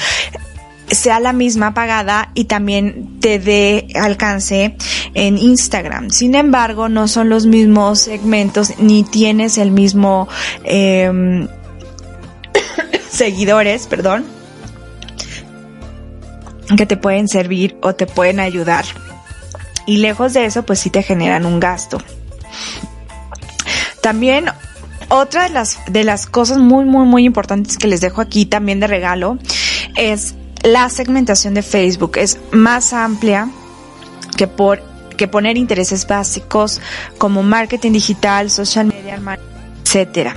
sea 0.90 1.20
la 1.20 1.32
misma 1.32 1.74
pagada 1.74 2.30
y 2.34 2.44
también 2.44 3.18
te 3.20 3.38
dé 3.38 3.88
alcance 3.94 4.76
en 5.14 5.38
Instagram. 5.38 6.10
Sin 6.10 6.34
embargo, 6.34 6.88
no 6.88 7.08
son 7.08 7.28
los 7.28 7.46
mismos 7.46 8.00
segmentos 8.00 8.78
ni 8.78 9.02
tienes 9.02 9.58
el 9.58 9.70
mismo 9.70 10.28
eh, 10.64 11.46
seguidores, 13.10 13.86
perdón, 13.86 14.24
que 16.76 16.86
te 16.86 16.96
pueden 16.96 17.28
servir 17.28 17.76
o 17.82 17.94
te 17.94 18.06
pueden 18.06 18.40
ayudar. 18.40 18.84
Y 19.86 19.98
lejos 19.98 20.34
de 20.34 20.46
eso, 20.46 20.64
pues 20.64 20.80
sí 20.80 20.90
te 20.90 21.02
generan 21.02 21.46
un 21.46 21.60
gasto. 21.60 21.98
También 24.00 24.46
otra 25.08 25.44
de 25.44 25.50
las, 25.50 25.78
de 25.86 26.04
las 26.04 26.26
cosas 26.26 26.58
muy, 26.58 26.84
muy, 26.84 27.06
muy 27.06 27.24
importantes 27.24 27.78
que 27.78 27.86
les 27.86 28.00
dejo 28.00 28.20
aquí 28.20 28.46
también 28.46 28.80
de 28.80 28.88
regalo 28.88 29.38
es 29.96 30.34
la 30.66 30.88
segmentación 30.90 31.54
de 31.54 31.62
Facebook 31.62 32.16
es 32.16 32.38
más 32.50 32.92
amplia 32.92 33.48
que 34.36 34.48
por 34.48 34.82
que 35.16 35.28
poner 35.28 35.56
intereses 35.56 36.06
básicos 36.06 36.80
como 37.16 37.42
marketing 37.42 37.92
digital, 37.92 38.50
social 38.50 38.86
media, 38.86 39.18
etcétera. 39.82 40.36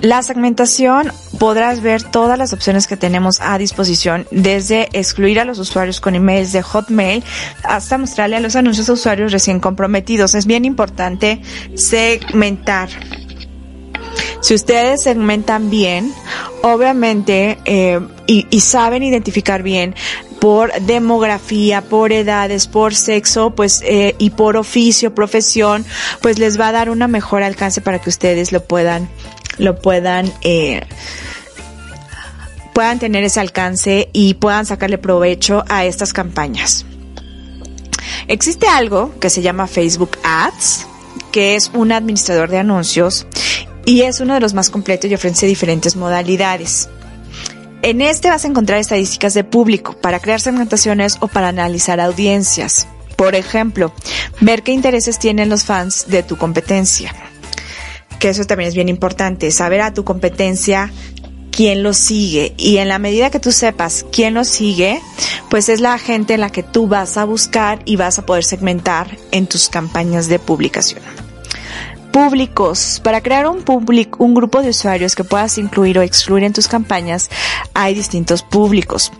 La 0.00 0.22
segmentación 0.22 1.10
podrás 1.38 1.80
ver 1.80 2.02
todas 2.02 2.38
las 2.38 2.52
opciones 2.52 2.86
que 2.86 2.96
tenemos 2.96 3.40
a 3.40 3.58
disposición, 3.58 4.26
desde 4.30 4.88
excluir 4.92 5.40
a 5.40 5.44
los 5.44 5.58
usuarios 5.58 6.00
con 6.00 6.14
emails 6.14 6.52
de 6.52 6.62
Hotmail 6.62 7.24
hasta 7.64 7.98
mostrarle 7.98 8.36
a 8.36 8.40
los 8.40 8.54
anuncios 8.56 8.88
a 8.88 8.92
usuarios 8.92 9.32
recién 9.32 9.58
comprometidos. 9.58 10.34
Es 10.34 10.46
bien 10.46 10.64
importante 10.64 11.40
segmentar 11.74 12.90
si 14.40 14.54
ustedes 14.54 15.02
segmentan 15.02 15.70
bien, 15.70 16.12
obviamente, 16.62 17.58
eh, 17.64 18.00
y, 18.26 18.60
saben 18.60 19.02
identificar 19.02 19.62
bien 19.62 19.94
por 20.40 20.72
demografía, 20.82 21.80
por 21.82 22.12
edades, 22.12 22.66
por 22.66 22.94
sexo, 22.94 23.50
pues 23.50 23.82
eh, 23.84 24.14
y 24.18 24.30
por 24.30 24.56
oficio, 24.56 25.14
profesión, 25.14 25.84
pues 26.20 26.38
les 26.38 26.60
va 26.60 26.68
a 26.68 26.72
dar 26.72 26.90
una 26.90 27.08
mejor 27.08 27.42
alcance 27.42 27.80
para 27.80 27.98
que 27.98 28.10
ustedes 28.10 28.52
lo 28.52 28.62
puedan, 28.62 29.08
lo 29.58 29.80
puedan 29.80 30.32
eh, 30.42 30.82
puedan 32.72 33.00
tener 33.00 33.24
ese 33.24 33.40
alcance 33.40 34.08
y 34.12 34.34
puedan 34.34 34.64
sacarle 34.64 34.98
provecho 34.98 35.64
a 35.68 35.84
estas 35.84 36.12
campañas. 36.12 36.86
Existe 38.28 38.68
algo 38.68 39.18
que 39.18 39.30
se 39.30 39.42
llama 39.42 39.66
Facebook 39.66 40.16
Ads, 40.22 40.86
que 41.32 41.56
es 41.56 41.72
un 41.74 41.90
administrador 41.90 42.50
de 42.50 42.58
anuncios 42.58 43.26
y 43.88 44.02
es 44.02 44.20
uno 44.20 44.34
de 44.34 44.40
los 44.40 44.52
más 44.52 44.68
completos 44.68 45.10
y 45.10 45.14
ofrece 45.14 45.46
diferentes 45.46 45.96
modalidades. 45.96 46.90
En 47.80 48.02
este 48.02 48.28
vas 48.28 48.44
a 48.44 48.48
encontrar 48.48 48.78
estadísticas 48.78 49.32
de 49.32 49.44
público 49.44 49.96
para 49.98 50.20
crear 50.20 50.42
segmentaciones 50.42 51.16
o 51.20 51.28
para 51.28 51.48
analizar 51.48 51.98
audiencias. 51.98 52.86
Por 53.16 53.34
ejemplo, 53.34 53.94
ver 54.42 54.62
qué 54.62 54.72
intereses 54.72 55.18
tienen 55.18 55.48
los 55.48 55.64
fans 55.64 56.04
de 56.08 56.22
tu 56.22 56.36
competencia. 56.36 57.14
Que 58.18 58.28
eso 58.28 58.44
también 58.44 58.68
es 58.68 58.74
bien 58.74 58.90
importante, 58.90 59.50
saber 59.50 59.80
a 59.80 59.94
tu 59.94 60.04
competencia 60.04 60.92
quién 61.50 61.82
lo 61.82 61.94
sigue 61.94 62.52
y 62.58 62.76
en 62.76 62.88
la 62.88 62.98
medida 62.98 63.30
que 63.30 63.40
tú 63.40 63.52
sepas 63.52 64.04
quién 64.12 64.34
lo 64.34 64.44
sigue, 64.44 65.00
pues 65.48 65.70
es 65.70 65.80
la 65.80 65.96
gente 65.96 66.34
en 66.34 66.42
la 66.42 66.50
que 66.50 66.62
tú 66.62 66.88
vas 66.88 67.16
a 67.16 67.24
buscar 67.24 67.80
y 67.86 67.96
vas 67.96 68.18
a 68.18 68.26
poder 68.26 68.44
segmentar 68.44 69.16
en 69.30 69.46
tus 69.46 69.70
campañas 69.70 70.28
de 70.28 70.38
publicación. 70.38 71.27
Públicos. 72.18 73.00
Para 73.04 73.20
crear 73.20 73.46
un 73.46 73.62
público, 73.62 74.24
un 74.24 74.34
grupo 74.34 74.60
de 74.60 74.70
usuarios 74.70 75.14
que 75.14 75.22
puedas 75.22 75.56
incluir 75.56 76.00
o 76.00 76.02
excluir 76.02 76.42
en 76.42 76.52
tus 76.52 76.66
campañas, 76.66 77.30
hay 77.74 77.94
distintos 77.94 78.42
públicos. 78.42 79.12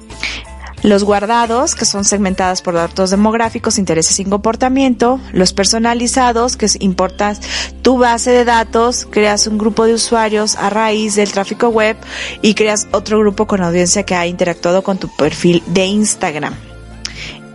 Los 0.82 1.04
guardados, 1.04 1.76
que 1.76 1.84
son 1.84 2.04
segmentadas 2.04 2.60
por 2.60 2.74
datos 2.74 3.10
demográficos, 3.10 3.78
intereses 3.78 4.18
y 4.18 4.24
comportamiento. 4.24 5.20
Los 5.32 5.52
personalizados, 5.52 6.56
que 6.56 6.66
importas 6.80 7.40
tu 7.82 7.98
base 7.98 8.32
de 8.32 8.44
datos, 8.44 9.06
creas 9.08 9.46
un 9.46 9.58
grupo 9.58 9.84
de 9.84 9.94
usuarios 9.94 10.56
a 10.56 10.68
raíz 10.68 11.14
del 11.14 11.30
tráfico 11.30 11.68
web 11.68 11.96
y 12.42 12.54
creas 12.54 12.88
otro 12.90 13.20
grupo 13.20 13.46
con 13.46 13.62
audiencia 13.62 14.02
que 14.02 14.16
ha 14.16 14.26
interactuado 14.26 14.82
con 14.82 14.98
tu 14.98 15.08
perfil 15.14 15.62
de 15.68 15.86
Instagram 15.86 16.67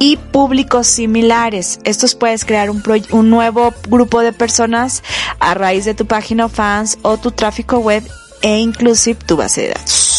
y 0.03 0.17
públicos 0.17 0.87
similares. 0.87 1.79
Estos 1.85 2.13
puedes 2.13 2.43
crear 2.43 2.69
un, 2.69 2.83
un 3.11 3.29
nuevo 3.29 3.73
grupo 3.87 4.19
de 4.19 4.33
personas 4.33 5.01
a 5.39 5.53
raíz 5.53 5.85
de 5.85 5.93
tu 5.93 6.05
página 6.05 6.49
fans 6.49 6.99
o 7.03 7.17
tu 7.17 7.31
tráfico 7.31 7.77
web 7.77 8.03
e 8.41 8.57
inclusive 8.57 9.17
tu 9.25 9.37
base 9.37 9.61
de 9.61 9.67
datos. 9.69 10.12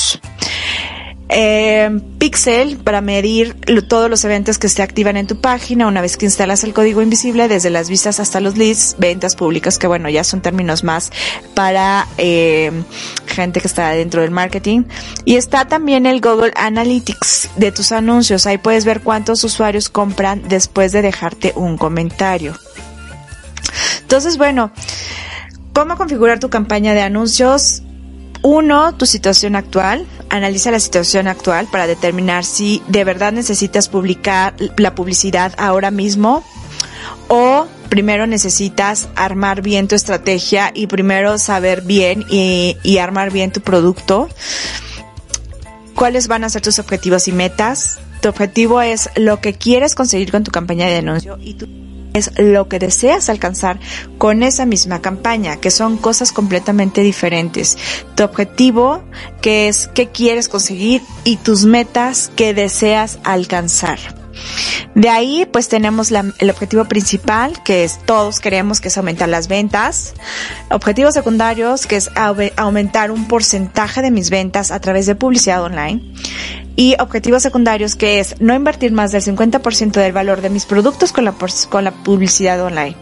Eh, 1.37 2.01
Pixel 2.19 2.77
para 2.77 3.01
medir 3.01 3.57
todos 3.89 4.09
los 4.09 4.25
eventos 4.25 4.59
que 4.59 4.69
se 4.69 4.83
activan 4.83 5.17
en 5.17 5.27
tu 5.27 5.41
página 5.41 5.89
una 5.89 6.01
vez 6.01 6.17
que 6.17 6.27
instalas 6.27 6.63
el 6.63 6.73
código 6.73 7.03
invisible 7.03 7.49
desde 7.49 7.71
las 7.71 7.89
vistas 7.89 8.21
hasta 8.21 8.39
los 8.39 8.57
leads, 8.57 8.95
ventas 8.99 9.35
públicas 9.35 9.77
que 9.77 9.89
bueno 9.89 10.09
ya 10.09 10.23
son 10.23 10.43
términos 10.43 10.85
más 10.85 11.11
para 11.55 12.07
eh, 12.19 12.71
gente 13.27 13.61
que 13.61 13.67
está 13.67 13.91
dentro 13.91 14.23
del 14.23 14.31
marketing. 14.31 14.85
Y 15.25 15.35
está 15.35 15.67
también 15.67 16.07
el 16.07 16.21
Google 16.21 16.53
Analytics 16.55 17.51
de 17.57 17.73
tus 17.73 17.91
anuncios. 17.91 18.47
Ahí 18.47 18.59
puedes 18.59 18.85
ver 18.85 19.01
cuántos 19.01 19.43
usuarios 19.43 19.89
compran 19.89 20.49
después 20.49 20.93
de 20.93 21.03
dejarte 21.03 21.53
un 21.57 21.77
comentario. 21.77 22.55
Entonces 24.03 24.39
bueno 24.39 24.71
¿Cómo 25.75 25.97
configurar 25.97 26.39
tu 26.39 26.51
campaña 26.51 26.95
de 26.95 27.03
anuncios? 27.03 27.83
Uno, 28.45 28.95
tu 28.95 29.07
situación 29.07 29.57
actual. 29.57 30.07
Analiza 30.29 30.71
la 30.71 30.79
situación 30.79 31.29
actual 31.29 31.67
para 31.73 31.87
determinar 31.87 32.45
si 32.45 32.83
de 32.89 33.03
verdad 33.03 33.33
necesitas 33.33 33.89
publicar 33.89 34.55
la 34.77 34.95
publicidad 34.95 35.55
ahora 35.57 35.91
mismo 35.91 36.45
o 37.29 37.67
primero 37.89 38.27
necesitas 38.27 39.09
armar 39.17 39.63
bien 39.63 39.89
tu 39.89 39.95
estrategia 39.95 40.73
y 40.75 40.89
primero 40.89 41.39
saber 41.39 41.81
bien 41.81 42.23
y, 42.29 42.77
y 42.83 42.99
armar 42.99 43.33
bien 43.33 43.51
tu 43.51 43.63
producto. 43.63 44.29
¿Cuáles 45.95 46.29
van 46.29 46.45
a 46.45 46.51
ser 46.51 46.61
tus 46.61 46.79
objetivos 46.79 47.29
y 47.29 47.33
metas? 47.33 47.99
Tu 48.21 48.29
objetivo 48.29 48.83
es 48.83 49.09
lo 49.17 49.41
que 49.41 49.55
quieres 49.55 49.95
conseguir 49.95 50.31
con 50.31 50.45
tu 50.45 50.51
campaña 50.51 50.87
de 50.87 50.97
anuncio 50.97 51.39
y 51.41 51.55
tu 51.55 51.67
es 52.15 52.31
lo 52.39 52.69
que 52.69 52.79
deseas 52.79 53.29
alcanzar 53.29 53.79
con 54.19 54.43
esa 54.45 54.67
misma 54.67 55.03
campaña, 55.03 55.57
que 55.57 55.73
son 55.73 55.97
cosas 55.97 56.31
completamente 56.33 57.01
diferentes. 57.03 57.77
Tu 58.15 58.23
objetivo, 58.23 59.03
que 59.43 59.67
es 59.69 59.89
qué 59.89 60.09
quieres 60.09 60.49
conseguir 60.49 61.03
y 61.25 61.37
tus 61.39 61.65
metas 61.65 62.31
que 62.37 62.55
deseas 62.55 63.19
alcanzar. 63.25 63.99
De 64.95 65.09
ahí, 65.09 65.45
pues 65.53 65.69
tenemos 65.69 66.13
el 66.13 66.51
objetivo 66.51 66.85
principal, 66.85 67.63
que 67.65 67.83
es 67.85 67.99
todos 68.05 68.39
queremos, 68.41 68.81
que 68.81 68.89
es 68.89 68.97
aumentar 68.99 69.29
las 69.29 69.49
ventas. 69.49 70.15
Objetivos 70.71 71.15
secundarios, 71.15 71.87
que 71.87 71.97
es 71.97 72.11
au- 72.15 72.53
aumentar 72.57 73.11
un 73.11 73.27
porcentaje 73.27 74.03
de 74.03 74.11
mis 74.13 74.31
ventas 74.31 74.71
a 74.71 74.81
través 74.81 75.07
de 75.07 75.15
publicidad 75.17 75.63
online. 75.63 76.01
Y 76.77 76.97
objetivos 76.99 77.43
secundarios, 77.43 77.95
que 77.95 78.19
es 78.19 78.41
no 78.41 78.55
invertir 78.55 78.93
más 78.93 79.13
del 79.13 79.23
50% 79.23 79.93
del 79.93 80.13
valor 80.13 80.41
de 80.41 80.51
mis 80.51 80.65
productos 80.65 81.13
con 81.13 81.25
la, 81.25 81.35
con 81.71 81.85
la 81.85 81.93
publicidad 81.93 82.61
online. 82.61 82.97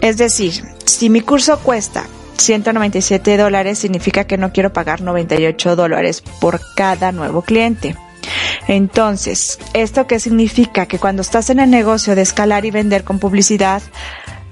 Es 0.00 0.16
decir, 0.16 0.64
si 0.84 1.10
mi 1.10 1.20
curso 1.20 1.58
cuesta 1.60 2.06
197 2.38 3.36
dólares, 3.36 3.78
significa 3.78 4.24
que 4.24 4.38
no 4.38 4.52
quiero 4.52 4.72
pagar 4.72 5.02
98 5.02 5.76
dólares 5.76 6.22
por 6.40 6.60
cada 6.74 7.12
nuevo 7.12 7.42
cliente. 7.42 7.96
Entonces, 8.66 9.58
¿esto 9.74 10.06
qué 10.06 10.18
significa? 10.18 10.86
Que 10.86 10.98
cuando 10.98 11.22
estás 11.22 11.50
en 11.50 11.60
el 11.60 11.70
negocio 11.70 12.14
de 12.14 12.22
escalar 12.22 12.64
y 12.64 12.70
vender 12.70 13.04
con 13.04 13.18
publicidad, 13.18 13.82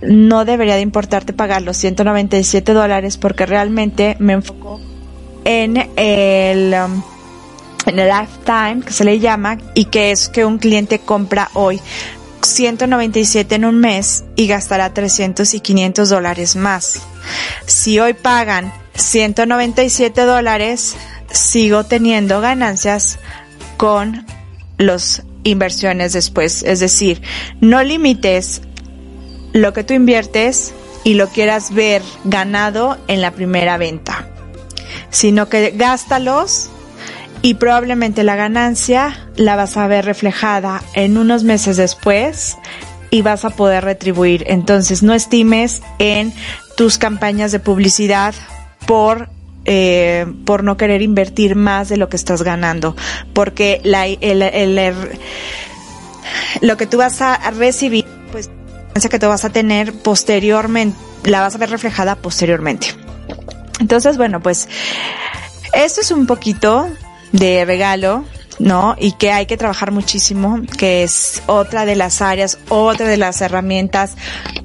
no 0.02 0.44
debería 0.44 0.74
de 0.74 0.80
importarte 0.80 1.32
pagar 1.32 1.62
los 1.62 1.76
197 1.76 2.72
dólares 2.72 3.16
porque 3.16 3.46
realmente 3.46 4.16
me 4.18 4.34
enfoco 4.34 4.80
en 5.44 5.88
el, 5.96 6.74
um, 6.74 7.02
en 7.86 7.98
el 7.98 8.08
lifetime, 8.08 8.84
que 8.84 8.92
se 8.92 9.04
le 9.04 9.18
llama, 9.18 9.58
y 9.74 9.86
que 9.86 10.10
es 10.10 10.28
que 10.28 10.44
un 10.44 10.58
cliente 10.58 10.98
compra 10.98 11.50
hoy 11.54 11.80
197 12.44 13.54
en 13.54 13.64
un 13.64 13.78
mes 13.78 14.24
y 14.36 14.46
gastará 14.46 14.92
300 14.92 15.54
y 15.54 15.60
500 15.60 16.08
dólares 16.08 16.56
más. 16.56 17.00
Si 17.66 17.98
hoy 17.98 18.14
pagan 18.14 18.72
197 18.94 20.22
dólares, 20.22 20.96
sigo 21.30 21.84
teniendo 21.84 22.40
ganancias 22.40 23.18
con 23.76 24.26
los 24.78 25.22
inversiones 25.44 26.12
después. 26.12 26.62
Es 26.62 26.80
decir, 26.80 27.22
no 27.60 27.82
limites 27.82 28.62
lo 29.52 29.72
que 29.72 29.84
tú 29.84 29.94
inviertes 29.94 30.74
y 31.04 31.14
lo 31.14 31.28
quieras 31.28 31.74
ver 31.74 32.02
ganado 32.24 32.98
en 33.08 33.20
la 33.20 33.32
primera 33.32 33.76
venta, 33.76 34.28
sino 35.10 35.48
que 35.48 35.70
gástalos 35.70 36.70
y 37.42 37.54
probablemente 37.54 38.22
la 38.22 38.36
ganancia 38.36 39.28
la 39.36 39.56
vas 39.56 39.76
a 39.76 39.86
ver 39.88 40.04
reflejada 40.04 40.82
en 40.94 41.18
unos 41.18 41.42
meses 41.42 41.76
después 41.76 42.56
y 43.10 43.22
vas 43.22 43.44
a 43.44 43.50
poder 43.50 43.84
retribuir. 43.84 44.44
Entonces 44.46 45.02
no 45.02 45.12
estimes 45.12 45.82
en 45.98 46.32
tus 46.76 46.98
campañas 46.98 47.52
de 47.52 47.58
publicidad 47.58 48.34
por 48.86 49.28
eh, 49.64 50.26
por 50.44 50.64
no 50.64 50.76
querer 50.76 51.02
invertir 51.02 51.54
más 51.54 51.88
de 51.88 51.96
lo 51.96 52.08
que 52.08 52.16
estás 52.16 52.42
ganando, 52.42 52.96
porque 53.32 53.80
la, 53.84 54.06
el, 54.06 54.94
lo 56.60 56.76
que 56.76 56.86
tú 56.88 56.96
vas 56.96 57.22
a 57.22 57.48
recibir, 57.52 58.04
pues 58.32 58.50
la 59.00 59.08
que 59.08 59.20
tú 59.20 59.28
vas 59.28 59.44
a 59.44 59.50
tener 59.50 59.92
posteriormente, 59.92 60.98
la 61.24 61.40
vas 61.40 61.54
a 61.54 61.58
ver 61.58 61.70
reflejada 61.70 62.16
posteriormente. 62.16 62.88
Entonces, 63.78 64.16
bueno, 64.16 64.40
pues 64.40 64.68
esto 65.72 66.00
es 66.00 66.10
un 66.10 66.26
poquito 66.26 66.88
de 67.32 67.64
regalo, 67.64 68.24
¿no? 68.58 68.94
Y 68.98 69.12
que 69.12 69.32
hay 69.32 69.46
que 69.46 69.56
trabajar 69.56 69.90
muchísimo, 69.90 70.60
que 70.78 71.02
es 71.02 71.42
otra 71.46 71.84
de 71.84 71.96
las 71.96 72.22
áreas, 72.22 72.58
otra 72.68 73.08
de 73.08 73.16
las 73.16 73.40
herramientas 73.40 74.14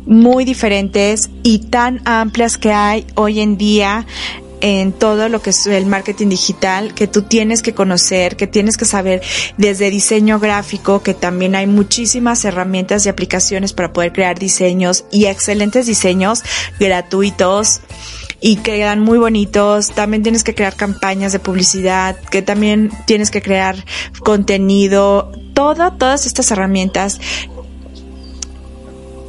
muy 0.05 0.45
diferentes 0.45 1.29
y 1.43 1.59
tan 1.59 2.01
amplias 2.05 2.57
que 2.57 2.71
hay 2.71 3.05
hoy 3.15 3.41
en 3.41 3.57
día 3.57 4.05
en 4.61 4.91
todo 4.91 5.29
lo 5.29 5.41
que 5.41 5.51
es 5.51 5.67
el 5.67 5.85
marketing 5.85 6.29
digital 6.29 6.93
que 6.93 7.07
tú 7.07 7.23
tienes 7.23 7.61
que 7.61 7.73
conocer, 7.73 8.35
que 8.35 8.47
tienes 8.47 8.77
que 8.77 8.85
saber 8.85 9.21
desde 9.57 9.91
diseño 9.91 10.39
gráfico, 10.39 11.03
que 11.03 11.13
también 11.13 11.55
hay 11.55 11.67
muchísimas 11.67 12.43
herramientas 12.45 13.05
y 13.05 13.09
aplicaciones 13.09 13.73
para 13.73 13.93
poder 13.93 14.13
crear 14.13 14.39
diseños 14.39 15.05
y 15.11 15.25
excelentes 15.25 15.85
diseños 15.85 16.43
gratuitos 16.79 17.81
y 18.39 18.57
que 18.57 18.77
quedan 18.77 18.99
muy 18.99 19.17
bonitos. 19.17 19.91
También 19.91 20.23
tienes 20.23 20.43
que 20.43 20.55
crear 20.55 20.75
campañas 20.75 21.31
de 21.31 21.39
publicidad, 21.39 22.17
que 22.29 22.41
también 22.41 22.91
tienes 23.05 23.31
que 23.31 23.41
crear 23.41 23.83
contenido, 24.19 25.31
todo, 25.53 25.93
todas 25.93 26.25
estas 26.25 26.51
herramientas. 26.51 27.19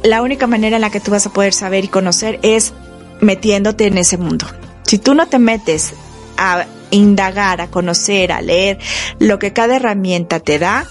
La 0.03 0.21
única 0.21 0.47
manera 0.47 0.77
en 0.77 0.81
la 0.81 0.89
que 0.89 0.99
tú 0.99 1.11
vas 1.11 1.25
a 1.25 1.33
poder 1.33 1.53
saber 1.53 1.83
y 1.83 1.87
conocer 1.87 2.39
es 2.43 2.73
metiéndote 3.21 3.87
en 3.87 3.97
ese 3.97 4.17
mundo. 4.17 4.45
Si 4.83 4.97
tú 4.97 5.13
no 5.13 5.27
te 5.27 5.39
metes 5.39 5.93
a 6.37 6.65
indagar, 6.91 7.61
a 7.61 7.67
conocer, 7.67 8.31
a 8.31 8.41
leer 8.41 8.79
lo 9.19 9.39
que 9.39 9.53
cada 9.53 9.75
herramienta 9.75 10.39
te 10.39 10.57
da, 10.57 10.87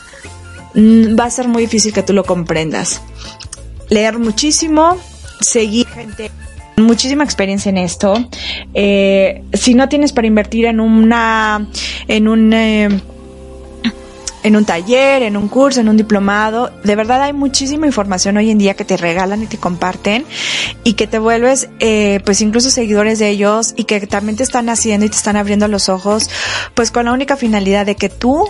va 0.77 1.25
a 1.25 1.31
ser 1.31 1.49
muy 1.49 1.63
difícil 1.63 1.93
que 1.93 2.03
tú 2.03 2.13
lo 2.13 2.25
comprendas. 2.25 3.01
Leer 3.89 4.19
muchísimo, 4.19 4.99
seguir 5.41 5.87
gente 5.89 6.31
muchísima 6.83 7.25
experiencia 7.25 7.71
en 7.71 7.79
esto. 7.79 8.15
Eh, 8.75 9.43
si 9.53 9.75
no 9.75 9.89
tienes 9.89 10.13
para 10.13 10.27
invertir 10.27 10.67
en 10.67 10.81
una, 10.81 11.67
en 12.07 12.29
un, 12.29 12.53
eh, 12.53 12.89
en 14.43 14.57
un 14.57 14.65
taller, 14.65 15.23
en 15.23 15.37
un 15.37 15.49
curso, 15.49 15.81
en 15.81 15.89
un 15.89 15.97
diplomado, 15.97 16.71
de 16.85 16.97
verdad 16.97 17.23
hay 17.23 17.33
muchísima 17.33 17.87
información 17.87 18.37
hoy 18.37 18.51
en 18.51 18.59
día 18.59 18.75
que 18.75 18.85
te 18.85 18.97
regalan 18.97 19.43
y 19.43 19.47
te 19.47 19.59
comparten 19.59 20.25
y 20.85 20.95
que 20.95 21.07
te 21.07 21.19
vuelves, 21.19 21.69
eh, 21.81 22.21
pues 22.25 22.41
incluso 22.41 22.71
seguidores 22.71 23.19
de 23.19 23.29
ellos 23.29 23.75
y 23.77 23.85
que 23.85 24.07
también 24.07 24.37
te 24.37 24.43
están 24.43 24.69
haciendo 24.69 25.07
y 25.07 25.09
te 25.09 25.17
están 25.17 25.37
abriendo 25.37 25.69
los 25.69 25.89
ojos, 25.89 26.31
pues 26.75 26.91
con 26.91 27.07
la 27.07 27.13
única 27.13 27.37
finalidad 27.37 27.87
de 27.87 27.97
que 27.97 28.09
tú 28.09 28.49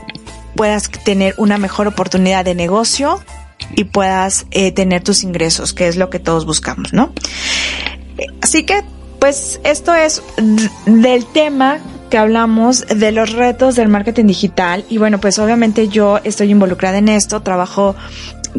puedas 0.55 0.91
tener 1.05 1.35
una 1.39 1.59
mejor 1.59 1.87
oportunidad 1.87 2.45
de 2.45 2.55
negocio 2.55 3.21
y 3.75 3.85
puedas 3.85 4.47
eh, 4.51 4.73
tener 4.73 5.03
tus 5.03 5.23
ingresos, 5.23 5.73
que 5.73 5.89
es 5.89 5.97
lo 5.97 6.11
que 6.11 6.19
todos 6.19 6.47
buscamos, 6.47 6.93
¿no? 6.93 7.13
Así 8.41 8.65
que, 8.65 8.83
pues 9.19 9.61
esto 9.65 9.95
es 9.95 10.23
del 10.87 11.27
tema 11.27 11.79
que 12.09 12.19
hablamos 12.19 12.87
de 12.87 13.13
los 13.13 13.33
retos 13.33 13.77
del 13.77 13.89
marketing 13.89 14.27
digital. 14.27 14.85
Y 14.89 14.99
bueno, 14.99 15.19
pues 15.21 15.39
obviamente 15.39 15.89
yo 15.89 16.19
estoy 16.25 16.51
involucrada 16.51 16.99
en 16.99 17.09
esto, 17.09 17.41
trabajo 17.41 17.95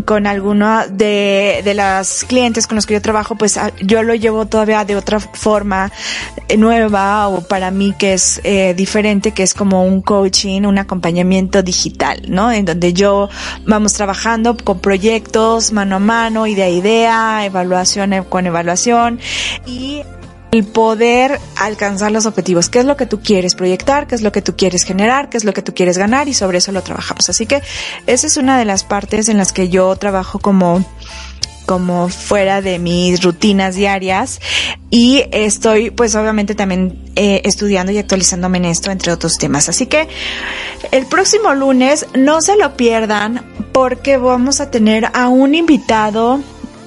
con 0.06 0.28
alguna 0.28 0.88
de, 0.88 1.62
de 1.64 1.74
las 1.74 2.24
clientes 2.26 2.68
con 2.68 2.76
los 2.76 2.86
que 2.86 2.96
yo 2.96 3.02
trabajo, 3.02 3.36
pues 3.36 3.60
yo 3.82 4.04
lo 4.04 4.16
llevo 4.16 4.46
todavía 4.46 4.86
de 4.86 4.96
otra 4.96 5.20
forma 5.20 5.92
nueva 6.58 7.28
o 7.28 7.42
para 7.42 7.72
mí 7.72 7.94
que 7.98 8.14
es 8.14 8.42
eh, 8.44 8.74
diferente, 8.74 9.32
que 9.32 9.44
es 9.44 9.54
como 9.54 9.84
un 9.84 10.02
coaching, 10.02 10.64
un 10.64 10.78
acompañamiento 10.78 11.62
digital, 11.64 12.22
¿no? 12.28 12.52
En 12.52 12.66
donde 12.66 12.94
yo 12.94 13.30
vamos 13.66 13.94
trabajando 13.94 14.58
con 14.58 14.80
proyectos 14.80 15.72
mano 15.72 15.98
a 15.98 16.00
mano, 16.00 16.48
idea 16.48 16.66
a 16.66 16.70
idea, 16.70 17.46
evaluación 17.46 18.24
con 18.30 18.48
evaluación 18.48 19.20
y 19.66 20.04
el 20.52 20.66
poder 20.66 21.40
alcanzar 21.58 22.12
los 22.12 22.26
objetivos. 22.26 22.70
¿Qué 22.70 22.80
es 22.80 22.86
lo 22.86 22.98
que 22.98 23.06
tú 23.06 23.22
quieres 23.22 23.56
proyectar? 23.56 24.08
¿Qué 24.08 24.16
es 24.16 24.22
lo 24.22 24.32
que 24.32 24.42
tú 24.42 24.56
quieres 24.56 24.84
generar? 24.84 25.30
¿Qué 25.30 25.38
es 25.38 25.44
lo 25.44 25.54
que 25.54 25.62
tú 25.62 25.74
quieres 25.74 25.98
ganar? 25.98 26.28
Y 26.28 26.34
sobre 26.34 26.58
eso 26.58 26.72
lo 26.72 26.82
trabajamos. 26.82 27.30
Así 27.30 27.46
que 27.46 27.62
esa 28.08 28.28
es 28.28 28.38
una 28.38 28.58
de 28.58 28.66
las 28.66 28.84
partes 28.84 29.30
en 29.30 29.38
las 29.38 29.54
que 29.54 29.70
yo 29.70 29.96
trabajo 29.96 30.40
como 30.40 30.84
como 31.66 32.10
fuera 32.10 32.64
de 32.64 32.80
mis 32.80 33.22
rutinas 33.22 33.76
diarias 33.76 34.40
y 34.90 35.26
estoy 35.32 35.92
pues 35.92 36.16
obviamente 36.16 36.56
también 36.56 37.00
eh, 37.16 37.44
estudiando 37.46 37.92
y 37.92 38.00
actualizándome 38.00 38.58
en 38.58 38.66
esto 38.66 38.90
entre 38.90 39.12
otros 39.12 39.38
temas 39.38 39.70
así 39.70 39.86
que 39.86 40.08
el 40.90 41.06
próximo 41.06 41.54
lunes 41.54 42.08
no 42.16 42.42
se 42.42 42.58
lo 42.58 42.76
pierdan 42.76 43.46
porque 43.72 44.18
vamos 44.18 44.62
a 44.62 44.72
tener 44.72 45.12
a 45.14 45.28
un 45.28 45.54
invitado 45.54 46.40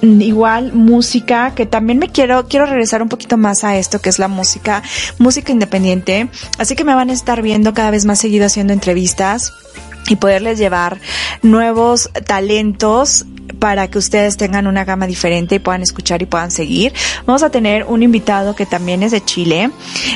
igual 0.03 0.73
música 0.73 1.55
que 1.55 1.65
también 1.65 1.97
me 1.97 2.09
quiero 2.09 2.47
quiero 2.47 2.65
regresar 2.65 3.01
un 3.01 3.09
poquito 3.09 3.37
más 3.37 3.63
a 3.63 3.77
esto 3.77 3.99
que 4.01 4.09
es 4.09 4.19
la 4.19 4.27
música 4.27 4.83
música 5.17 5.51
independiente 5.51 6.27
así 6.57 6.75
que 6.75 6.83
me 6.83 6.93
van 6.93 7.09
a 7.09 7.13
estar 7.13 7.41
viendo 7.41 7.73
cada 7.73 7.89
vez 7.91 8.05
más 8.05 8.19
seguido 8.19 8.45
haciendo 8.45 8.73
entrevistas 8.73 9.53
y 10.09 10.17
poderles 10.17 10.59
llevar 10.59 10.99
nuevos 11.41 12.09
talentos 12.25 13.25
para 13.59 13.87
que 13.89 13.97
ustedes 13.97 14.35
tengan 14.35 14.67
una 14.67 14.83
gama 14.83 15.07
diferente 15.07 15.55
y 15.55 15.59
puedan 15.59 15.81
escuchar 15.81 16.21
y 16.21 16.25
puedan 16.25 16.51
seguir. 16.51 16.93
Vamos 17.25 17.43
a 17.43 17.49
tener 17.49 17.85
un 17.85 18.03
invitado 18.03 18.55
que 18.55 18.65
también 18.65 19.03
es 19.03 19.11
de 19.11 19.23
Chile. 19.23 19.69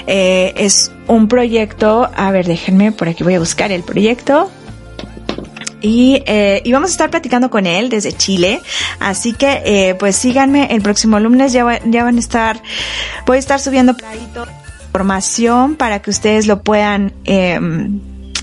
Eh, 0.06 0.54
es 0.58 0.92
un 1.08 1.30
proyecto, 1.30 2.10
a 2.14 2.32
ver, 2.32 2.46
déjenme, 2.46 2.92
por 2.92 3.08
aquí 3.08 3.24
voy 3.24 3.36
a 3.36 3.40
buscar 3.40 3.72
el 3.72 3.84
proyecto. 3.84 4.52
Y, 5.82 6.24
eh, 6.26 6.62
y 6.64 6.72
vamos 6.72 6.90
a 6.90 6.94
estar 6.94 7.10
platicando 7.10 7.50
con 7.50 7.66
él 7.66 7.90
desde 7.90 8.14
Chile. 8.14 8.62
Así 9.00 9.34
que, 9.34 9.62
eh, 9.66 9.96
pues 9.96 10.16
síganme 10.16 10.68
el 10.72 10.82
próximo 10.82 11.20
lunes. 11.20 11.54
Ya, 11.54 11.80
ya 11.86 12.04
van 12.04 12.18
a 12.18 12.20
estar, 12.20 12.62
voy 13.26 13.38
a 13.38 13.40
estar 13.40 13.60
subiendo 13.60 13.96
información 14.88 15.76
para 15.76 16.02
que 16.02 16.10
ustedes 16.10 16.48
lo 16.48 16.64
puedan, 16.64 17.14
eh, 17.26 17.60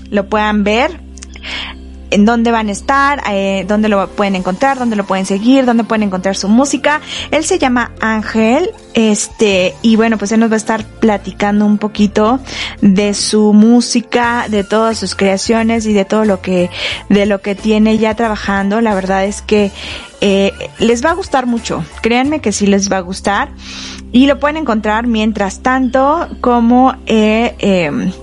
lo 0.09 0.29
puedan 0.29 0.63
ver 0.63 1.05
en 2.11 2.25
dónde 2.25 2.51
van 2.51 2.69
a 2.69 2.71
estar, 2.71 3.21
eh, 3.29 3.65
dónde 3.67 3.89
lo 3.89 4.07
pueden 4.09 4.35
encontrar, 4.35 4.77
dónde 4.77 4.95
lo 4.95 5.05
pueden 5.05 5.25
seguir, 5.25 5.65
dónde 5.65 5.83
pueden 5.83 6.03
encontrar 6.03 6.35
su 6.35 6.47
música. 6.47 7.01
Él 7.31 7.43
se 7.43 7.59
llama 7.59 7.91
Ángel, 7.99 8.71
este, 8.93 9.75
y 9.81 9.95
bueno, 9.95 10.17
pues 10.17 10.31
él 10.31 10.39
nos 10.39 10.49
va 10.49 10.55
a 10.55 10.57
estar 10.57 10.85
platicando 10.85 11.65
un 11.65 11.77
poquito 11.77 12.39
de 12.81 13.13
su 13.13 13.53
música, 13.53 14.47
de 14.49 14.63
todas 14.63 14.97
sus 14.97 15.15
creaciones 15.15 15.85
y 15.85 15.93
de 15.93 16.05
todo 16.05 16.25
lo 16.25 16.41
que, 16.41 16.69
de 17.09 17.25
lo 17.25 17.41
que 17.41 17.55
tiene 17.55 17.97
ya 17.97 18.15
trabajando. 18.15 18.81
La 18.81 18.95
verdad 18.95 19.25
es 19.25 19.41
que 19.41 19.71
eh, 20.21 20.53
les 20.79 21.03
va 21.03 21.11
a 21.11 21.13
gustar 21.13 21.45
mucho. 21.45 21.83
Créanme 22.01 22.39
que 22.39 22.51
sí 22.51 22.67
les 22.67 22.91
va 22.91 22.97
a 22.97 23.01
gustar. 23.01 23.49
Y 24.11 24.27
lo 24.27 24.39
pueden 24.39 24.57
encontrar 24.57 25.07
mientras 25.07 25.61
tanto 25.61 26.29
como 26.39 26.95
eh, 27.05 28.13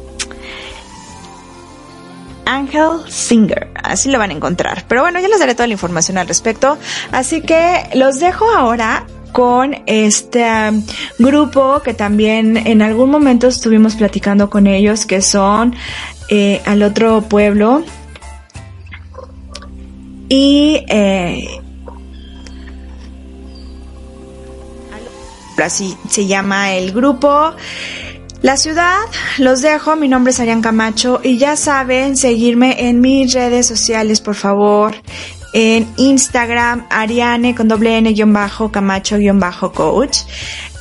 Ángel 2.44 3.00
Singer, 3.08 3.68
así 3.82 4.10
lo 4.10 4.18
van 4.18 4.30
a 4.30 4.34
encontrar. 4.34 4.84
Pero 4.88 5.02
bueno, 5.02 5.20
ya 5.20 5.28
les 5.28 5.38
daré 5.38 5.54
toda 5.54 5.66
la 5.66 5.72
información 5.74 6.18
al 6.18 6.28
respecto. 6.28 6.78
Así 7.10 7.40
que 7.40 7.88
los 7.94 8.20
dejo 8.20 8.50
ahora 8.50 9.06
con 9.32 9.74
este 9.86 10.44
um, 10.44 10.84
grupo 11.18 11.80
que 11.82 11.94
también 11.94 12.56
en 12.56 12.82
algún 12.82 13.10
momento 13.10 13.48
estuvimos 13.48 13.96
platicando 13.96 14.50
con 14.50 14.66
ellos, 14.66 15.06
que 15.06 15.22
son 15.22 15.74
eh, 16.28 16.60
al 16.66 16.82
otro 16.82 17.22
pueblo. 17.22 17.82
Y 20.28 20.84
eh, 20.88 21.48
así 25.62 25.96
se 26.08 26.26
llama 26.26 26.72
el 26.72 26.92
grupo. 26.92 27.54
La 28.42 28.56
ciudad, 28.56 28.98
los 29.38 29.62
dejo, 29.62 29.94
mi 29.94 30.08
nombre 30.08 30.32
es 30.32 30.40
Arián 30.40 30.62
Camacho 30.62 31.20
y 31.22 31.38
ya 31.38 31.54
saben 31.56 32.16
seguirme 32.16 32.88
en 32.88 33.00
mis 33.00 33.32
redes 33.32 33.66
sociales, 33.66 34.20
por 34.20 34.34
favor. 34.34 34.96
En 35.52 35.86
Instagram, 35.96 36.86
Ariane 36.90 37.54
con 37.54 37.68
doble 37.68 37.96
N 37.98 38.12
guion 38.12 38.32
bajo, 38.32 38.72
Camacho 38.72 39.16
guion 39.18 39.38
bajo 39.38 39.72
coach. 39.72 40.18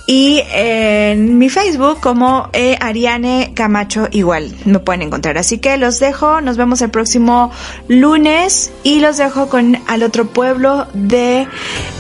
Y 0.08 0.42
en 0.52 1.38
mi 1.38 1.50
Facebook 1.50 2.00
como 2.00 2.50
eh, 2.52 2.78
Ariane 2.82 3.54
Camacho 3.56 4.08
igual 4.10 4.52
me 4.66 4.80
pueden 4.80 5.04
encontrar. 5.04 5.38
Así 5.38 5.60
que 5.60 5.78
los 5.78 6.00
dejo, 6.00 6.42
nos 6.42 6.58
vemos 6.58 6.82
el 6.82 6.90
próximo 6.90 7.52
lunes 7.88 8.72
y 8.82 9.02
los 9.02 9.18
dejo 9.18 9.50
con 9.50 9.78
al 9.88 10.02
otro 10.02 10.26
pueblo 10.26 10.88
de 10.96 11.48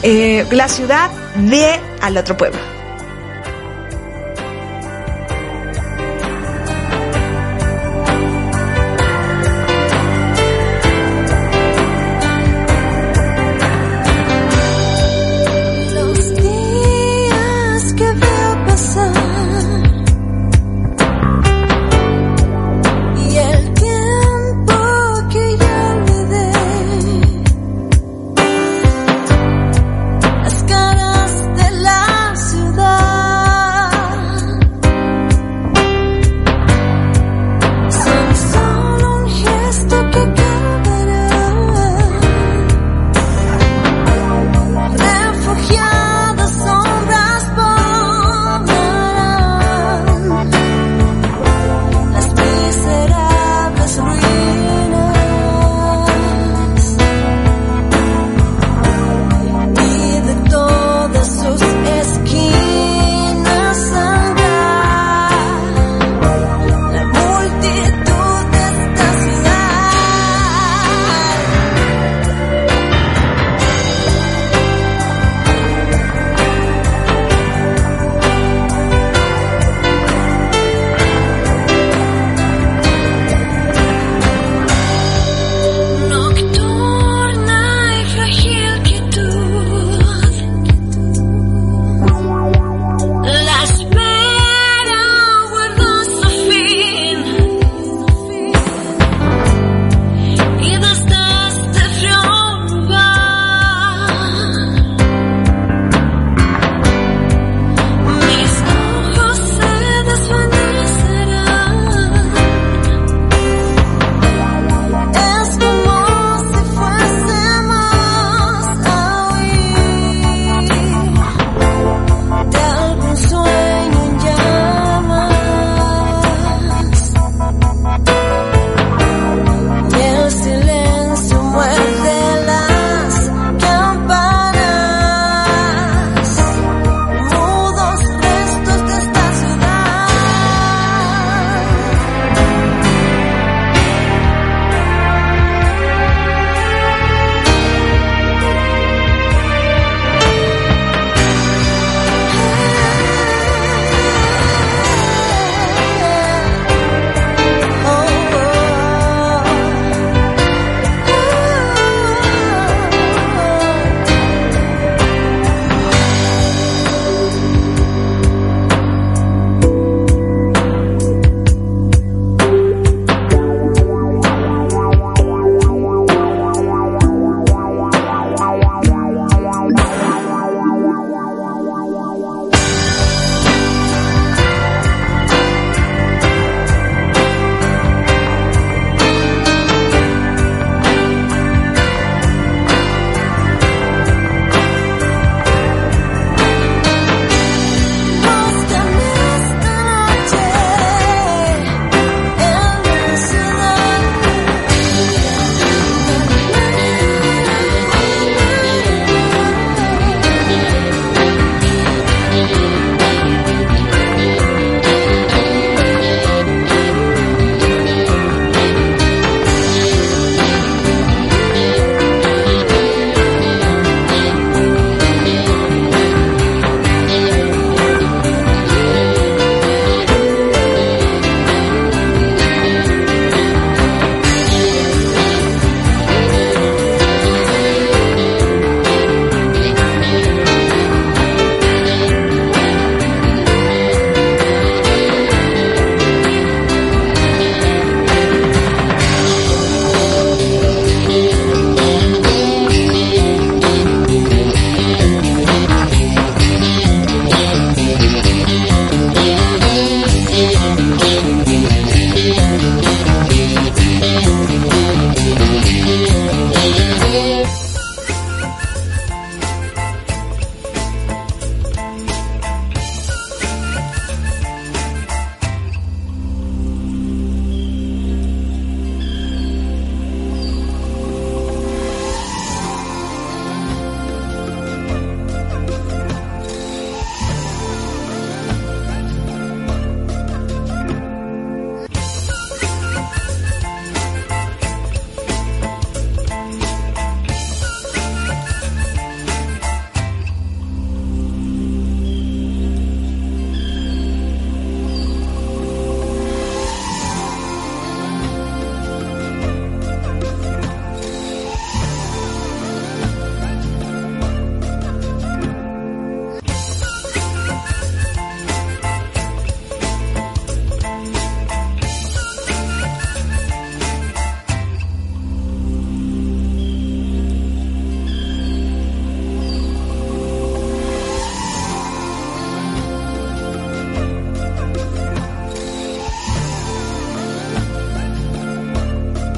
eh, 0.01 0.47
la 0.49 0.67
ciudad 0.67 1.11
de 1.35 1.79
al 2.01 2.17
otro 2.17 2.35
pueblo. 2.35 2.80